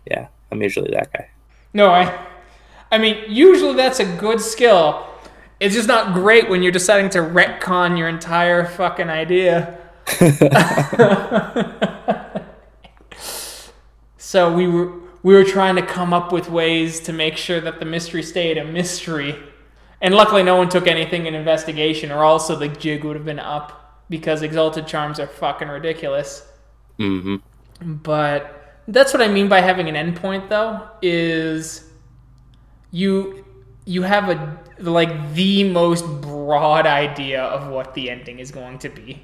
yeah, 0.05 0.27
I'm 0.53 0.61
usually 0.61 0.91
that 0.91 1.11
guy. 1.11 1.31
No, 1.73 1.91
I 1.91 2.27
I 2.93 2.99
mean, 2.99 3.25
usually 3.29 3.77
that's 3.77 3.99
a 3.99 4.05
good 4.05 4.43
skill. 4.43 5.07
It's 5.59 5.75
just 5.75 5.89
not 5.89 6.13
great 6.13 6.51
when 6.51 6.63
you're 6.63 6.73
deciding 6.73 7.09
to 7.11 7.21
retcon 7.21 7.97
your 7.97 8.09
entire 8.09 8.67
fucking 8.67 9.09
idea. 9.09 9.79
so 14.19 14.53
we 14.53 14.67
were 14.67 14.93
we 15.23 15.35
were 15.35 15.45
trying 15.45 15.77
to 15.77 15.83
come 15.83 16.13
up 16.13 16.33
with 16.33 16.49
ways 16.49 17.01
to 17.01 17.13
make 17.13 17.37
sure 17.37 17.61
that 17.61 17.79
the 17.79 17.85
mystery 17.85 18.23
stayed 18.23 18.57
a 18.59 18.65
mystery. 18.65 19.37
And 20.01 20.15
luckily 20.15 20.43
no 20.43 20.57
one 20.57 20.69
took 20.69 20.87
anything 20.87 21.27
in 21.27 21.35
investigation 21.35 22.11
or 22.11 22.25
also 22.25 22.57
the 22.57 22.69
jig 22.69 23.05
would 23.05 23.17
have 23.17 23.25
been 23.25 23.39
up 23.39 24.05
because 24.09 24.43
exalted 24.43 24.87
charms 24.87 25.21
are 25.21 25.27
fucking 25.27 25.69
ridiculous. 25.69 26.47
hmm 26.99 27.37
But 27.81 28.83
that's 28.89 29.13
what 29.13 29.23
I 29.23 29.29
mean 29.29 29.49
by 29.49 29.61
having 29.61 29.89
an 29.89 29.95
endpoint, 29.95 30.49
though, 30.49 30.89
is 31.03 31.85
you 32.91 33.45
you 33.85 34.03
have 34.03 34.29
a 34.29 34.59
like 34.79 35.35
the 35.35 35.65
most 35.65 36.05
broad 36.21 36.87
idea 36.87 37.43
of 37.43 37.69
what 37.69 37.95
the 37.95 38.11
ending 38.11 38.39
is 38.39 38.51
going 38.51 38.79
to 38.81 38.89
be. 38.89 39.23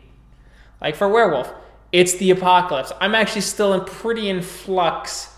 Like 0.81 0.97
for 0.97 1.09
werewolf, 1.09 1.53
it's 1.93 2.15
the 2.15 2.31
apocalypse. 2.31 2.93
I'm 3.01 3.15
actually 3.15 3.43
still 3.43 3.75
in 3.75 3.85
pretty 3.85 4.29
in 4.29 4.43
flux 4.43 5.29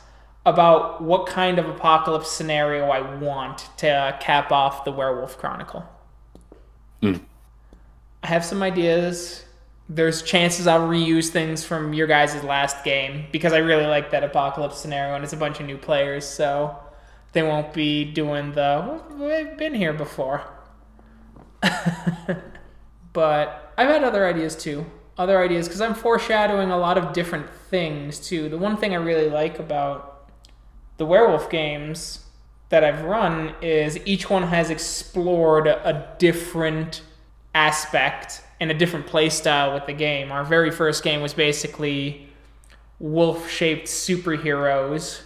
about 0.49 1.03
what 1.03 1.26
kind 1.26 1.59
of 1.59 1.68
apocalypse 1.68 2.30
scenario 2.30 2.86
I 2.88 3.16
want 3.18 3.68
to 3.78 4.16
cap 4.20 4.51
off 4.51 4.84
the 4.84 4.90
Werewolf 4.90 5.36
Chronicle. 5.36 5.86
Mm. 7.03 7.20
I 8.22 8.26
have 8.26 8.44
some 8.44 8.62
ideas. 8.62 9.44
There's 9.90 10.22
chances 10.22 10.66
I'll 10.66 10.88
reuse 10.88 11.28
things 11.28 11.64
from 11.64 11.92
your 11.92 12.07
guys' 12.07 12.42
last 12.42 12.82
game 12.82 13.26
because 13.30 13.53
I 13.53 13.59
really 13.59 13.86
like 13.86 14.11
that 14.11 14.24
apocalypse 14.24 14.78
scenario 14.78 15.14
and 15.14 15.22
it's 15.22 15.34
a 15.34 15.36
bunch 15.36 15.61
of 15.61 15.66
new 15.66 15.76
players, 15.76 16.26
so 16.26 16.76
they 17.32 17.42
won't 17.42 17.74
be 17.74 18.05
doing 18.05 18.53
the 18.53 19.01
we've 19.18 19.57
been 19.59 19.74
here 19.74 19.92
before. 19.92 20.42
but 23.12 23.74
I've 23.76 23.88
had 23.88 24.03
other 24.03 24.26
ideas 24.26 24.57
too. 24.57 24.86
Other 25.18 25.42
ideas 25.42 25.68
because 25.68 25.82
I'm 25.82 25.94
foreshadowing 25.94 26.70
a 26.70 26.78
lot 26.78 26.96
of 26.96 27.12
different 27.12 27.51
things 27.70 28.18
too. 28.18 28.49
The 28.49 28.59
one 28.59 28.78
thing 28.78 28.94
I 28.94 28.96
really 28.96 29.28
like 29.28 29.59
about 29.59 30.17
the 30.99 31.07
werewolf 31.07 31.49
games 31.49 32.24
that 32.68 32.84
I've 32.84 33.03
run 33.03 33.55
is 33.62 33.99
each 34.05 34.28
one 34.28 34.42
has 34.42 34.68
explored 34.70 35.66
a 35.66 36.14
different 36.18 37.03
aspect 37.55 38.42
and 38.61 38.70
a 38.70 38.74
different 38.74 39.07
play 39.07 39.30
style 39.30 39.72
with 39.72 39.86
the 39.86 39.92
game. 39.92 40.30
Our 40.30 40.44
very 40.44 40.70
first 40.70 41.03
game 41.03 41.22
was 41.22 41.32
basically 41.32 42.28
wolf 42.99 43.49
shaped 43.51 43.86
superheroes. 43.86 45.22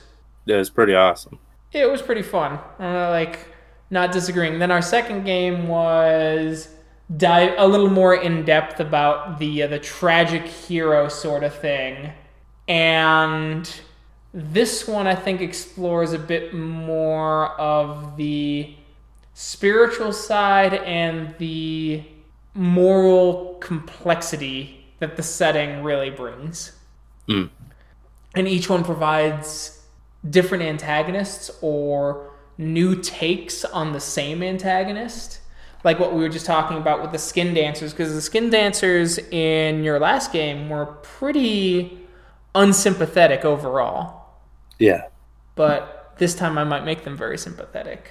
It 0.46 0.54
was 0.54 0.70
pretty 0.70 0.94
awesome. 0.94 1.38
It 1.72 1.90
was 1.90 2.02
pretty 2.02 2.22
fun. 2.22 2.58
Uh, 2.78 3.08
like, 3.10 3.48
not 3.90 4.12
disagreeing. 4.12 4.58
Then 4.58 4.70
our 4.70 4.82
second 4.82 5.24
game 5.24 5.68
was 5.68 6.68
dive 7.16 7.54
a 7.58 7.66
little 7.66 7.90
more 7.90 8.14
in 8.14 8.44
depth 8.44 8.80
about 8.80 9.38
the 9.38 9.64
uh, 9.64 9.66
the 9.66 9.78
tragic 9.78 10.46
hero 10.46 11.08
sort 11.08 11.44
of 11.44 11.54
thing, 11.54 12.12
and 12.68 13.70
this 14.34 14.88
one 14.88 15.06
I 15.06 15.14
think 15.14 15.40
explores 15.40 16.12
a 16.12 16.18
bit 16.18 16.54
more 16.54 17.48
of 17.60 18.16
the 18.16 18.74
spiritual 19.34 20.12
side 20.12 20.74
and 20.74 21.34
the 21.38 22.02
moral 22.54 23.58
complexity 23.60 24.86
that 24.98 25.16
the 25.16 25.22
setting 25.22 25.82
really 25.82 26.10
brings. 26.10 26.72
Mm. 27.28 27.50
And 28.34 28.48
each 28.48 28.68
one 28.68 28.84
provides 28.84 29.82
different 30.28 30.64
antagonists 30.64 31.50
or 31.60 32.30
new 32.56 33.00
takes 33.00 33.64
on 33.64 33.92
the 33.92 34.00
same 34.00 34.42
antagonist. 34.42 35.40
Like 35.84 35.98
what 35.98 36.14
we 36.14 36.20
were 36.20 36.28
just 36.28 36.46
talking 36.46 36.76
about 36.76 37.02
with 37.02 37.10
the 37.10 37.18
skin 37.18 37.54
dancers, 37.54 37.92
because 37.92 38.14
the 38.14 38.20
skin 38.20 38.50
dancers 38.50 39.18
in 39.18 39.82
your 39.82 39.98
last 39.98 40.32
game 40.32 40.70
were 40.70 40.86
pretty 40.86 41.98
unsympathetic 42.54 43.44
overall. 43.44 44.21
Yeah. 44.82 45.02
But 45.54 46.14
this 46.18 46.34
time 46.34 46.58
I 46.58 46.64
might 46.64 46.84
make 46.84 47.04
them 47.04 47.16
very 47.16 47.38
sympathetic. 47.38 48.10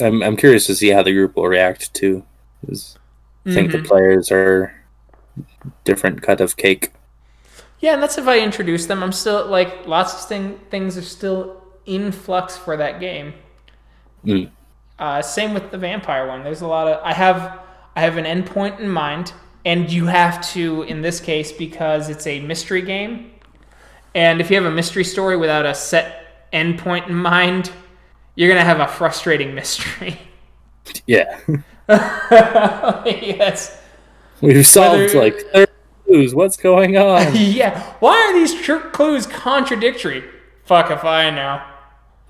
I'm, 0.00 0.20
I'm 0.22 0.36
curious 0.36 0.66
to 0.66 0.74
see 0.74 0.88
how 0.88 1.04
the 1.04 1.12
group 1.12 1.36
will 1.36 1.46
react 1.46 1.94
to. 1.94 2.24
'cause 2.66 2.98
I 3.46 3.52
think 3.54 3.72
the 3.72 3.82
players 3.82 4.30
are 4.32 4.74
different 5.84 6.22
cut 6.22 6.40
of 6.40 6.56
cake. 6.56 6.92
Yeah, 7.80 7.94
and 7.94 8.02
that's 8.02 8.18
if 8.18 8.26
I 8.26 8.40
introduce 8.40 8.86
them. 8.86 9.02
I'm 9.02 9.12
still 9.12 9.46
like 9.46 9.86
lots 9.86 10.14
of 10.14 10.28
thing, 10.28 10.58
things 10.70 10.96
are 10.96 11.02
still 11.02 11.62
in 11.86 12.12
flux 12.12 12.56
for 12.56 12.76
that 12.76 12.98
game. 13.00 13.34
Mm. 14.24 14.50
Uh, 14.98 15.22
same 15.22 15.54
with 15.54 15.70
the 15.72 15.78
vampire 15.78 16.26
one. 16.26 16.44
There's 16.44 16.60
a 16.60 16.66
lot 16.68 16.86
of 16.88 17.00
I 17.04 17.12
have 17.12 17.60
I 17.96 18.00
have 18.00 18.16
an 18.16 18.24
endpoint 18.24 18.78
in 18.80 18.88
mind, 18.88 19.32
and 19.64 19.90
you 19.90 20.06
have 20.06 20.40
to 20.52 20.82
in 20.84 21.02
this 21.02 21.20
case 21.20 21.50
because 21.52 22.08
it's 22.08 22.26
a 22.26 22.40
mystery 22.40 22.82
game. 22.82 23.31
And 24.14 24.40
if 24.40 24.50
you 24.50 24.56
have 24.56 24.64
a 24.70 24.74
mystery 24.74 25.04
story 25.04 25.36
without 25.36 25.64
a 25.66 25.74
set 25.74 26.50
endpoint 26.52 27.08
in 27.08 27.14
mind, 27.14 27.70
you're 28.34 28.48
gonna 28.48 28.64
have 28.64 28.80
a 28.80 28.88
frustrating 28.88 29.54
mystery. 29.54 30.18
Yeah. 31.06 31.38
yes. 31.88 33.80
We've 34.40 34.66
solved 34.66 35.14
Whether- 35.14 35.18
like 35.20 35.40
30 35.52 35.72
clues. 36.06 36.34
What's 36.34 36.56
going 36.56 36.96
on? 36.96 37.32
Yeah. 37.36 37.80
Why 38.00 38.16
are 38.20 38.32
these 38.34 38.52
tr- 38.60 38.88
clues 38.90 39.26
contradictory? 39.26 40.24
Fuck 40.64 40.90
if 40.90 41.04
I 41.04 41.30
know. 41.30 41.62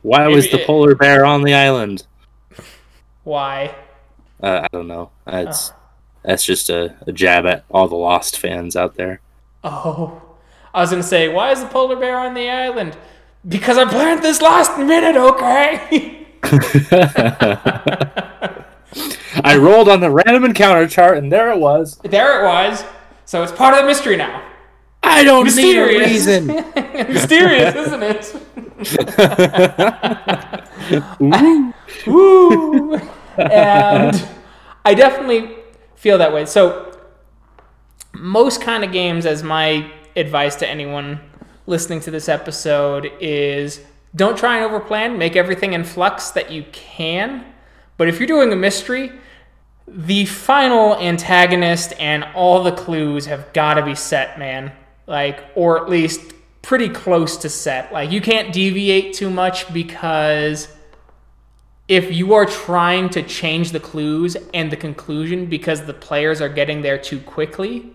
Why 0.03 0.29
was 0.29 0.51
the 0.51 0.59
polar 0.67 0.95
bear 0.95 1.25
on 1.25 1.43
the 1.43 1.55
island? 1.55 2.07
Why? 3.25 3.75
Uh, 4.43 4.61
I 4.65 4.69
don't 4.73 4.89
know. 4.89 5.11
That's 5.25 5.73
that's 6.23 6.45
just 6.45 6.69
a, 6.71 6.97
a 7.07 7.13
jab 7.13 7.47
at 7.47 7.65
all 7.71 7.89
the 7.89 7.97
Lost 7.97 8.39
fans 8.39 8.77
out 8.77 8.97
there. 8.97 9.21
Oh, 9.65 10.21
I 10.75 10.81
was 10.81 10.91
gonna 10.91 11.03
say, 11.03 11.29
why 11.29 11.51
is 11.51 11.61
the 11.61 11.67
polar 11.67 11.97
bear 11.97 12.19
on 12.19 12.35
the 12.35 12.49
island? 12.49 12.97
Because 13.47 13.77
I 13.77 13.85
planned 13.85 14.23
this 14.23 14.41
last 14.41 14.79
minute, 14.79 15.17
okay? 15.17 16.27
I 19.45 19.57
rolled 19.57 19.89
on 19.89 20.01
the 20.01 20.11
random 20.11 20.45
encounter 20.45 20.87
chart, 20.87 21.19
and 21.19 21.33
there 21.33 21.51
it 21.51 21.59
was. 21.59 21.97
there 21.99 22.41
it 22.41 22.45
was. 22.47 22.85
So 23.25 23.43
it's 23.43 23.53
part 23.53 23.75
of 23.75 23.81
the 23.81 23.87
mystery 23.87 24.17
now. 24.17 24.43
I 25.03 25.25
don't 25.25 25.55
need 25.57 25.77
a 25.77 25.85
reason. 25.87 26.47
Mysterious, 27.13 27.75
isn't 27.75 28.03
it? 28.03 28.35
Ooh. 31.21 31.75
Woo! 32.07 32.95
and 33.37 34.29
I 34.85 34.95
definitely 34.95 35.57
feel 35.97 36.19
that 36.19 36.33
way. 36.33 36.47
So 36.47 36.97
most 38.15 38.61
kind 38.61 38.85
of 38.85 38.93
games, 38.93 39.27
as 39.27 39.43
my 39.43 39.91
advice 40.17 40.57
to 40.57 40.69
anyone 40.69 41.21
listening 41.67 42.01
to 42.01 42.11
this 42.11 42.29
episode, 42.29 43.11
is 43.21 43.81
don't 44.15 44.37
try 44.37 44.59
and 44.59 44.71
overplan. 44.71 45.17
Make 45.17 45.37
everything 45.37 45.73
in 45.73 45.85
flux 45.85 46.31
that 46.31 46.51
you 46.51 46.65
can. 46.73 47.45
But 47.97 48.09
if 48.09 48.19
you're 48.19 48.27
doing 48.27 48.53
a 48.53 48.57
mystery, 48.57 49.13
the 49.87 50.27
final 50.27 50.97
antagonist 50.97 51.93
and 51.99 52.25
all 52.35 52.63
the 52.63 52.73
clues 52.73 53.27
have 53.27 53.53
got 53.53 53.75
to 53.75 53.85
be 53.85 53.95
set, 53.95 54.39
man. 54.39 54.73
Like, 55.07 55.45
or 55.55 55.83
at 55.83 55.89
least 55.89 56.21
pretty 56.63 56.89
close 56.89 57.37
to 57.39 57.49
set. 57.49 57.93
Like, 57.93 58.11
you 58.11 58.21
can't 58.21 58.53
deviate 58.53 59.15
too 59.15 59.31
much 59.31 59.73
because 59.73 60.69
if 61.89 62.13
you 62.13 62.35
are 62.35 62.47
trying 62.47 63.09
to 63.11 63.23
change 63.23 63.73
the 63.73 63.81
clues 63.81 64.37
and 64.55 64.71
the 64.71 64.77
conclusion 64.77 65.47
because 65.47 65.85
the 65.85 65.95
players 65.95 66.41
are 66.41 66.49
getting 66.49 66.83
there 66.83 66.99
too 66.99 67.21
quickly, 67.21 67.93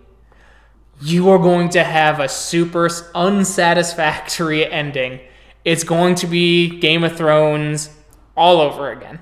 you 1.02 1.30
are 1.30 1.38
going 1.38 1.70
to 1.70 1.84
have 1.84 2.20
a 2.20 2.28
super 2.30 2.90
unsatisfactory 3.16 4.66
ending. 4.72 5.20
It's 5.66 5.84
going 5.84 6.16
to 6.16 6.28
be 6.28 6.80
Game 6.80 7.04
of 7.04 7.16
Thrones 7.18 7.90
all 8.36 8.62
over 8.62 8.92
again. 8.92 9.20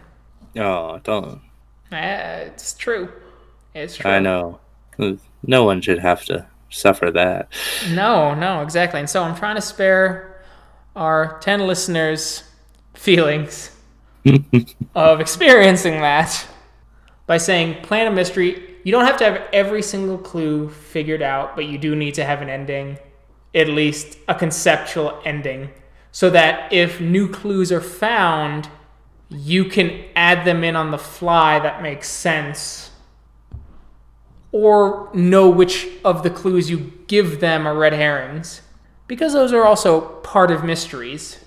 Oh, 0.57 0.99
don't. 1.03 1.41
Eh, 1.91 2.43
It's 2.45 2.73
true. 2.73 3.11
It's 3.73 3.97
true. 3.97 4.09
I 4.09 4.19
know. 4.19 4.59
No 5.43 5.63
one 5.63 5.81
should 5.81 5.99
have 5.99 6.23
to 6.25 6.45
suffer 6.69 7.11
that. 7.11 7.49
No, 7.91 8.33
no, 8.33 8.61
exactly. 8.61 8.99
And 8.99 9.09
so 9.09 9.23
I'm 9.23 9.35
trying 9.35 9.55
to 9.55 9.61
spare 9.61 10.43
our 10.95 11.39
10 11.39 11.67
listeners 11.67 12.43
feelings 12.93 13.71
of 14.95 15.19
experiencing 15.19 15.99
that 16.01 16.45
by 17.27 17.37
saying 17.37 17.81
plan 17.83 18.07
a 18.07 18.11
mystery. 18.11 18.74
You 18.85 18.91
don't 18.91 19.05
have 19.05 19.17
to 19.17 19.23
have 19.25 19.49
every 19.51 19.81
single 19.81 20.17
clue 20.17 20.69
figured 20.69 21.21
out, 21.21 21.55
but 21.55 21.65
you 21.65 21.77
do 21.77 21.95
need 21.95 22.13
to 22.13 22.23
have 22.23 22.41
an 22.41 22.49
ending, 22.49 22.99
at 23.53 23.67
least 23.67 24.17
a 24.27 24.35
conceptual 24.35 25.19
ending, 25.25 25.71
so 26.11 26.29
that 26.29 26.71
if 26.71 27.01
new 27.01 27.27
clues 27.27 27.71
are 27.71 27.81
found, 27.81 28.69
you 29.29 29.65
can 29.65 30.05
add 30.15 30.45
them 30.45 30.63
in 30.63 30.75
on 30.75 30.91
the 30.91 30.97
fly 30.99 31.57
that 31.59 31.81
makes 31.81 32.07
sense 32.07 32.91
or 34.51 35.09
know 35.13 35.49
which 35.49 35.87
of 36.05 36.21
the 36.21 36.29
clues 36.29 36.69
you 36.69 36.93
give 37.07 37.39
them 37.39 37.67
are 37.67 37.75
red 37.75 37.91
herrings 37.91 38.61
because 39.07 39.33
those 39.33 39.51
are 39.51 39.65
also 39.65 40.01
part 40.19 40.51
of 40.51 40.63
mysteries 40.63 41.43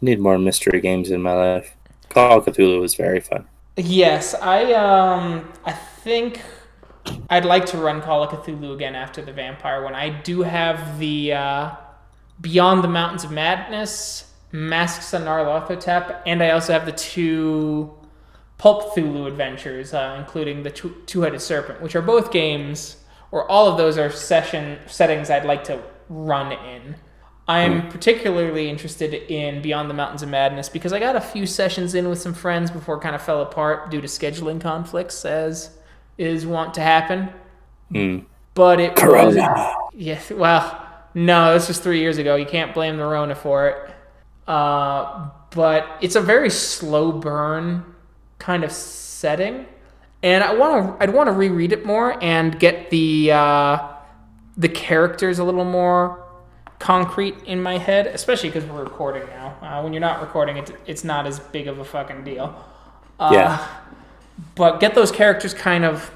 Need 0.00 0.20
more 0.20 0.38
mystery 0.38 0.80
games 0.80 1.10
in 1.10 1.22
my 1.22 1.32
life. 1.32 1.76
Call 2.08 2.38
of 2.38 2.46
Cthulhu 2.46 2.80
was 2.80 2.94
very 2.94 3.20
fun. 3.20 3.46
Yes 3.78 4.34
i 4.34 4.72
um 4.72 5.48
i 5.64 5.72
think 5.72 6.42
i'd 7.30 7.44
like 7.44 7.64
to 7.64 7.78
run 7.78 8.02
call 8.02 8.24
of 8.24 8.30
cthulhu 8.30 8.74
again 8.74 8.94
after 8.94 9.22
the 9.22 9.32
vampire 9.32 9.84
one. 9.84 9.94
I 9.94 10.08
do 10.08 10.42
have 10.42 10.98
the 10.98 11.32
uh, 11.32 11.70
beyond 12.40 12.82
the 12.82 12.88
mountains 12.88 13.22
of 13.24 13.30
madness 13.30 14.32
masks 14.50 15.12
of 15.12 15.22
Nyarlathotep, 15.22 16.22
and 16.26 16.42
i 16.42 16.50
also 16.50 16.72
have 16.72 16.86
the 16.86 16.92
two 16.92 17.94
pulp 18.56 18.94
Cthulhu 18.94 19.28
adventures 19.28 19.94
uh, 19.94 20.16
including 20.18 20.64
the 20.64 20.70
two- 20.70 20.96
two-headed 21.06 21.40
serpent 21.40 21.80
which 21.80 21.94
are 21.94 22.02
both 22.02 22.32
games 22.32 22.96
or 23.30 23.48
all 23.48 23.68
of 23.68 23.76
those 23.76 23.96
are 23.96 24.10
session 24.10 24.78
settings 24.88 25.30
i'd 25.30 25.44
like 25.44 25.62
to 25.64 25.80
run 26.08 26.50
in 26.50 26.96
I'm 27.48 27.88
particularly 27.88 28.68
interested 28.68 29.14
in 29.14 29.62
Beyond 29.62 29.88
the 29.88 29.94
Mountains 29.94 30.22
of 30.22 30.28
Madness 30.28 30.68
because 30.68 30.92
I 30.92 30.98
got 31.00 31.16
a 31.16 31.20
few 31.20 31.46
sessions 31.46 31.94
in 31.94 32.06
with 32.06 32.20
some 32.20 32.34
friends 32.34 32.70
before 32.70 32.96
it 32.96 33.00
kind 33.00 33.14
of 33.14 33.22
fell 33.22 33.40
apart 33.40 33.90
due 33.90 34.02
to 34.02 34.06
scheduling 34.06 34.60
conflicts, 34.60 35.24
as 35.24 35.70
is 36.18 36.46
wont 36.46 36.74
to 36.74 36.82
happen. 36.82 37.30
Hmm. 37.90 38.18
But 38.52 38.80
it 38.80 38.90
was 38.90 39.00
Corona. 39.00 39.74
yeah, 39.94 40.20
well, 40.30 40.86
no, 41.14 41.54
this 41.54 41.68
was 41.68 41.78
three 41.78 42.00
years 42.00 42.18
ago. 42.18 42.36
You 42.36 42.44
can't 42.44 42.74
blame 42.74 42.98
the 42.98 43.06
Rona 43.06 43.34
for 43.34 43.68
it. 43.68 43.90
Uh, 44.46 45.30
but 45.50 45.86
it's 46.02 46.16
a 46.16 46.20
very 46.20 46.50
slow 46.50 47.12
burn 47.12 47.82
kind 48.38 48.62
of 48.62 48.72
setting, 48.72 49.64
and 50.22 50.44
I 50.44 50.54
want 50.54 50.98
to. 50.98 51.02
I'd 51.02 51.14
want 51.14 51.28
to 51.28 51.32
reread 51.32 51.72
it 51.72 51.86
more 51.86 52.22
and 52.22 52.58
get 52.58 52.90
the 52.90 53.32
uh, 53.32 53.88
the 54.56 54.68
characters 54.68 55.38
a 55.38 55.44
little 55.44 55.64
more 55.64 56.27
concrete 56.78 57.34
in 57.44 57.60
my 57.60 57.78
head, 57.78 58.06
especially 58.06 58.50
because 58.50 58.64
we're 58.64 58.84
recording 58.84 59.26
now. 59.28 59.56
Uh, 59.60 59.82
when 59.82 59.92
you're 59.92 60.00
not 60.00 60.20
recording, 60.20 60.56
it, 60.56 60.72
it's 60.86 61.04
not 61.04 61.26
as 61.26 61.40
big 61.40 61.66
of 61.66 61.78
a 61.78 61.84
fucking 61.84 62.24
deal. 62.24 62.64
Uh, 63.18 63.30
Yeah. 63.32 63.66
But 64.54 64.78
get 64.78 64.94
those 64.94 65.10
characters 65.10 65.52
kind 65.52 65.84
of 65.84 66.12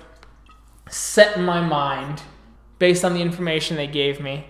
set 0.88 1.36
in 1.36 1.44
my 1.44 1.60
mind 1.60 2.22
based 2.78 3.04
on 3.04 3.14
the 3.14 3.20
information 3.20 3.76
they 3.76 3.88
gave 3.88 4.20
me 4.20 4.46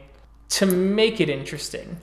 to 0.50 0.66
make 0.66 1.20
it 1.20 1.30
interesting, 1.30 1.98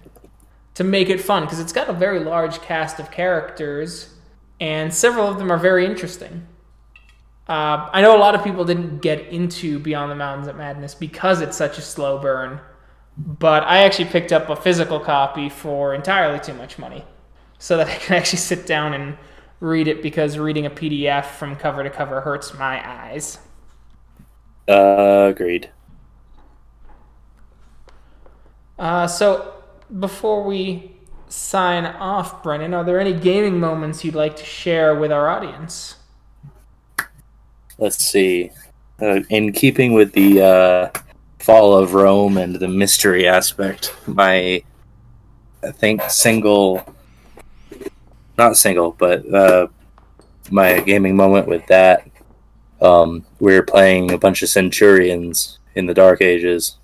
to 0.74 0.84
make 0.84 1.10
it 1.10 1.22
fun, 1.22 1.44
because 1.44 1.60
it's 1.60 1.74
got 1.74 1.88
a 1.90 1.94
very 1.94 2.20
large 2.20 2.60
cast 2.62 3.00
of 3.00 3.12
characters, 3.12 4.16
and 4.60 4.92
several 4.92 5.28
of 5.28 5.38
them 5.38 5.52
are 5.52 5.58
very 5.58 5.86
interesting. 5.86 6.48
Uh, 7.48 7.90
I 7.92 8.02
know 8.02 8.16
a 8.16 8.20
lot 8.20 8.34
of 8.34 8.44
people 8.44 8.66
didn't 8.66 9.00
get 9.00 9.28
into 9.28 9.78
Beyond 9.80 10.12
the 10.12 10.16
Mountains 10.16 10.48
of 10.48 10.56
Madness 10.56 10.96
because 10.96 11.42
it's 11.42 11.58
such 11.58 11.78
a 11.78 11.82
slow 11.82 12.20
burn, 12.20 12.60
but 13.20 13.64
I 13.64 13.80
actually 13.80 14.06
picked 14.06 14.32
up 14.32 14.50
a 14.50 14.56
physical 14.56 15.00
copy 15.00 15.50
for 15.50 15.94
entirely 15.94 16.40
too 16.40 16.54
much 16.54 16.80
money 16.80 17.04
so 17.58 17.76
that 17.78 17.88
I 17.90 17.96
can 17.96 18.16
actually 18.16 18.40
sit 18.40 18.66
down 18.66 18.94
and 18.94 19.18
read 19.60 19.88
it 19.88 20.02
because 20.02 20.38
reading 20.38 20.66
a 20.66 20.70
PDF 20.70 21.26
from 21.26 21.56
cover 21.58 21.84
to 21.84 21.90
cover 21.90 22.22
hurts 22.22 22.54
my 22.54 22.82
eyes. 22.90 23.40
Uh, 24.68 25.28
agreed. 25.30 25.70
Uh, 28.78 29.06
so, 29.08 29.56
before 30.00 30.44
we 30.44 30.96
sign 31.28 31.86
off, 31.86 32.42
Brennan, 32.42 32.74
are 32.74 32.86
there 32.86 33.00
any 33.00 33.12
gaming 33.12 33.60
moments 33.60 34.06
you'd 34.06 34.16
like 34.16 34.38
to 34.38 34.46
share 34.46 34.96
with 34.96 35.12
our 35.12 35.28
audience? 35.28 35.96
Let's 37.78 37.98
see. 37.98 38.52
Uh, 39.02 39.22
in 39.30 39.52
keeping 39.52 39.94
with 39.94 40.14
the 40.14 40.42
uh, 40.42 41.00
fall 41.40 41.76
of 41.76 41.94
Rome 41.94 42.38
and 42.38 42.56
the 42.56 42.68
mystery 42.68 43.28
aspect, 43.28 43.96
my 44.08 44.64
I 45.64 45.72
think 45.72 46.02
single, 46.10 46.86
not 48.38 48.56
single, 48.56 48.92
but 48.92 49.32
uh, 49.34 49.68
my 50.52 50.80
gaming 50.80 51.16
moment 51.16 51.48
with 51.48 51.66
that. 51.68 52.08
Um, 52.82 53.26
we 53.40 53.54
were 53.54 53.64
playing 53.64 54.12
a 54.12 54.18
bunch 54.18 54.42
of 54.42 54.50
Centurions 54.50 55.60
in 55.76 55.86
the 55.86 55.94
Dark 55.94 56.22
Ages. 56.22 56.78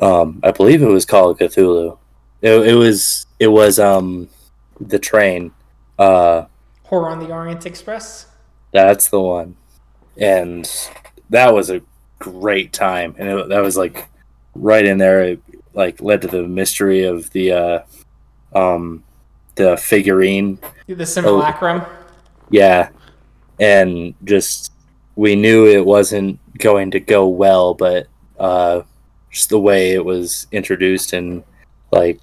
Um, 0.00 0.40
I 0.44 0.52
believe 0.52 0.82
it 0.82 0.86
was 0.86 1.04
called 1.04 1.38
Cthulhu. 1.40 1.98
It, 2.40 2.52
it 2.52 2.74
was 2.74 3.26
it 3.40 3.48
was 3.48 3.80
um 3.80 4.28
the 4.80 4.98
train. 4.98 5.52
Uh, 5.98 6.44
Horror 6.84 7.10
on 7.10 7.18
the 7.18 7.32
Orient 7.32 7.66
Express? 7.66 8.26
that's 8.70 9.08
the 9.08 9.20
one. 9.20 9.56
And 10.16 10.70
that 11.30 11.52
was 11.52 11.70
a 11.70 11.82
great 12.18 12.72
time. 12.72 13.14
And 13.18 13.28
it, 13.28 13.48
that 13.48 13.60
was 13.60 13.76
like 13.76 14.08
right 14.54 14.84
in 14.84 14.98
there. 14.98 15.22
It 15.22 15.40
like 15.74 16.00
led 16.00 16.22
to 16.22 16.28
the 16.28 16.42
mystery 16.46 17.04
of 17.04 17.30
the 17.30 17.52
uh, 17.52 17.80
um, 18.54 19.02
the 19.54 19.76
figurine. 19.76 20.58
The 20.86 21.06
simulacrum? 21.06 21.82
Yeah. 22.50 22.90
And 23.60 24.14
just 24.24 24.72
we 25.16 25.34
knew 25.34 25.66
it 25.66 25.84
wasn't 25.84 26.38
going 26.58 26.90
to 26.92 27.00
go 27.00 27.26
well, 27.26 27.74
but 27.74 28.06
uh, 28.38 28.82
just 29.30 29.48
the 29.50 29.58
way 29.60 29.92
it 29.92 30.04
was 30.04 30.46
introduced 30.52 31.12
and 31.12 31.42
like 31.90 32.20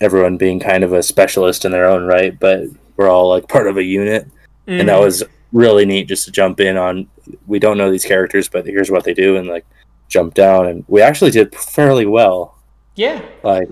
everyone 0.00 0.36
being 0.36 0.58
kind 0.58 0.82
of 0.82 0.92
a 0.92 1.02
specialist 1.02 1.64
in 1.64 1.70
their 1.72 1.88
own 1.88 2.04
right, 2.04 2.38
but 2.38 2.64
we're 2.96 3.08
all 3.08 3.28
like 3.28 3.48
part 3.48 3.68
of 3.68 3.76
a 3.76 3.82
unit 3.82 4.28
and 4.66 4.88
that 4.88 4.98
Mhm. 4.98 5.04
was 5.04 5.22
really 5.52 5.84
neat 5.84 6.08
just 6.08 6.24
to 6.24 6.30
jump 6.30 6.60
in 6.60 6.76
on 6.76 7.06
we 7.46 7.58
don't 7.58 7.76
know 7.78 7.90
these 7.90 8.04
characters 8.04 8.48
but 8.48 8.66
here's 8.66 8.90
what 8.90 9.04
they 9.04 9.12
do 9.14 9.36
and 9.36 9.48
like 9.48 9.66
jump 10.08 10.34
down 10.34 10.66
and 10.66 10.84
we 10.88 11.00
actually 11.02 11.30
did 11.30 11.54
fairly 11.54 12.06
well 12.06 12.58
Yeah. 12.96 13.22
like 13.42 13.68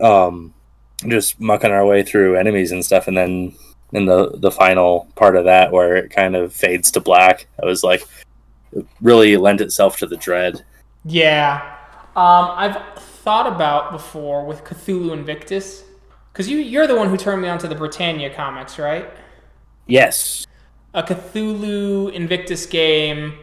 um 0.00 0.52
just 1.08 1.40
mucking 1.40 1.70
our 1.70 1.84
way 1.86 2.02
through 2.02 2.36
enemies 2.36 2.72
and 2.72 2.84
stuff 2.84 3.08
and 3.08 3.16
then 3.16 3.54
in 3.92 4.06
the 4.06 4.30
the 4.38 4.50
final 4.50 5.08
part 5.14 5.36
of 5.36 5.44
that 5.44 5.72
where 5.72 5.96
it 5.96 6.10
kind 6.10 6.34
of 6.36 6.52
fades 6.52 6.90
to 6.90 7.00
black 7.00 7.46
i 7.62 7.66
was 7.66 7.82
like 7.84 8.04
really 9.00 9.36
lent 9.36 9.60
itself 9.60 9.96
to 9.98 10.06
the 10.06 10.16
dread 10.16 10.64
Yeah. 11.04 11.70
Um, 12.16 12.50
I've 12.56 12.76
thought 12.96 13.46
about 13.52 13.90
before 13.92 14.44
with 14.44 14.62
Cthulhu 14.64 15.12
Invictus. 15.12 15.82
Because 16.32 16.48
you, 16.48 16.58
you're 16.58 16.86
the 16.86 16.94
one 16.96 17.08
who 17.10 17.16
turned 17.16 17.42
me 17.42 17.48
on 17.48 17.58
to 17.58 17.68
the 17.68 17.74
Britannia 17.74 18.32
comics, 18.34 18.78
right? 18.78 19.08
yes 19.86 20.46
a 20.94 21.02
Cthulhu 21.02 22.12
Invictus 22.12 22.66
game, 22.66 23.34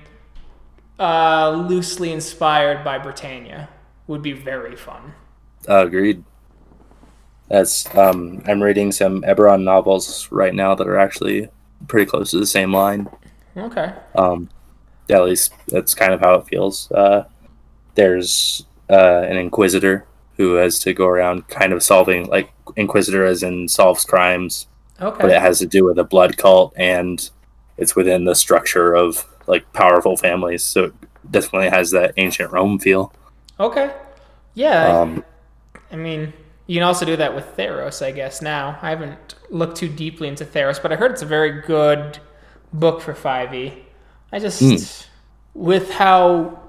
uh, 0.99 1.49
loosely 1.67 2.11
inspired 2.11 2.83
by 2.83 2.97
Britannia, 2.97 3.69
would 4.07 4.21
be 4.21 4.31
very 4.33 4.75
fun. 4.75 5.13
uh, 5.69 5.85
agreed 5.85 6.23
that's 7.49 7.93
um 7.97 8.41
i'm 8.47 8.63
reading 8.63 8.91
some 8.93 9.21
eberron 9.23 9.61
novels 9.63 10.27
right 10.31 10.55
now 10.55 10.73
that 10.73 10.87
are 10.87 10.97
actually 10.97 11.49
pretty 11.87 12.09
close 12.09 12.31
to 12.31 12.39
the 12.39 12.45
same 12.45 12.73
line 12.73 13.07
Okay. 13.57 13.93
um 14.15 14.49
at 15.09 15.23
least 15.23 15.53
that's 15.67 15.93
kind 15.93 16.13
of 16.13 16.21
how 16.21 16.35
it 16.35 16.47
feels 16.47 16.89
uh 16.93 17.25
there's 17.95 18.65
uh 18.89 19.21
an 19.29 19.35
inquisitor 19.37 20.05
who 20.37 20.53
has 20.55 20.79
to 20.79 20.93
go 20.93 21.05
around 21.05 21.47
kind 21.49 21.73
of 21.73 21.83
solving 21.83 22.25
like 22.27 22.51
inquisitor 22.77 23.25
as 23.25 23.43
in 23.43 23.67
solves 23.67 24.05
crimes 24.05 24.67
Okay. 25.01 25.21
but 25.21 25.29
it 25.31 25.41
has 25.41 25.59
to 25.59 25.67
do 25.67 25.83
with 25.83 25.99
a 25.99 26.05
blood 26.05 26.37
cult 26.37 26.73
and 26.77 27.29
it's 27.81 27.95
within 27.95 28.23
the 28.23 28.35
structure 28.35 28.93
of 28.93 29.25
like 29.47 29.71
powerful 29.73 30.15
families 30.15 30.63
so 30.63 30.85
it 30.85 30.93
definitely 31.29 31.69
has 31.69 31.91
that 31.91 32.13
ancient 32.17 32.51
rome 32.51 32.79
feel 32.79 33.13
okay. 33.59 33.93
Yeah. 34.53 34.99
um 35.01 35.23
I 35.91 35.97
mean, 35.97 36.33
you 36.67 36.75
can 36.77 36.83
also 36.83 37.05
do 37.05 37.17
that 37.17 37.35
with 37.35 37.45
Theros, 37.57 38.01
I 38.05 38.11
guess. 38.11 38.41
Now, 38.41 38.79
I 38.81 38.91
haven't 38.91 39.35
looked 39.49 39.75
too 39.75 39.89
deeply 39.89 40.29
into 40.29 40.45
Theros, 40.45 40.81
but 40.81 40.91
I 40.93 40.95
heard 40.95 41.11
it's 41.11 41.21
a 41.21 41.25
very 41.25 41.61
good 41.61 42.19
book 42.71 43.01
for 43.01 43.13
5e. 43.13 43.73
I 44.31 44.39
just, 44.39 44.61
Hmm. 44.61 44.75
with 45.53 45.91
how 45.91 46.59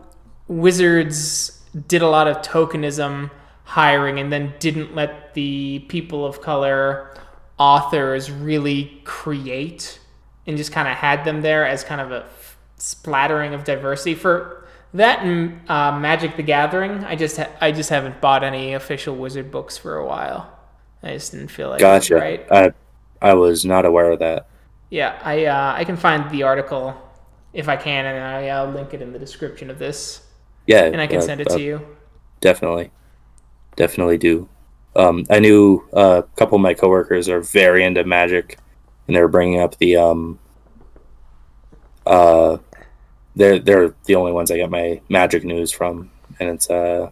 Wizards 0.49 1.63
did 1.87 2.03
a 2.03 2.09
lot 2.09 2.27
of 2.29 2.39
tokenism 2.43 3.31
hiring 3.65 4.19
and 4.19 4.33
then 4.33 4.55
didn't 4.59 4.95
let 4.95 5.35
the 5.35 5.85
people 5.89 6.27
of 6.27 6.41
color 6.41 7.15
authors 7.59 8.31
really 8.31 9.01
create 9.05 9.99
and 10.47 10.57
just 10.57 10.73
kind 10.73 10.89
of 10.89 10.95
had 10.97 11.25
them 11.25 11.43
there 11.43 11.67
as 11.67 11.85
kind 11.85 12.01
of 12.01 12.11
a 12.13 12.25
f- 12.25 12.57
splattering 12.77 13.55
of 13.55 13.65
diversity 13.65 14.15
for 14.15 14.67
that 14.95 15.21
and 15.25 15.61
uh, 15.71 15.99
Magic 15.99 16.37
the 16.37 16.43
Gathering. 16.43 17.05
I 17.05 17.17
just 17.17 17.37
ha- 17.39 17.51
I 17.61 17.73
just 17.73 17.91
haven't 17.91 18.21
bought 18.21 18.45
any 18.45 18.75
official 18.75 19.17
Wizard 19.17 19.51
books 19.51 19.79
for 19.79 19.97
a 19.97 20.07
while. 20.07 20.51
I 21.03 21.13
just 21.15 21.33
didn't 21.33 21.49
feel 21.49 21.69
like 21.71 21.81
gotcha 21.81 22.15
right. 22.17 22.47
i 22.53 22.73
i 23.21 23.35
was 23.35 23.65
not 23.65 23.85
aware 23.85 24.13
of 24.13 24.21
that 24.21 24.47
Yeah, 24.91 25.19
I 25.25 25.47
uh, 25.47 25.75
I 25.77 25.85
can 25.85 25.97
find 25.97 26.31
the 26.31 26.43
article 26.45 26.95
if 27.53 27.69
I 27.69 27.77
can, 27.77 28.07
and 28.07 28.23
I, 28.25 28.49
I'll 28.49 28.71
link 28.71 28.95
it 28.95 29.03
in 29.03 29.13
the 29.13 29.19
description 29.19 29.69
of 29.71 29.79
this, 29.79 30.23
yeah 30.67 30.85
and 30.85 31.01
I 31.01 31.07
can 31.07 31.19
uh, 31.19 31.21
send 31.21 31.41
it 31.41 31.51
uh, 31.51 31.57
to 31.57 31.63
you. 31.63 31.87
definitely 32.41 32.91
definitely 33.77 34.19
do 34.19 34.49
um 34.97 35.25
i 35.31 35.39
knew 35.39 35.83
uh, 35.95 36.23
a 36.25 36.37
couple 36.37 36.57
of 36.57 36.63
my 36.63 36.75
coworkers 36.75 37.29
are 37.29 37.41
very 37.41 37.83
into 37.85 38.05
magic 38.05 38.59
and 39.13 39.17
they 39.19 39.21
were 39.21 39.29
bringing 39.29 39.61
up 39.61 39.77
the 39.77 39.95
um 39.95 40.39
uh 42.07 42.57
they're 43.37 43.59
they're 43.59 43.95
the 44.07 44.15
only 44.15 44.33
ones 44.33 44.51
i 44.51 44.57
get 44.57 44.71
my 44.71 45.03
magic 45.11 45.45
news 45.45 45.71
from. 45.71 46.11
And 46.41 46.49
it's 46.49 46.71
uh 46.71 47.11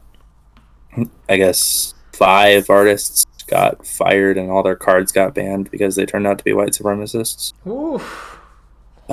i 1.28 1.36
guess 1.36 1.92
five 2.14 2.70
artists 2.70 3.26
got 3.46 3.86
fired 3.86 4.38
and 4.38 4.50
all 4.50 4.62
their 4.62 4.76
cards 4.76 5.12
got 5.12 5.34
banned 5.34 5.70
because 5.70 5.94
they 5.94 6.06
turned 6.06 6.26
out 6.26 6.38
to 6.38 6.44
be 6.44 6.54
white 6.54 6.70
supremacists. 6.70 7.52
Ooh, 7.66 8.00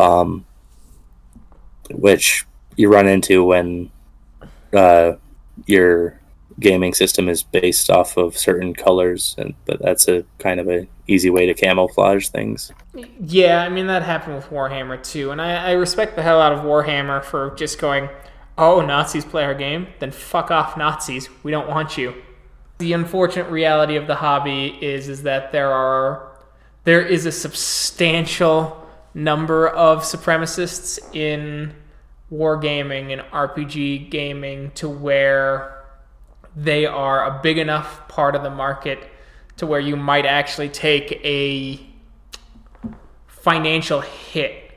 um, 0.02 0.46
which 1.92 2.46
you 2.78 2.90
run 2.90 3.06
into 3.08 3.44
when 3.44 3.92
uh, 4.74 5.14
your 5.66 6.22
gaming 6.60 6.94
system 6.94 7.30
is 7.30 7.44
based 7.44 7.90
off 7.90 8.18
of 8.18 8.38
certain 8.38 8.74
colors, 8.74 9.36
and 9.38 9.54
but 9.66 9.82
that's 9.82 10.08
a 10.08 10.26
kind 10.40 10.60
of 10.60 10.68
a 10.68 10.88
easy 11.08 11.30
way 11.30 11.46
to 11.46 11.54
camouflage 11.54 12.28
things. 12.30 12.72
yeah, 13.20 13.62
I 13.64 13.70
mean 13.70 13.88
that 13.88 14.04
happened 14.04 14.36
with 14.36 14.50
Warhammer 14.50 15.02
too, 15.02 15.32
and 15.32 15.42
I, 15.42 15.70
I 15.70 15.72
respect 15.74 16.16
the 16.16 16.24
hell 16.24 16.42
out 16.42 16.52
of 16.52 16.60
Warhammer 16.60 17.24
for 17.24 17.54
just 17.56 17.80
going, 17.80 18.10
"Oh, 18.58 18.82
Nazis 18.82 19.26
play 19.26 19.44
our 19.44 19.56
game, 19.56 19.88
then 20.00 20.12
fuck 20.12 20.52
off, 20.52 20.78
Nazis. 20.78 21.30
We 21.44 21.52
don't 21.52 21.70
want 21.70 21.98
you." 21.98 22.16
The 22.80 22.94
unfortunate 22.94 23.50
reality 23.50 23.96
of 23.96 24.08
the 24.08 24.16
hobby 24.16 24.78
is 24.82 25.10
is 25.10 25.24
that 25.24 25.52
there 25.52 25.72
are 25.72 26.32
there 26.84 27.02
is 27.02 27.26
a 27.26 27.32
substantial 27.32 28.86
number 29.14 29.68
of 29.68 30.04
supremacists 30.04 31.00
in 31.16 31.74
wargaming 32.32 33.12
and 33.12 33.22
RPG 33.32 34.10
gaming 34.10 34.72
to 34.72 34.88
where 34.88 35.77
they 36.58 36.88
are 36.88 37.24
a 37.24 37.40
big 37.44 37.60
enough 37.60 38.08
part 38.08 38.36
of 38.36 38.42
the 38.42 38.50
market 38.50 39.12
to 39.58 39.68
where 39.68 39.80
you 39.80 39.96
might 39.96 40.26
actually 40.26 40.70
take 40.70 41.12
a 41.24 41.80
financial 43.28 44.02
hit 44.02 44.72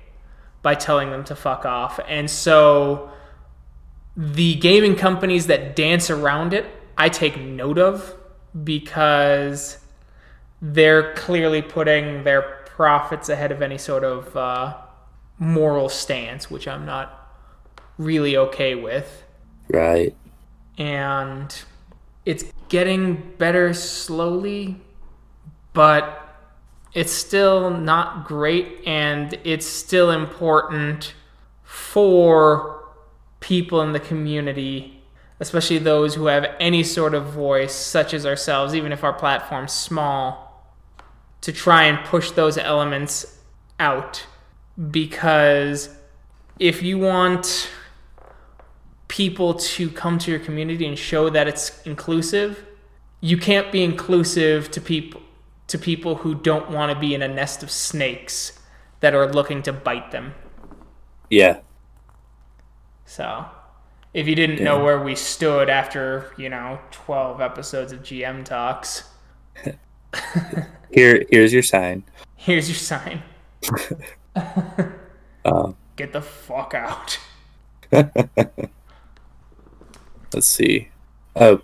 by 0.60 0.74
telling 0.74 1.10
them 1.10 1.24
to 1.24 1.34
fuck 1.34 1.64
off. 1.64 1.98
And 2.06 2.30
so 2.30 3.10
the 4.14 4.56
gaming 4.56 4.94
companies 4.94 5.46
that 5.46 5.74
dance 5.74 6.10
around 6.10 6.52
it, 6.52 6.66
I 6.98 7.08
take 7.08 7.40
note 7.40 7.78
of 7.78 8.14
because 8.62 9.78
they're 10.60 11.14
clearly 11.14 11.62
putting 11.62 12.24
their 12.24 12.42
profits 12.66 13.30
ahead 13.30 13.52
of 13.52 13.62
any 13.62 13.78
sort 13.78 14.04
of 14.04 14.36
uh, 14.36 14.76
moral 15.38 15.88
stance, 15.88 16.50
which 16.50 16.68
I'm 16.68 16.84
not 16.84 17.34
really 17.96 18.36
okay 18.36 18.74
with. 18.74 19.24
Right. 19.70 20.14
And 20.76 21.54
it's 22.24 22.44
getting 22.68 23.34
better 23.38 23.72
slowly, 23.72 24.80
but 25.72 26.16
it's 26.92 27.12
still 27.12 27.70
not 27.70 28.26
great, 28.26 28.82
and 28.86 29.38
it's 29.44 29.66
still 29.66 30.10
important 30.10 31.14
for 31.62 32.84
people 33.40 33.80
in 33.80 33.92
the 33.92 34.00
community, 34.00 35.02
especially 35.38 35.78
those 35.78 36.14
who 36.14 36.26
have 36.26 36.46
any 36.58 36.82
sort 36.82 37.14
of 37.14 37.26
voice, 37.26 37.72
such 37.74 38.12
as 38.12 38.26
ourselves, 38.26 38.74
even 38.74 38.92
if 38.92 39.02
our 39.04 39.12
platform's 39.12 39.72
small, 39.72 40.72
to 41.40 41.52
try 41.52 41.84
and 41.84 42.04
push 42.06 42.32
those 42.32 42.58
elements 42.58 43.38
out. 43.78 44.26
Because 44.90 45.96
if 46.58 46.82
you 46.82 46.98
want 46.98 47.70
people 49.10 49.54
to 49.54 49.90
come 49.90 50.18
to 50.20 50.30
your 50.30 50.38
community 50.40 50.86
and 50.86 50.96
show 50.96 51.28
that 51.28 51.48
it's 51.48 51.82
inclusive, 51.84 52.64
you 53.20 53.36
can't 53.36 53.72
be 53.72 53.82
inclusive 53.82 54.70
to 54.70 54.80
people 54.80 55.20
to 55.66 55.78
people 55.78 56.16
who 56.16 56.34
don't 56.34 56.70
want 56.70 56.92
to 56.92 56.98
be 56.98 57.14
in 57.14 57.22
a 57.22 57.28
nest 57.28 57.62
of 57.62 57.70
snakes 57.70 58.58
that 58.98 59.14
are 59.14 59.32
looking 59.32 59.62
to 59.62 59.72
bite 59.72 60.10
them. 60.10 60.34
Yeah. 61.28 61.60
So, 63.04 63.44
if 64.12 64.26
you 64.26 64.34
didn't 64.34 64.64
know 64.64 64.82
where 64.82 65.00
we 65.00 65.14
stood 65.14 65.70
after, 65.70 66.32
you 66.36 66.48
know, 66.48 66.80
12 66.90 67.40
episodes 67.40 67.92
of 67.92 68.00
GM 68.02 68.44
talks, 68.44 69.04
Here 70.92 71.24
here's 71.30 71.52
your 71.52 71.62
sign. 71.62 72.02
here's 72.36 72.68
your 72.68 72.76
sign. 72.76 73.22
Um, 75.42 75.74
Get 75.96 76.12
the 76.12 76.20
fuck 76.20 76.74
out. 76.74 77.18
let's 80.32 80.48
see. 80.48 80.88
Uh, 81.36 81.56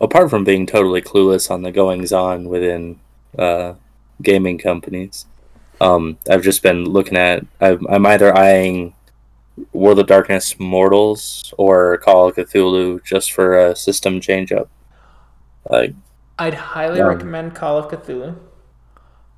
apart 0.00 0.30
from 0.30 0.44
being 0.44 0.66
totally 0.66 1.02
clueless 1.02 1.50
on 1.50 1.62
the 1.62 1.70
goings 1.72 2.12
on 2.12 2.48
within 2.48 2.98
uh, 3.38 3.74
gaming 4.22 4.58
companies, 4.58 5.26
um, 5.80 6.18
I've 6.28 6.42
just 6.42 6.62
been 6.62 6.84
looking 6.84 7.16
at. 7.16 7.44
I'm, 7.60 7.86
I'm 7.88 8.06
either 8.06 8.36
eyeing 8.36 8.94
World 9.72 9.98
of 9.98 10.06
Darkness 10.06 10.58
Mortals 10.58 11.52
or 11.58 11.98
Call 11.98 12.28
of 12.28 12.36
Cthulhu 12.36 13.02
just 13.04 13.32
for 13.32 13.58
a 13.58 13.76
system 13.76 14.20
change 14.20 14.52
up. 14.52 14.68
Like, 15.68 15.94
I'd 16.38 16.54
highly 16.54 16.98
Yeah. 16.98 17.04
recommend 17.04 17.54
Call 17.54 17.78
of 17.78 17.88
Cthulhu. 17.88 18.36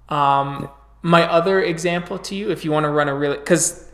Um, 0.08 0.68
my 1.02 1.28
other 1.28 1.60
example 1.62 2.18
to 2.18 2.34
you, 2.34 2.50
if 2.50 2.64
you 2.64 2.70
want 2.70 2.84
to 2.84 2.90
run 2.90 3.08
a 3.08 3.14
really, 3.14 3.38
because 3.38 3.88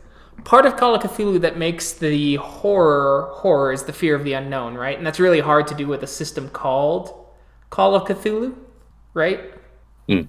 part 0.44 0.66
of 0.66 0.76
Call 0.76 0.94
of 0.94 1.02
Cthulhu 1.02 1.40
that 1.40 1.58
makes 1.58 1.92
the 1.92 2.36
horror 2.36 3.28
horror 3.32 3.72
is 3.72 3.84
the 3.84 3.92
fear 3.92 4.14
of 4.14 4.24
the 4.24 4.32
unknown, 4.32 4.74
right? 4.74 4.96
And 4.96 5.06
that's 5.06 5.20
really 5.20 5.40
hard 5.40 5.66
to 5.68 5.74
do 5.74 5.86
with 5.86 6.02
a 6.02 6.06
system 6.06 6.48
called 6.50 7.26
Call 7.70 7.94
of 7.94 8.04
Cthulhu, 8.04 8.54
right? 9.14 9.40
Hmm. 10.08 10.22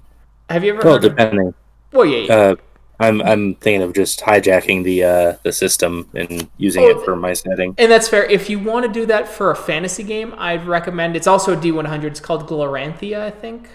Have 0.48 0.64
you 0.64 0.74
ever 0.74 0.82
well, 0.82 0.94
heard? 0.94 1.04
Of, 1.04 1.16
depending. 1.16 1.54
well, 1.92 2.06
yeah, 2.06 2.18
yeah. 2.18 2.34
Uh, 2.34 2.56
I'm 3.00 3.22
I'm 3.22 3.54
thinking 3.56 3.82
of 3.82 3.94
just 3.94 4.20
hijacking 4.20 4.84
the 4.84 5.04
uh, 5.04 5.36
the 5.42 5.52
system 5.52 6.08
and 6.14 6.48
using 6.58 6.84
Oh, 6.84 6.88
it 6.88 7.04
for 7.04 7.16
my 7.16 7.32
setting. 7.32 7.74
And 7.78 7.90
that's 7.90 8.08
fair. 8.08 8.24
If 8.24 8.50
you 8.50 8.58
want 8.58 8.84
to 8.84 8.92
do 8.92 9.06
that 9.06 9.26
for 9.26 9.50
a 9.50 9.56
fantasy 9.56 10.02
game, 10.02 10.34
I'd 10.36 10.66
recommend. 10.66 11.16
It's 11.16 11.26
also 11.26 11.54
a 11.54 11.56
D100. 11.56 12.04
It's 12.04 12.20
called 12.20 12.46
Gloranthia, 12.46 13.20
I 13.20 13.30
think. 13.30 13.70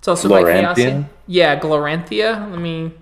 It's 0.00 0.08
also 0.08 0.28
by 0.28 0.42
Gloranthia? 0.42 0.74
Chaosium. 0.74 1.04
Yeah, 1.28 1.60
Gloranthia. 1.60 2.50
Let 2.50 2.58
me 2.58 2.92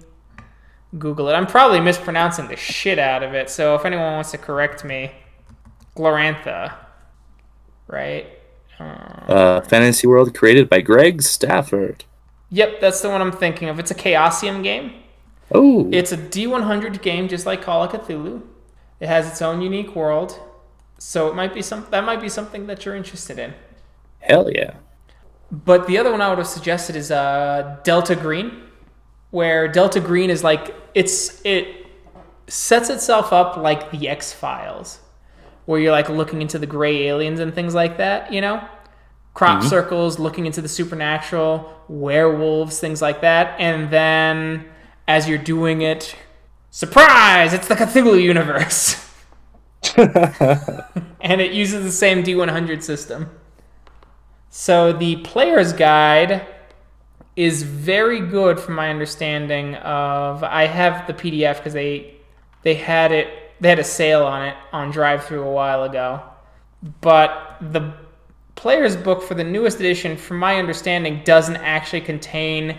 Google 0.99 1.29
it. 1.29 1.33
I'm 1.35 1.47
probably 1.47 1.81
mispronouncing 1.81 2.49
the 2.49 2.57
shit 2.57 2.99
out 2.99 3.23
of 3.23 3.35
it. 3.35 3.51
So 3.51 3.75
if 3.75 3.85
anyone 3.85 4.13
wants 4.15 4.31
to 4.33 4.39
correct 4.39 4.85
me, 4.85 5.11
Glorantha, 5.97 6.75
right? 7.87 8.27
Uh, 8.79 8.83
Uh, 9.29 9.61
fantasy 9.63 10.07
world 10.07 10.35
created 10.35 10.69
by 10.69 10.81
Greg 10.81 11.23
Stafford. 11.23 12.05
yep, 12.51 12.81
that's 12.81 13.01
the 13.01 13.09
one 13.11 13.21
I'm 13.21 13.33
thinking 13.33 13.69
of. 13.69 13.79
It's 13.79 13.91
a 13.91 13.95
Chaosium 13.95 14.63
game. 14.63 14.93
Oh, 15.53 15.89
It's 15.93 16.13
a 16.13 16.17
D100 16.17 17.03
game, 17.03 17.29
just 17.29 17.47
like 17.47 17.63
Call 17.63 17.85
of 17.85 17.91
Cthulhu. 17.93 18.43
It 19.01 19.09
has 19.09 19.27
its 19.29 19.43
own 19.43 19.61
unique 19.61 19.95
world, 19.95 20.39
so 20.99 21.29
it 21.29 21.35
might 21.35 21.53
be 21.53 21.63
some 21.63 21.87
that 21.91 22.05
might 22.05 22.21
be 22.21 22.29
something 22.29 22.67
that 22.67 22.85
you're 22.85 22.95
interested 22.97 23.39
in. 23.39 23.55
hell 24.21 24.51
yeah! 24.51 24.75
But 25.51 25.87
the 25.87 25.99
other 25.99 26.11
one 26.11 26.21
I 26.23 26.29
would 26.31 26.39
have 26.39 26.47
suggested 26.47 26.97
is 26.97 27.11
uh, 27.11 27.77
Delta 27.85 28.17
Green, 28.17 28.63
where 29.35 29.67
Delta 29.67 29.99
Green 29.99 30.31
is 30.31 30.45
like 30.45 30.73
it's 30.95 31.45
it 31.45 31.87
sets 32.47 32.89
itself 32.89 33.33
up 33.33 33.57
like 33.57 33.91
the 33.91 34.09
X 34.09 34.33
Files, 34.33 35.01
where 35.67 35.81
you're 35.81 35.91
like 35.91 36.09
looking 36.09 36.41
into 36.41 36.57
the 36.57 36.67
gray 36.67 37.09
aliens 37.09 37.41
and 37.41 37.53
things 37.53 37.75
like 37.75 37.97
that. 37.97 38.33
You 38.33 38.41
know, 38.41 38.65
crop 39.35 39.59
mm-hmm. 39.59 39.69
circles, 39.69 40.21
looking 40.21 40.47
into 40.47 40.63
the 40.63 40.69
supernatural, 40.69 41.69
werewolves, 41.89 42.79
things 42.79 43.03
like 43.03 43.23
that, 43.23 43.61
and 43.61 43.91
then 43.91 44.67
as 45.09 45.29
you're 45.29 45.37
doing 45.37 45.83
it, 45.83 46.15
surprise! 46.71 47.53
It's 47.53 47.67
the 47.67 47.75
Cthulhu 47.75 48.23
universe, 48.23 49.05
and 49.97 51.41
it 51.41 51.51
uses 51.51 51.83
the 51.83 51.91
same 51.91 52.23
D100 52.23 52.85
system. 52.85 53.31
So 54.49 54.93
the 54.93 55.17
player's 55.17 55.73
guide 55.73 56.47
is 57.37 57.63
very 57.63 58.21
good 58.21 58.61
from 58.61 58.75
my 58.75 58.91
understanding 58.91 59.75
of 59.77 60.45
I 60.45 60.67
have 60.67 61.07
the 61.07 61.15
PDF 61.15 61.57
because 61.57 61.73
they 61.73 62.15
they 62.63 62.75
had 62.75 63.13
it 63.13 63.29
they 63.61 63.69
had 63.69 63.79
a 63.79 63.85
sale 63.85 64.25
on 64.25 64.43
it 64.43 64.57
on 64.73 64.91
drive 64.91 65.25
through 65.25 65.43
a 65.43 65.53
while 65.53 65.85
ago. 65.85 66.23
But 67.01 67.57
the 67.61 67.95
player's 68.57 68.97
book 68.97 69.23
for 69.23 69.35
the 69.35 69.45
newest 69.45 69.81
edition, 69.81 70.17
from 70.17 70.39
my 70.39 70.57
understanding, 70.59 71.23
doesn't 71.25 71.57
actually 71.57 72.03
contain 72.03 72.79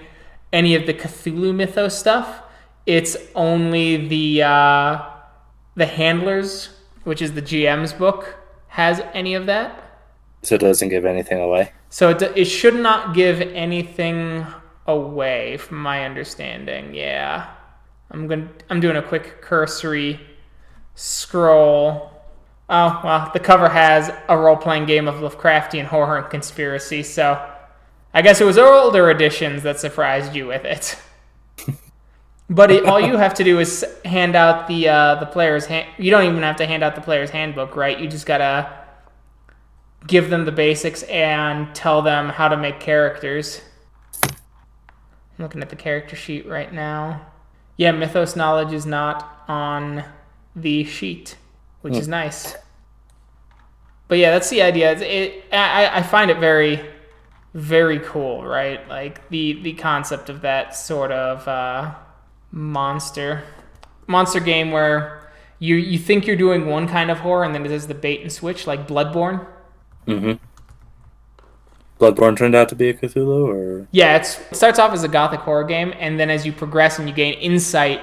any 0.54 0.76
of 0.76 0.86
the 0.86 0.94
Cthulhu 0.94 1.54
mythos 1.54 1.98
stuff. 1.98 2.44
It's 2.86 3.18
only 3.34 4.08
the 4.08 4.44
uh, 4.44 5.10
the 5.76 5.86
handlers, 5.86 6.70
which 7.04 7.22
is 7.22 7.34
the 7.34 7.42
GM's 7.42 7.94
book, 7.94 8.38
has 8.68 9.02
any 9.14 9.34
of 9.34 9.48
that. 9.48 9.82
So 10.44 10.56
it 10.56 10.62
doesn't 10.62 10.90
give 10.90 11.06
anything 11.06 11.40
away. 11.40 11.72
So 11.96 12.10
it, 12.10 12.22
it 12.22 12.44
should 12.44 12.76
not 12.76 13.16
give 13.16 13.40
anything 13.40 14.46
away, 14.86 15.56
from 15.56 15.78
my 15.78 16.04
understanding. 16.04 16.94
Yeah, 16.94 17.50
I'm 18.12 18.28
going. 18.28 18.50
I'm 18.70 18.82
doing 18.82 18.98
a 18.98 19.02
quick 19.02 19.42
cursory 19.42 20.20
scroll. 20.96 22.12
Oh 22.70 23.00
well, 23.02 23.32
the 23.32 23.40
cover 23.40 23.70
has 23.70 24.12
a 24.28 24.38
role-playing 24.38 24.88
game 24.88 25.08
of 25.08 25.16
Lovecraftian 25.22 25.86
horror 25.86 26.18
and 26.18 26.30
conspiracy. 26.30 27.02
So 27.02 27.42
I 28.14 28.22
guess 28.22 28.42
it 28.42 28.44
was 28.44 28.58
older 28.58 29.10
editions 29.10 29.64
that 29.64 29.80
surprised 29.80 30.36
you 30.36 30.48
with 30.48 30.66
it. 30.66 30.98
But 32.48 32.70
it, 32.70 32.86
all 32.86 33.00
you 33.00 33.18
have 33.18 33.34
to 33.36 33.44
do 33.44 33.60
is 33.60 33.84
hand 34.04 34.36
out 34.36 34.68
the 34.68 34.90
uh, 34.90 35.16
the 35.16 35.26
player's 35.26 35.66
hand. 35.66 35.88
You 35.98 36.12
don't 36.12 36.26
even 36.26 36.44
have 36.44 36.58
to 36.58 36.68
hand 36.68 36.84
out 36.84 36.94
the 36.94 37.02
player's 37.02 37.32
handbook, 37.32 37.76
right? 37.76 38.00
You 38.00 38.08
just 38.08 38.28
gotta 38.28 38.85
give 40.08 40.30
them 40.30 40.46
the 40.46 40.52
basics 40.52 41.04
and 41.04 41.74
tell 41.74 42.02
them 42.02 42.30
how 42.30 42.48
to 42.48 42.58
make 42.58 42.80
characters. 42.80 43.62
I'm 44.24 44.34
looking 45.40 45.62
at 45.62 45.70
the 45.70 45.76
character 45.76 46.16
sheet 46.16 46.48
right 46.48 46.72
now. 46.72 47.26
Yeah, 47.78 47.92
mythos 47.92 48.36
knowledge 48.36 48.72
is 48.72 48.86
not 48.86 49.44
on 49.48 50.04
the 50.56 50.86
sheet, 50.86 51.36
which 51.82 51.96
is 51.96 52.08
nice. 52.08 52.56
But 54.08 54.20
yeah, 54.20 54.32
that's 54.32 54.50
the 54.50 54.62
idea. 54.62 54.92
It's, 54.92 55.02
it, 55.02 55.44
I, 55.52 55.98
I 55.98 56.04
find 56.04 56.32
it 56.32 56.38
very, 56.38 56.86
very 57.54 58.00
cool, 58.00 58.46
right? 58.46 58.88
Like 58.88 59.28
the 59.30 59.62
the 59.62 59.74
concept 59.74 60.30
of 60.30 60.42
that 60.42 60.76
sort 60.76 61.12
of 61.12 61.48
uh, 61.48 61.96
monster 62.52 63.44
monster 64.08 64.40
game 64.40 64.72
where 64.72 65.32
you 65.60 65.76
you 65.76 65.98
think 65.98 66.28
you're 66.28 66.36
doing 66.36 66.68
one 66.68 66.88
kind 66.88 67.10
of 67.10 67.20
horror 67.20 67.44
and 67.44 67.56
then 67.56 67.66
it 67.66 67.70
does 67.70 67.88
the 67.88 67.96
bait 67.96 68.22
and 68.22 68.32
switch, 68.32 68.68
like 68.68 68.88
Bloodborne. 68.88 69.46
Mm-hmm. 70.08 70.34
Bloodborne 72.00 72.38
turned 72.38 72.56
out 72.56 72.70
to 72.70 72.76
be 72.76 72.90
a 72.90 72.94
Cthulhu, 72.94 73.48
or 73.48 73.88
Yeah, 73.92 74.18
it's, 74.18 74.40
it 74.52 74.56
starts 74.56 74.80
off 74.80 74.92
as 74.92 75.04
a 75.04 75.08
gothic 75.08 75.40
horror 75.42 75.64
game, 75.64 75.94
and 75.98 76.20
then 76.20 76.30
as 76.30 76.46
you 76.46 76.52
progress 76.52 77.00
and 77.00 77.08
you 77.08 77.16
gain 77.16 77.34
insight, 77.36 78.02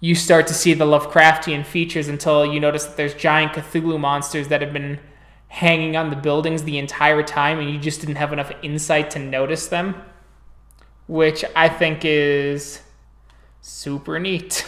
you 0.00 0.14
start 0.14 0.46
to 0.46 0.54
see 0.54 0.74
the 0.74 0.84
Lovecraftian 0.84 1.64
features 1.64 2.08
until 2.08 2.46
you 2.46 2.60
notice 2.60 2.84
that 2.84 2.96
there's 2.96 3.14
giant 3.14 3.52
Cthulhu 3.52 3.98
monsters 3.98 4.48
that 4.48 4.60
have 4.60 4.72
been 4.72 5.00
hanging 5.48 5.96
on 5.96 6.10
the 6.10 6.16
buildings 6.16 6.64
the 6.64 6.78
entire 6.78 7.22
time 7.22 7.58
and 7.58 7.70
you 7.70 7.78
just 7.78 8.00
didn't 8.00 8.16
have 8.16 8.32
enough 8.32 8.52
insight 8.62 9.10
to 9.12 9.18
notice 9.18 9.68
them, 9.68 9.94
which 11.06 11.44
I 11.54 11.68
think 11.68 12.04
is 12.04 12.82
super 13.60 14.18
neat. 14.18 14.66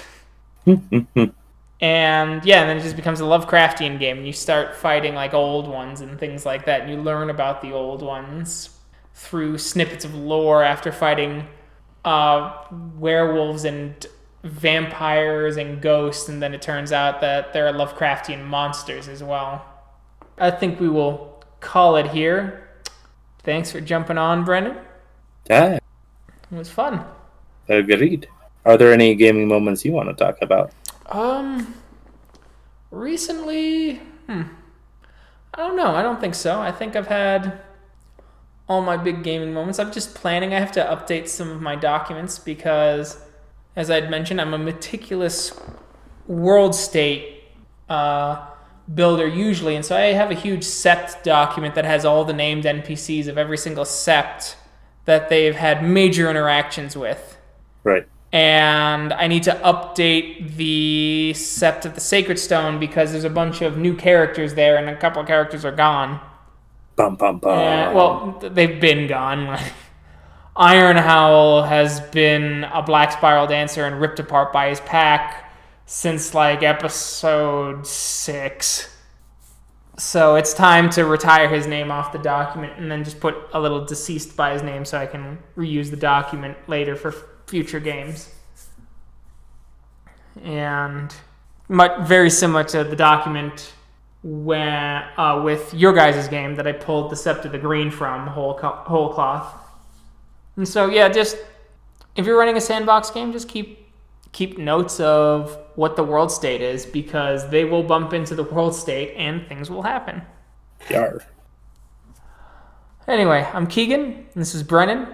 and 1.80 2.44
yeah, 2.44 2.60
and 2.62 2.68
then 2.70 2.78
it 2.78 2.82
just 2.82 2.96
becomes 2.96 3.20
a 3.20 3.24
Lovecraftian 3.24 3.98
game 3.98 4.18
and 4.18 4.26
you 4.26 4.32
start 4.32 4.74
fighting 4.74 5.14
like 5.14 5.34
old 5.34 5.68
ones 5.68 6.00
and 6.00 6.18
things 6.18 6.44
like 6.44 6.66
that 6.66 6.80
and 6.82 6.90
you 6.90 6.96
learn 7.00 7.30
about 7.30 7.62
the 7.62 7.72
old 7.72 8.02
ones 8.02 8.70
through 9.14 9.58
snippets 9.58 10.04
of 10.04 10.14
lore 10.14 10.62
after 10.62 10.90
fighting 10.92 11.46
uh, 12.04 12.52
werewolves 12.98 13.64
and 13.64 14.06
vampires 14.44 15.56
and 15.56 15.82
ghosts, 15.82 16.28
and 16.28 16.40
then 16.42 16.54
it 16.54 16.62
turns 16.62 16.92
out 16.92 17.20
that 17.20 17.52
there 17.52 17.66
are 17.66 17.72
Lovecraftian 17.72 18.44
monsters 18.44 19.08
as 19.08 19.22
well. 19.22 19.64
I 20.38 20.50
think 20.50 20.78
we 20.80 20.88
will 20.88 21.42
call 21.60 21.96
it 21.96 22.06
here. 22.06 22.68
Thanks 23.42 23.72
for 23.72 23.80
jumping 23.80 24.18
on, 24.18 24.44
Brennan. 24.44 24.76
Yeah, 25.50 25.74
It 25.74 25.82
was 26.50 26.70
fun. 26.70 27.04
agreed. 27.68 28.28
Are 28.64 28.76
there 28.76 28.92
any 28.92 29.14
gaming 29.14 29.48
moments 29.48 29.84
you 29.84 29.92
want 29.92 30.08
to 30.08 30.14
talk 30.14 30.36
about? 30.42 30.72
Um, 31.08 31.74
recently, 32.90 33.96
hmm, 34.26 34.42
I 35.54 35.56
don't 35.56 35.76
know. 35.76 35.94
I 35.94 36.02
don't 36.02 36.20
think 36.20 36.34
so. 36.34 36.60
I 36.60 36.72
think 36.72 36.96
I've 36.96 37.06
had 37.06 37.60
all 38.68 38.82
my 38.82 38.96
big 38.96 39.22
gaming 39.22 39.52
moments. 39.54 39.78
I'm 39.78 39.92
just 39.92 40.14
planning. 40.14 40.52
I 40.52 40.60
have 40.60 40.72
to 40.72 40.84
update 40.84 41.28
some 41.28 41.50
of 41.50 41.62
my 41.62 41.74
documents 41.74 42.38
because, 42.38 43.20
as 43.76 43.90
I'd 43.90 44.10
mentioned, 44.10 44.40
I'm 44.40 44.54
a 44.54 44.58
meticulous 44.58 45.58
world 46.26 46.74
state 46.74 47.44
uh, 47.88 48.46
builder 48.94 49.26
usually, 49.26 49.74
and 49.76 49.84
so 49.84 49.96
I 49.96 50.12
have 50.12 50.30
a 50.30 50.34
huge 50.34 50.64
sept 50.64 51.22
document 51.22 51.74
that 51.74 51.86
has 51.86 52.04
all 52.04 52.24
the 52.24 52.34
named 52.34 52.64
NPCs 52.64 53.28
of 53.28 53.38
every 53.38 53.56
single 53.56 53.84
sept 53.84 54.56
that 55.06 55.30
they've 55.30 55.56
had 55.56 55.82
major 55.82 56.28
interactions 56.28 56.94
with 56.94 57.38
Right. 57.84 58.06
And 58.32 59.12
I 59.12 59.26
need 59.26 59.44
to 59.44 59.54
update 59.64 60.56
the 60.56 61.32
Sept 61.34 61.86
of 61.86 61.94
the 61.94 62.00
Sacred 62.00 62.38
Stone 62.38 62.78
because 62.78 63.12
there's 63.12 63.24
a 63.24 63.30
bunch 63.30 63.62
of 63.62 63.78
new 63.78 63.96
characters 63.96 64.54
there, 64.54 64.76
and 64.76 64.88
a 64.88 64.96
couple 64.96 65.22
of 65.22 65.28
characters 65.28 65.64
are 65.64 65.72
gone. 65.72 66.20
Bum 66.96 67.16
bum 67.16 67.38
bum. 67.38 67.52
Uh, 67.52 67.92
well, 67.92 68.38
they've 68.42 68.80
been 68.80 69.06
gone. 69.06 69.58
Iron 70.56 70.96
Howl 70.96 71.62
has 71.62 72.00
been 72.00 72.64
a 72.64 72.82
Black 72.82 73.12
Spiral 73.12 73.46
Dancer 73.46 73.86
and 73.86 74.00
ripped 74.00 74.18
apart 74.18 74.52
by 74.52 74.70
his 74.70 74.80
pack 74.80 75.52
since 75.86 76.34
like 76.34 76.62
episode 76.62 77.86
six. 77.86 78.94
So 79.96 80.34
it's 80.34 80.52
time 80.52 80.90
to 80.90 81.04
retire 81.04 81.48
his 81.48 81.66
name 81.66 81.90
off 81.90 82.12
the 82.12 82.18
document 82.18 82.74
and 82.76 82.90
then 82.90 83.04
just 83.04 83.20
put 83.20 83.36
a 83.52 83.60
little 83.60 83.84
deceased 83.84 84.36
by 84.36 84.52
his 84.52 84.62
name 84.62 84.84
so 84.84 84.98
I 84.98 85.06
can 85.06 85.38
reuse 85.56 85.90
the 85.90 85.96
document 85.96 86.56
later 86.68 86.96
for 86.96 87.14
future 87.48 87.80
games. 87.80 88.32
And 90.42 91.12
much, 91.68 92.06
very 92.06 92.30
similar 92.30 92.64
to 92.64 92.84
the 92.84 92.96
document 92.96 93.72
when 94.22 95.02
uh, 95.16 95.40
with 95.44 95.72
your 95.74 95.92
guys' 95.92 96.28
game 96.28 96.54
that 96.56 96.66
I 96.66 96.72
pulled 96.72 97.10
the 97.10 97.16
Sept 97.16 97.44
of 97.44 97.52
the 97.52 97.58
Green 97.58 97.90
from 97.90 98.26
whole 98.26 98.54
co- 98.58 98.82
whole 98.86 99.12
cloth. 99.12 99.52
And 100.56 100.68
so 100.68 100.86
yeah, 100.88 101.08
just 101.08 101.36
if 102.16 102.26
you're 102.26 102.38
running 102.38 102.56
a 102.56 102.60
sandbox 102.60 103.10
game, 103.10 103.32
just 103.32 103.48
keep 103.48 103.86
keep 104.32 104.58
notes 104.58 105.00
of 105.00 105.56
what 105.76 105.96
the 105.96 106.04
world 106.04 106.30
state 106.30 106.60
is 106.60 106.84
because 106.84 107.48
they 107.50 107.64
will 107.64 107.82
bump 107.82 108.12
into 108.12 108.34
the 108.34 108.42
world 108.44 108.74
state 108.74 109.14
and 109.16 109.46
things 109.48 109.70
will 109.70 109.82
happen. 109.82 110.22
Yar. 110.90 111.22
Anyway, 113.06 113.48
I'm 113.54 113.66
Keegan. 113.66 114.02
and 114.02 114.26
This 114.34 114.54
is 114.54 114.62
Brennan. 114.62 115.08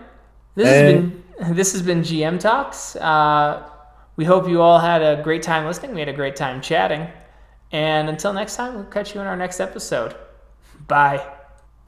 This 0.56 0.66
Hey. 0.66 0.92
has 0.92 0.92
been 1.02 1.23
this 1.40 1.72
has 1.72 1.82
been 1.82 2.00
GM 2.00 2.38
Talks. 2.38 2.96
Uh, 2.96 3.68
we 4.16 4.24
hope 4.24 4.48
you 4.48 4.60
all 4.62 4.78
had 4.78 5.02
a 5.02 5.22
great 5.22 5.42
time 5.42 5.66
listening. 5.66 5.94
We 5.94 6.00
had 6.00 6.08
a 6.08 6.12
great 6.12 6.36
time 6.36 6.60
chatting. 6.60 7.08
And 7.72 8.08
until 8.08 8.32
next 8.32 8.56
time, 8.56 8.74
we'll 8.74 8.84
catch 8.84 9.14
you 9.14 9.20
in 9.20 9.26
our 9.26 9.36
next 9.36 9.60
episode. 9.60 10.14
Bye. 10.86 11.26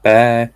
Bye. 0.03 0.51